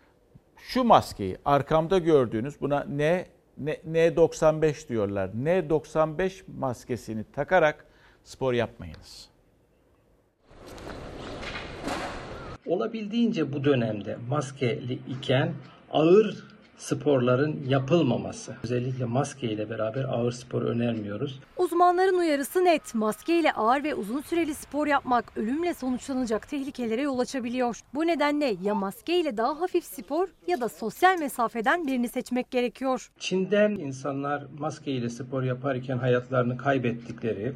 şu 0.57 0.85
maskeyi 0.85 1.37
arkamda 1.45 1.99
gördüğünüz 1.99 2.61
buna 2.61 2.85
N, 2.89 3.27
N 3.59 3.72
N95 3.72 4.89
diyorlar. 4.89 5.29
N95 5.29 6.43
maskesini 6.59 7.24
takarak 7.33 7.87
spor 8.24 8.53
yapmayınız. 8.53 9.29
Olabildiğince 12.66 13.53
bu 13.53 13.64
dönemde 13.64 14.16
maskeli 14.29 14.99
iken 15.09 15.53
ağır 15.91 16.56
sporların 16.79 17.64
yapılmaması. 17.68 18.57
Özellikle 18.62 19.05
maske 19.05 19.51
ile 19.51 19.70
beraber 19.70 20.05
ağır 20.05 20.33
spor 20.33 20.62
önermiyoruz. 20.62 21.41
Uzmanların 21.57 22.18
uyarısı 22.18 22.64
net. 22.64 22.95
Maske 22.95 23.41
ile 23.41 23.53
ağır 23.53 23.85
ve 23.85 23.95
uzun 23.95 24.20
süreli 24.20 24.55
spor 24.55 24.87
yapmak 24.87 25.24
ölümle 25.37 25.74
sonuçlanacak 25.74 26.49
tehlikelere 26.49 27.03
yol 27.03 27.18
açabiliyor. 27.18 27.81
Bu 27.95 28.07
nedenle 28.07 28.57
ya 28.62 28.74
maske 28.74 29.20
ile 29.20 29.37
daha 29.37 29.61
hafif 29.61 29.85
spor 29.85 30.29
ya 30.47 30.61
da 30.61 30.68
sosyal 30.68 31.18
mesafeden 31.18 31.87
birini 31.87 32.09
seçmek 32.09 32.51
gerekiyor. 32.51 33.11
Çin'den 33.18 33.70
insanlar 33.70 34.45
maske 34.59 34.93
ile 34.93 35.11
spor 35.11 35.43
yaparken 35.43 35.99
hayatlarını 35.99 36.57
kaybettikleri, 36.57 37.53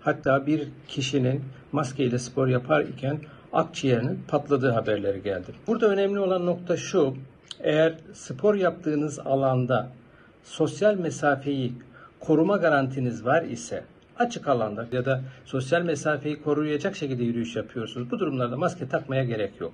hatta 0.00 0.46
bir 0.46 0.68
kişinin 0.88 1.42
maske 1.72 2.04
ile 2.04 2.18
spor 2.18 2.48
yaparken 2.48 3.18
akciğerinin 3.52 4.22
patladığı 4.28 4.70
haberleri 4.70 5.22
geldi. 5.22 5.52
Burada 5.66 5.88
önemli 5.88 6.18
olan 6.18 6.46
nokta 6.46 6.76
şu, 6.76 7.14
eğer 7.62 7.94
spor 8.12 8.54
yaptığınız 8.54 9.18
alanda 9.18 9.88
sosyal 10.44 10.94
mesafeyi 10.94 11.72
koruma 12.20 12.56
garantiniz 12.56 13.24
var 13.24 13.42
ise 13.42 13.84
açık 14.18 14.48
alanda 14.48 14.86
ya 14.92 15.04
da 15.04 15.20
sosyal 15.44 15.82
mesafeyi 15.82 16.42
koruyacak 16.42 16.96
şekilde 16.96 17.24
yürüyüş 17.24 17.56
yapıyorsunuz. 17.56 18.10
Bu 18.10 18.18
durumlarda 18.18 18.56
maske 18.56 18.88
takmaya 18.88 19.24
gerek 19.24 19.60
yok. 19.60 19.72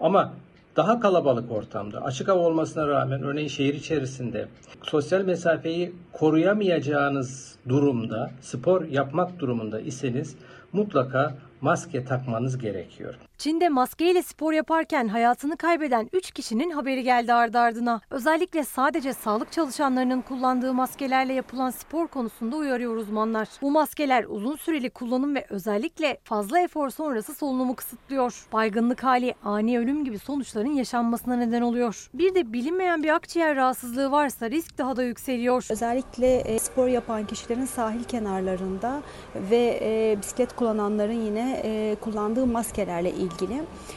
Ama 0.00 0.32
daha 0.76 1.00
kalabalık 1.00 1.52
ortamda, 1.52 2.04
açık 2.04 2.28
hava 2.28 2.40
olmasına 2.40 2.88
rağmen 2.88 3.22
örneğin 3.22 3.48
şehir 3.48 3.74
içerisinde 3.74 4.48
sosyal 4.82 5.24
mesafeyi 5.24 5.92
koruyamayacağınız 6.12 7.56
durumda, 7.68 8.30
spor 8.40 8.84
yapmak 8.84 9.38
durumunda 9.38 9.80
iseniz 9.80 10.36
mutlaka 10.72 11.34
maske 11.60 12.04
takmanız 12.04 12.58
gerekiyor. 12.58 13.14
Çin'de 13.38 13.68
maskeyle 13.68 14.22
spor 14.22 14.52
yaparken 14.52 15.08
hayatını 15.08 15.56
kaybeden 15.56 16.08
3 16.12 16.30
kişinin 16.30 16.70
haberi 16.70 17.02
geldi 17.02 17.32
ardı 17.32 17.58
ardına. 17.58 18.00
Özellikle 18.10 18.64
sadece 18.64 19.12
sağlık 19.12 19.52
çalışanlarının 19.52 20.20
kullandığı 20.20 20.74
maskelerle 20.74 21.32
yapılan 21.32 21.70
spor 21.70 22.08
konusunda 22.08 22.56
uyarıyor 22.56 22.96
uzmanlar. 22.96 23.48
Bu 23.62 23.70
maskeler 23.70 24.24
uzun 24.24 24.56
süreli 24.56 24.90
kullanım 24.90 25.34
ve 25.34 25.46
özellikle 25.48 26.18
fazla 26.24 26.60
efor 26.60 26.90
sonrası 26.90 27.34
solunumu 27.34 27.76
kısıtlıyor. 27.76 28.46
Baygınlık 28.52 29.04
hali, 29.04 29.34
ani 29.44 29.78
ölüm 29.78 30.04
gibi 30.04 30.18
sonuçların 30.18 30.74
yaşanmasına 30.74 31.36
neden 31.36 31.62
oluyor. 31.62 32.10
Bir 32.14 32.34
de 32.34 32.52
bilinmeyen 32.52 33.02
bir 33.02 33.14
akciğer 33.14 33.56
rahatsızlığı 33.56 34.10
varsa 34.10 34.50
risk 34.50 34.78
daha 34.78 34.96
da 34.96 35.02
yükseliyor. 35.02 35.66
Özellikle 35.70 36.36
e, 36.36 36.58
spor 36.58 36.88
yapan 36.88 37.26
kişilerin 37.26 37.66
sahil 37.66 38.04
kenarlarında 38.04 39.02
ve 39.50 39.80
e, 39.82 40.18
bisiklet 40.22 40.56
kullananların 40.56 41.22
yine 41.26 41.60
e, 41.64 41.96
kullandığı 42.00 42.46
maskelerle 42.46 43.10
ilgili 43.10 43.27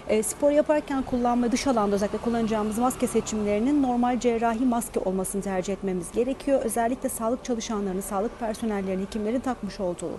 e, 0.07 0.23
spor 0.23 0.51
yaparken 0.51 1.03
kullanma 1.03 1.51
dış 1.51 1.67
alanda 1.67 1.95
özellikle 1.95 2.17
kullanacağımız 2.17 2.77
maske 2.77 3.07
seçimlerinin 3.07 3.83
normal 3.83 4.19
cerrahi 4.19 4.65
maske 4.65 4.99
olmasını 4.99 5.41
tercih 5.41 5.73
etmemiz 5.73 6.11
gerekiyor. 6.11 6.61
Özellikle 6.63 7.09
sağlık 7.09 7.45
çalışanlarının, 7.45 8.01
sağlık 8.01 8.39
personellerinin, 8.39 9.05
hekimlerin 9.05 9.39
takmış 9.39 9.79
olduğu 9.79 10.11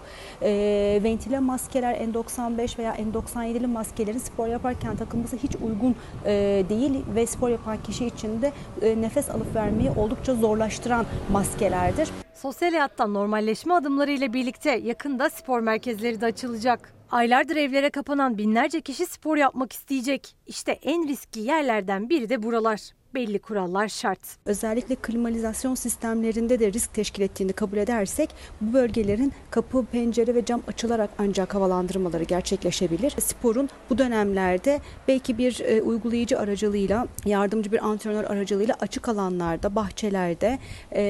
e, 0.42 1.00
ventile 1.04 1.38
maskeler, 1.38 1.94
N95 1.94 2.78
veya 2.78 2.96
N97'li 2.96 3.66
maskelerin 3.66 4.18
spor 4.18 4.46
yaparken 4.46 4.96
takılması 4.96 5.36
hiç 5.36 5.56
uygun 5.56 5.96
e, 6.24 6.64
değil 6.68 7.04
ve 7.14 7.26
spor 7.26 7.48
yapan 7.48 7.82
kişi 7.82 8.06
için 8.06 8.42
de 8.42 8.52
e, 8.82 9.02
nefes 9.02 9.30
alıp 9.30 9.54
vermeyi 9.54 9.90
oldukça 9.90 10.34
zorlaştıran 10.34 11.06
maskelerdir. 11.32 12.08
Sosyal 12.34 12.70
hayatta 12.70 13.06
normalleşme 13.06 13.74
adımları 13.74 14.10
ile 14.10 14.32
birlikte 14.32 14.70
yakında 14.70 15.30
spor 15.30 15.60
merkezleri 15.60 16.20
de 16.20 16.26
açılacak. 16.26 17.01
Aylardır 17.12 17.56
evlere 17.56 17.90
kapanan 17.90 18.38
binlerce 18.38 18.80
kişi 18.80 19.06
spor 19.06 19.36
yapmak 19.36 19.72
isteyecek. 19.72 20.36
İşte 20.46 20.72
en 20.72 21.08
riskli 21.08 21.40
yerlerden 21.40 22.08
biri 22.08 22.28
de 22.28 22.42
buralar. 22.42 22.80
Belli 23.14 23.38
kurallar 23.38 23.88
şart. 23.88 24.18
Özellikle 24.46 24.94
klimalizasyon 24.94 25.74
sistemlerinde 25.74 26.60
de 26.60 26.72
risk 26.72 26.94
teşkil 26.94 27.22
ettiğini 27.22 27.52
kabul 27.52 27.76
edersek 27.76 28.30
bu 28.60 28.72
bölgelerin 28.72 29.32
kapı, 29.50 29.84
pencere 29.84 30.34
ve 30.34 30.44
cam 30.44 30.62
açılarak 30.66 31.10
ancak 31.18 31.54
havalandırmaları 31.54 32.24
gerçekleşebilir. 32.24 33.10
Sporun 33.10 33.68
bu 33.90 33.98
dönemlerde 33.98 34.80
belki 35.08 35.38
bir 35.38 35.60
e, 35.60 35.82
uygulayıcı 35.82 36.38
aracılığıyla, 36.38 37.06
yardımcı 37.24 37.72
bir 37.72 37.86
antrenör 37.86 38.24
aracılığıyla 38.24 38.76
açık 38.80 39.08
alanlarda, 39.08 39.74
bahçelerde 39.74 40.58
e, 40.90 41.02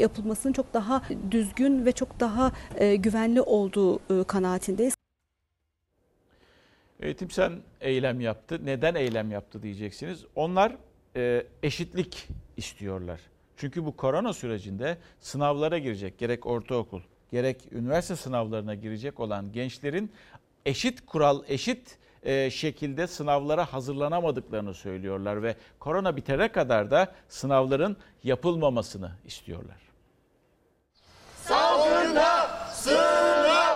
yapılmasının 0.00 0.52
çok 0.52 0.74
daha 0.74 1.02
düzgün 1.30 1.86
ve 1.86 1.92
çok 1.92 2.20
daha 2.20 2.52
e, 2.76 2.96
güvenli 2.96 3.40
olduğu 3.42 3.96
e, 3.96 4.24
kanaatindeyiz. 4.26 5.00
Eğitim 7.00 7.30
Sen 7.30 7.52
eylem 7.80 8.20
yaptı. 8.20 8.60
Neden 8.64 8.94
eylem 8.94 9.30
yaptı 9.30 9.62
diyeceksiniz. 9.62 10.24
Onlar 10.34 10.76
e, 11.16 11.46
eşitlik 11.62 12.28
istiyorlar. 12.56 13.20
Çünkü 13.56 13.84
bu 13.84 13.96
korona 13.96 14.32
sürecinde 14.32 14.98
sınavlara 15.20 15.78
girecek 15.78 16.18
gerek 16.18 16.46
ortaokul 16.46 17.00
gerek 17.30 17.68
üniversite 17.72 18.16
sınavlarına 18.16 18.74
girecek 18.74 19.20
olan 19.20 19.52
gençlerin 19.52 20.12
eşit 20.66 21.06
kural, 21.06 21.42
eşit 21.48 21.98
e, 22.22 22.50
şekilde 22.50 23.06
sınavlara 23.06 23.72
hazırlanamadıklarını 23.72 24.74
söylüyorlar 24.74 25.42
ve 25.42 25.56
korona 25.78 26.16
bitene 26.16 26.52
kadar 26.52 26.90
da 26.90 27.12
sınavların 27.28 27.96
yapılmamasını 28.24 29.12
istiyorlar. 29.24 29.76
Salgında 31.44 32.48
sınav. 32.72 33.69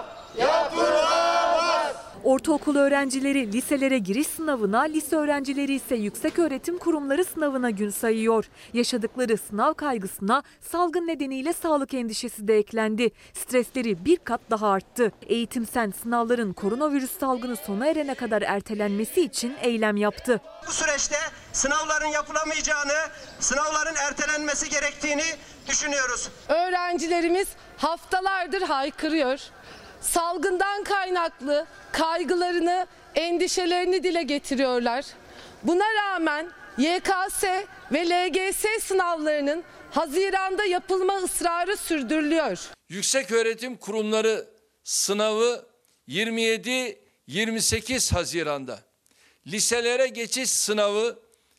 Ortaokul 2.24 2.76
öğrencileri 2.76 3.52
liselere 3.52 3.98
giriş 3.98 4.26
sınavına, 4.26 4.82
lise 4.82 5.16
öğrencileri 5.16 5.74
ise 5.74 5.94
yüksek 5.94 6.38
öğretim 6.38 6.78
kurumları 6.78 7.24
sınavına 7.24 7.70
gün 7.70 7.90
sayıyor. 7.90 8.44
Yaşadıkları 8.72 9.36
sınav 9.38 9.74
kaygısına 9.74 10.42
salgın 10.60 11.06
nedeniyle 11.06 11.52
sağlık 11.52 11.94
endişesi 11.94 12.48
de 12.48 12.58
eklendi. 12.58 13.10
Stresleri 13.32 14.04
bir 14.04 14.16
kat 14.16 14.40
daha 14.50 14.68
arttı. 14.68 15.12
Eğitim 15.26 15.66
Sen 15.66 15.92
sınavların 16.02 16.52
koronavirüs 16.52 17.18
salgını 17.18 17.56
sona 17.56 17.86
erene 17.86 18.14
kadar 18.14 18.42
ertelenmesi 18.42 19.20
için 19.20 19.56
eylem 19.60 19.96
yaptı. 19.96 20.40
Bu 20.68 20.72
süreçte 20.72 21.16
sınavların 21.52 22.06
yapılamayacağını, 22.06 22.92
sınavların 23.40 23.94
ertelenmesi 24.08 24.70
gerektiğini 24.70 25.22
düşünüyoruz. 25.68 26.28
Öğrencilerimiz 26.48 27.48
haftalardır 27.76 28.62
haykırıyor. 28.62 29.40
Salgından 30.04 30.84
kaynaklı 30.84 31.66
kaygılarını, 31.92 32.86
endişelerini 33.14 34.02
dile 34.02 34.22
getiriyorlar. 34.22 35.04
Buna 35.62 35.84
rağmen 35.94 36.50
YKS 36.78 37.44
ve 37.92 38.08
LGS 38.08 38.84
sınavlarının 38.84 39.64
Haziran'da 39.90 40.64
yapılma 40.64 41.16
ısrarı 41.16 41.76
sürdürülüyor. 41.76 42.58
Yükseköğretim 42.88 43.76
Kurumları 43.76 44.46
sınavı 44.84 45.66
27-28 46.08 48.14
Haziran'da. 48.14 48.78
Liselere 49.46 50.06
geçiş 50.06 50.50
sınavı 50.50 51.18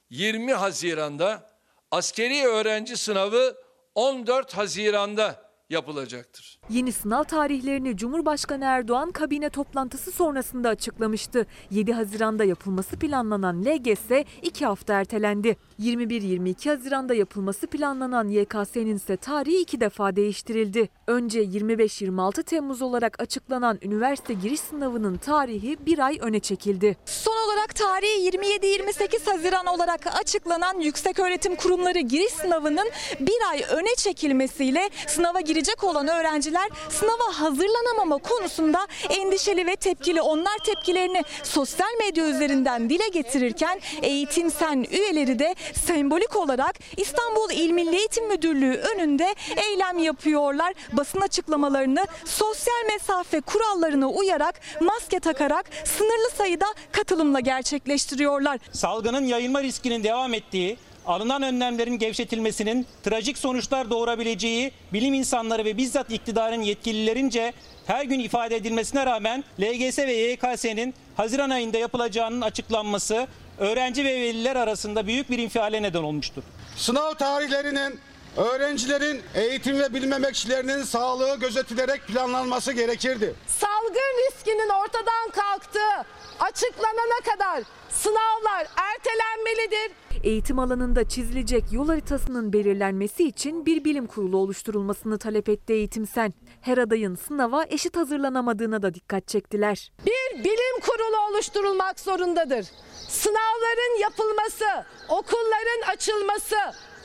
20 0.10 0.54
Haziran'da. 0.54 1.50
Askeri 1.92 2.48
öğrenci 2.48 2.98
sınavı 2.98 3.56
14 3.96 4.58
Haziran'da 4.58 5.50
yapılacaktır. 5.70 6.55
Yeni 6.70 6.92
sınav 6.92 7.24
tarihlerini 7.24 7.98
Cumhurbaşkanı 7.98 8.66
Erdoğan 8.66 9.12
kabine 9.12 9.50
toplantısı 9.50 10.12
sonrasında 10.12 10.70
açıklamıştı. 10.70 11.46
7 11.72 11.94
Haziran'da 11.94 12.44
yapılması 12.44 13.00
planlanan 13.00 13.66
LGS 13.66 14.26
2 14.42 14.66
hafta 14.66 14.94
ertelendi. 14.94 15.58
21-22 15.80 16.70
Haziran'da 16.70 17.14
yapılması 17.14 17.68
planlanan 17.68 18.28
YKS'nin 18.28 18.96
ise 18.96 19.18
tarihi 19.18 19.62
iki 19.62 19.82
defa 19.82 20.16
değiştirildi. 20.16 20.90
Önce 21.08 21.44
25-26 21.44 22.44
Temmuz 22.44 22.82
olarak 22.82 23.22
açıklanan 23.22 23.80
üniversite 23.82 24.34
giriş 24.34 24.60
sınavının 24.60 25.18
tarihi 25.18 25.78
bir 25.86 26.00
ay 26.00 26.18
öne 26.22 26.40
çekildi. 26.40 26.98
Son 27.06 27.48
olarak 27.48 27.76
tarihi 27.76 28.30
27-28 28.30 29.32
Haziran 29.32 29.66
olarak 29.66 30.20
açıklanan 30.20 30.80
Yükseköğretim 30.80 31.56
Kurumları 31.56 32.00
giriş 32.00 32.32
sınavının 32.32 32.90
bir 33.20 33.52
ay 33.52 33.64
öne 33.72 33.96
çekilmesiyle 33.98 34.90
sınava 35.08 35.42
girecek 35.42 35.84
olan 35.84 36.08
öğrenciler 36.08 36.55
sınava 36.90 37.40
hazırlanamama 37.40 38.18
konusunda 38.18 38.88
endişeli 39.10 39.68
ve 39.68 39.76
tepkili. 39.76 40.22
Onlar 40.22 40.58
tepkilerini 40.66 41.24
sosyal 41.44 41.98
medya 42.00 42.26
üzerinden 42.26 42.90
dile 42.90 43.08
getirirken 43.08 43.82
Eğitim 44.02 44.52
Sen 44.52 44.86
üyeleri 44.92 45.40
de 45.40 45.56
sembolik 45.86 46.36
olarak 46.36 46.80
İstanbul 46.98 47.52
İl 47.52 47.72
Milli 47.72 47.96
Eğitim 47.96 48.28
Müdürlüğü 48.28 48.76
önünde 48.76 49.36
eylem 49.58 49.98
yapıyorlar. 49.98 50.74
Basın 50.94 51.22
açıklamalarını 51.22 52.06
sosyal 52.26 52.86
mesafe 52.94 53.42
kurallarına 53.42 54.10
uyarak 54.10 54.62
maske 54.82 55.20
takarak 55.20 55.66
sınırlı 55.84 56.30
sayıda 56.38 56.66
katılımla 56.92 57.40
gerçekleştiriyorlar. 57.40 58.60
Salgının 58.72 59.26
yayılma 59.26 59.64
riskinin 59.64 60.04
devam 60.04 60.34
ettiği, 60.34 60.78
alınan 61.08 61.42
önlemlerin 61.42 61.98
gevşetilmesinin 62.00 62.88
trajik 63.04 63.38
sonuçlar 63.38 63.90
doğurabileceği 63.90 64.72
bilim 64.94 65.14
insanları 65.14 65.66
ve 65.66 65.78
bizzat 65.78 66.12
iktidarın 66.12 66.62
yetkililerince 66.62 67.54
her 67.86 68.06
gün 68.06 68.20
ifade 68.20 68.56
edilmesine 68.56 69.06
rağmen 69.06 69.44
LGS 69.60 70.00
ve 70.00 70.14
YKS'nin 70.14 70.94
Haziran 71.18 71.50
ayında 71.50 71.78
yapılacağının 71.78 72.42
açıklanması 72.42 73.28
öğrenci 73.58 74.06
ve 74.06 74.14
veliler 74.22 74.56
arasında 74.56 75.08
büyük 75.08 75.30
bir 75.30 75.38
infiale 75.38 75.82
neden 75.82 76.04
olmuştur. 76.04 76.44
Sınav 76.78 77.14
tarihlerinin 77.14 78.00
öğrencilerin 78.38 79.22
eğitim 79.36 79.80
ve 79.80 79.94
bilim 79.94 80.14
emekçilerinin 80.14 80.84
sağlığı 80.84 81.40
gözetilerek 81.40 82.08
planlanması 82.08 82.72
gerekirdi. 82.72 83.36
Salgın 83.48 84.28
riskinin 84.28 84.70
ortadan 84.70 85.30
kalktığı 85.34 86.06
açıklanana 86.40 87.20
kadar 87.34 87.64
sınavlar 87.96 88.68
ertelenmelidir. 88.76 89.92
Eğitim 90.24 90.60
alanında 90.60 91.10
çizilecek 91.10 91.64
yol 91.72 91.88
haritasının 91.88 92.54
belirlenmesi 92.54 93.24
için 93.24 93.66
bir 93.66 93.84
bilim 93.84 94.08
kurulu 94.08 94.38
oluşturulmasını 94.38 95.18
talep 95.18 95.50
etti 95.50 95.74
Eğitimsen. 95.74 96.34
Her 96.62 96.78
adayın 96.78 97.16
sınava 97.16 97.66
eşit 97.70 97.98
hazırlanamadığına 97.98 98.82
da 98.82 98.94
dikkat 98.94 99.28
çektiler. 99.28 99.92
Bir 100.06 100.44
bilim 100.44 100.80
kurulu 100.82 101.18
oluşturulmak 101.30 102.00
zorundadır. 102.00 102.66
Sınavların 103.08 104.00
yapılması, 104.02 104.66
okulların 105.10 105.94
açılması, 105.94 106.56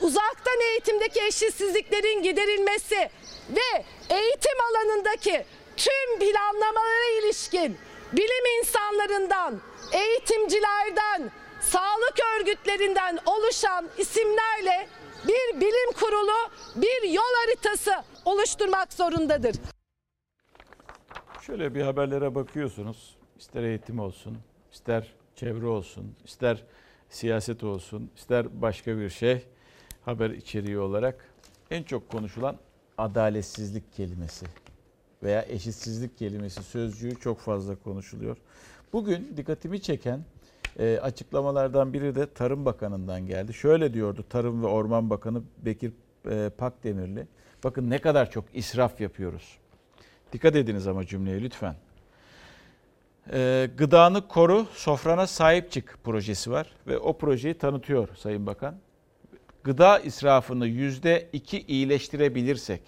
uzaktan 0.01 0.61
eğitimdeki 0.71 1.21
eşitsizliklerin 1.21 2.23
giderilmesi 2.23 3.09
ve 3.49 3.85
eğitim 4.09 4.57
alanındaki 4.71 5.45
tüm 5.77 6.19
planlamalara 6.19 7.19
ilişkin 7.21 7.77
bilim 8.13 8.59
insanlarından, 8.59 9.61
eğitimcilerden, 9.91 11.31
sağlık 11.61 12.19
örgütlerinden 12.39 13.19
oluşan 13.25 13.89
isimlerle 13.97 14.87
bir 15.27 15.61
bilim 15.61 15.91
kurulu, 15.99 16.51
bir 16.75 17.09
yol 17.09 17.33
haritası 17.45 17.91
oluşturmak 18.25 18.93
zorundadır. 18.93 19.55
Şöyle 21.41 21.75
bir 21.75 21.81
haberlere 21.81 22.35
bakıyorsunuz. 22.35 23.15
İster 23.39 23.63
eğitim 23.63 23.99
olsun, 23.99 24.37
ister 24.71 25.13
çevre 25.35 25.67
olsun, 25.67 26.15
ister 26.25 26.63
siyaset 27.09 27.63
olsun, 27.63 28.11
ister 28.15 28.61
başka 28.61 28.97
bir 28.97 29.09
şey 29.09 29.45
haber 30.05 30.29
içeriği 30.29 30.79
olarak 30.79 31.33
en 31.71 31.83
çok 31.83 32.09
konuşulan 32.09 32.57
adaletsizlik 32.97 33.93
kelimesi 33.93 34.45
veya 35.23 35.45
eşitsizlik 35.49 36.17
kelimesi 36.17 36.63
sözcüğü 36.63 37.19
çok 37.19 37.39
fazla 37.39 37.75
konuşuluyor. 37.75 38.37
Bugün 38.93 39.33
dikkatimi 39.37 39.81
çeken 39.81 40.21
e, 40.79 40.99
açıklamalardan 41.01 41.93
biri 41.93 42.15
de 42.15 42.33
Tarım 42.33 42.65
Bakanı'ndan 42.65 43.25
geldi. 43.27 43.53
Şöyle 43.53 43.93
diyordu 43.93 44.25
Tarım 44.29 44.63
ve 44.63 44.67
Orman 44.67 45.09
Bakanı 45.09 45.41
Bekir 45.57 45.91
e, 46.29 46.49
Pakdemirli. 46.49 47.27
Bakın 47.63 47.89
ne 47.89 47.97
kadar 47.97 48.31
çok 48.31 48.45
israf 48.53 49.01
yapıyoruz. 49.01 49.57
Dikkat 50.33 50.55
ediniz 50.55 50.87
ama 50.87 51.05
cümleye 51.05 51.41
lütfen. 51.41 51.75
E, 53.33 53.69
gıdanı 53.77 54.27
koru, 54.27 54.65
sofrana 54.73 55.27
sahip 55.27 55.71
çık 55.71 55.97
projesi 56.03 56.51
var 56.51 56.67
ve 56.87 56.97
o 56.97 57.17
projeyi 57.17 57.53
tanıtıyor 57.53 58.09
Sayın 58.15 58.45
Bakan. 58.45 58.75
Gıda 59.63 59.99
israfını 59.99 60.67
yüzde 60.67 61.29
iki 61.33 61.61
iyileştirebilirsek, 61.61 62.81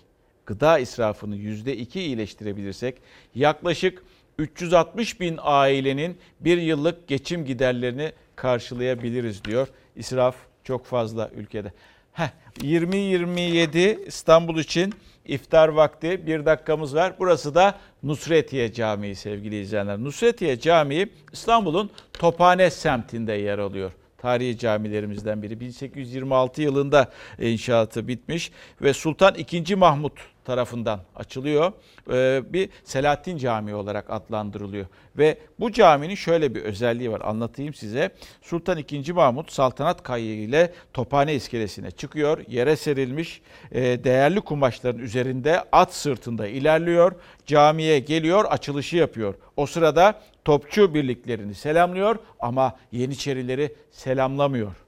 gıda 0.46 0.80
israfını 0.80 1.36
yüzde 1.36 1.78
iki 1.78 2.02
iyileştirebilirsek 2.02 3.02
yaklaşık 3.36 4.04
360 4.38 5.20
bin 5.20 5.40
ailenin 5.42 6.18
bir 6.40 6.58
yıllık 6.58 7.08
geçim 7.08 7.46
giderlerini 7.46 8.12
karşılayabiliriz 8.36 9.46
diyor. 9.46 9.68
İsraf 9.96 10.36
çok 10.64 10.86
fazla 10.86 11.30
ülkede. 11.36 11.74
Heh, 12.14 12.30
20-27 12.58 14.06
İstanbul 14.06 14.60
için 14.60 14.94
iftar 15.26 15.68
vakti 15.68 16.28
bir 16.28 16.46
dakikamız 16.46 16.96
var. 16.96 17.14
Burası 17.20 17.56
da 17.56 17.80
Nusretiye 18.04 18.74
Camii 18.74 19.16
sevgili 19.16 19.62
izleyenler. 19.62 20.00
Nusretiye 20.00 20.60
Camii 20.60 21.08
İstanbul'un 21.32 21.90
Tophane 22.14 22.70
semtinde 22.70 23.34
yer 23.34 23.60
alıyor 23.60 23.92
tarihi 24.24 24.58
camilerimizden 24.58 25.42
biri. 25.42 25.60
1826 25.60 26.62
yılında 26.62 27.12
inşaatı 27.40 28.08
bitmiş 28.08 28.52
ve 28.82 28.94
Sultan 28.94 29.36
II. 29.36 29.76
Mahmut 29.76 30.14
tarafından 30.44 31.00
açılıyor. 31.16 31.72
Ee, 32.12 32.42
bir 32.54 32.70
Selahattin 32.84 33.38
Camii 33.38 33.76
olarak 33.76 34.10
adlandırılıyor. 34.10 34.86
Ve 35.18 35.38
bu 35.60 35.72
caminin 35.72 36.16
şöyle 36.16 36.56
bir 36.56 36.62
özelliği 36.62 37.12
var 37.12 37.22
anlatayım 37.22 37.74
size. 37.74 38.12
Sultan 38.42 38.78
II. 38.78 39.12
Mahmut 39.12 39.52
saltanat 39.52 40.04
kayığı 40.04 40.44
ile 40.44 40.74
Tophane 40.94 41.34
iskelesine 41.34 41.92
çıkıyor. 41.92 42.44
Yere 42.48 42.76
serilmiş 42.76 43.42
e, 43.72 43.82
değerli 44.04 44.42
kumaşların 44.42 45.02
üzerinde 45.02 45.64
at 45.72 45.94
sırtında 45.94 46.48
ilerliyor. 46.48 47.12
Camiye 47.46 48.00
geliyor 48.00 48.46
açılışı 48.50 48.98
yapıyor. 48.98 49.36
O 49.58 49.66
sırada 49.66 50.22
topçu 50.46 50.94
birliklerini 50.94 51.56
selamlıyor 51.56 52.16
ama 52.40 52.76
Yeniçerileri 52.92 53.76
selamlamıyor. 53.92 54.83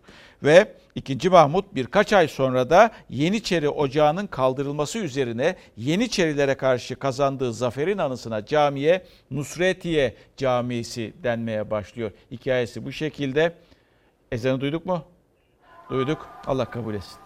Ve 0.45 0.73
2. 0.95 1.29
Mahmut 1.29 1.75
birkaç 1.75 2.13
ay 2.13 2.27
sonra 2.27 2.69
da 2.69 2.91
Yeniçeri 3.09 3.69
Ocağı'nın 3.69 4.27
kaldırılması 4.27 4.99
üzerine 4.99 5.55
Yeniçerilere 5.77 6.55
karşı 6.55 6.95
kazandığı 6.95 7.53
zaferin 7.53 7.97
anısına 7.97 8.45
camiye 8.45 9.05
Nusretiye 9.31 10.15
Camisi 10.37 11.13
denmeye 11.23 11.71
başlıyor. 11.71 12.11
Hikayesi 12.31 12.85
bu 12.85 12.91
şekilde. 12.91 13.53
Ezanı 14.31 14.61
duyduk 14.61 14.85
mu? 14.85 15.03
Duyduk. 15.89 16.29
Allah 16.45 16.65
kabul 16.65 16.93
etsin. 16.93 17.24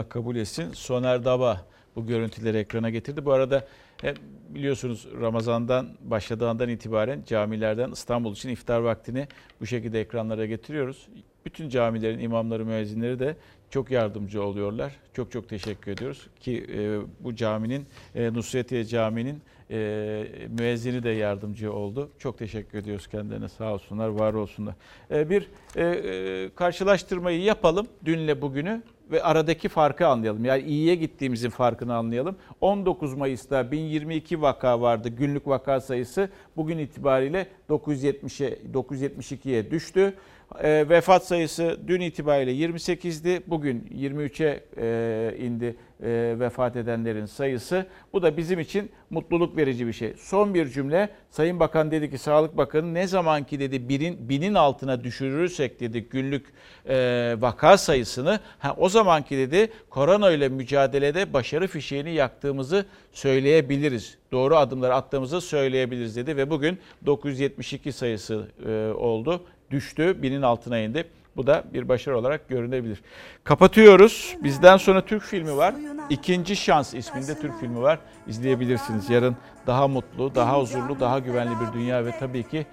Allah 0.00 0.08
kabul 0.08 0.36
etsin. 0.36 0.72
Soner 0.72 1.24
Daba 1.24 1.66
bu 1.96 2.06
görüntüleri 2.06 2.56
ekrana 2.56 2.90
getirdi. 2.90 3.24
Bu 3.24 3.32
arada 3.32 3.66
e, 4.04 4.14
biliyorsunuz 4.48 5.08
Ramazan'dan 5.20 5.88
başladığı 6.00 6.48
andan 6.48 6.68
itibaren 6.68 7.22
camilerden 7.26 7.90
İstanbul 7.90 8.32
için 8.32 8.48
iftar 8.48 8.80
vaktini 8.80 9.28
bu 9.60 9.66
şekilde 9.66 10.00
ekranlara 10.00 10.46
getiriyoruz. 10.46 11.08
Bütün 11.44 11.68
camilerin 11.68 12.18
imamları, 12.18 12.64
müezzinleri 12.64 13.18
de 13.18 13.36
çok 13.70 13.90
yardımcı 13.90 14.42
oluyorlar. 14.42 14.96
Çok 15.12 15.32
çok 15.32 15.48
teşekkür 15.48 15.92
ediyoruz 15.92 16.26
ki 16.40 16.66
e, 16.72 17.00
bu 17.20 17.34
caminin 17.34 17.86
e, 18.14 18.32
Nusretiye 18.32 18.84
Camii'nin 18.84 19.42
e, 19.70 20.26
müezzini 20.48 21.02
de 21.02 21.10
yardımcı 21.10 21.72
oldu. 21.72 22.10
Çok 22.18 22.38
teşekkür 22.38 22.78
ediyoruz 22.78 23.06
kendilerine 23.06 23.48
sağ 23.48 23.74
olsunlar, 23.74 24.08
var 24.08 24.34
olsunlar. 24.34 24.74
E, 25.10 25.30
bir 25.30 25.48
e, 25.76 25.84
e, 25.84 26.50
karşılaştırmayı 26.54 27.42
yapalım 27.42 27.86
dünle 28.04 28.42
bugünü 28.42 28.82
ve 29.10 29.22
aradaki 29.22 29.68
farkı 29.68 30.06
anlayalım. 30.06 30.44
Yani 30.44 30.62
iyiye 30.62 30.94
gittiğimizin 30.94 31.50
farkını 31.50 31.94
anlayalım. 31.94 32.36
19 32.60 33.14
Mayıs'ta 33.14 33.70
1022 33.70 34.42
vaka 34.42 34.80
vardı 34.80 35.08
günlük 35.08 35.46
vaka 35.46 35.80
sayısı. 35.80 36.28
Bugün 36.56 36.78
itibariyle 36.78 37.46
970'e 37.68 38.58
972'ye 38.72 39.70
düştü. 39.70 40.14
E, 40.58 40.88
vefat 40.88 41.26
sayısı 41.26 41.78
dün 41.86 42.00
itibariyle 42.00 42.52
28'di. 42.52 43.42
Bugün 43.46 43.88
23'e 43.98 44.60
e, 44.76 45.36
indi 45.38 45.76
e, 46.02 46.36
vefat 46.38 46.76
edenlerin 46.76 47.26
sayısı. 47.26 47.86
Bu 48.12 48.22
da 48.22 48.36
bizim 48.36 48.60
için 48.60 48.90
mutluluk 49.10 49.56
verici 49.56 49.86
bir 49.86 49.92
şey. 49.92 50.14
Son 50.16 50.54
bir 50.54 50.68
cümle. 50.68 51.08
Sayın 51.30 51.60
Bakan 51.60 51.90
dedi 51.90 52.10
ki 52.10 52.18
Sağlık 52.18 52.56
Bakanı 52.56 52.94
ne 52.94 53.06
zamanki 53.06 53.60
dedi 53.60 53.88
binin, 53.88 54.28
binin 54.28 54.54
altına 54.54 55.04
düşürürsek 55.04 55.80
dedi 55.80 56.00
günlük 56.00 56.46
e, 56.88 56.96
vaka 57.38 57.78
sayısını 57.78 58.40
ha, 58.58 58.74
o 58.78 58.88
zamanki 58.88 59.36
dedi 59.38 59.72
korona 59.90 60.30
ile 60.30 60.48
mücadelede 60.48 61.32
başarı 61.32 61.66
fişeğini 61.66 62.12
yaktığımızı 62.12 62.84
söyleyebiliriz. 63.12 64.18
Doğru 64.32 64.56
adımları 64.56 64.94
attığımızı 64.94 65.40
söyleyebiliriz 65.40 66.16
dedi 66.16 66.36
ve 66.36 66.50
bugün 66.50 66.78
972 67.06 67.92
sayısı 67.92 68.46
e, 68.66 68.92
oldu. 68.92 69.44
Düştü, 69.70 70.22
binin 70.22 70.42
altına 70.42 70.78
indi. 70.78 71.08
Bu 71.36 71.46
da 71.46 71.64
bir 71.72 71.88
başarı 71.88 72.18
olarak 72.18 72.48
görünebilir. 72.48 73.02
Kapatıyoruz. 73.44 74.36
Bizden 74.42 74.76
sonra 74.76 75.04
Türk 75.04 75.22
filmi 75.22 75.56
var. 75.56 75.74
İkinci 76.10 76.56
Şans 76.56 76.94
isminde 76.94 77.40
Türk 77.40 77.60
filmi 77.60 77.82
var. 77.82 77.98
İzleyebilirsiniz. 78.26 79.10
Yarın 79.10 79.36
daha 79.66 79.88
mutlu, 79.88 80.34
daha 80.34 80.60
huzurlu, 80.60 81.00
daha 81.00 81.18
güvenli 81.18 81.52
bir 81.60 81.72
dünya 81.78 82.06
ve 82.06 82.18
tabii 82.18 82.48
ki 82.48 82.66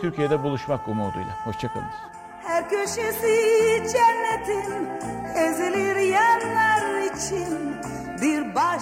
Türkiye'de 0.00 0.42
buluşmak 0.42 0.88
umuduyla. 0.88 1.46
Hoşçakalın. 1.46 1.86
Her 2.42 2.68
köşesi 2.68 3.36
cennetin 3.92 4.88
ezilir 5.36 5.96
yerler 5.96 7.02
için 7.16 7.76
bir 8.22 8.54
baş 8.54 8.72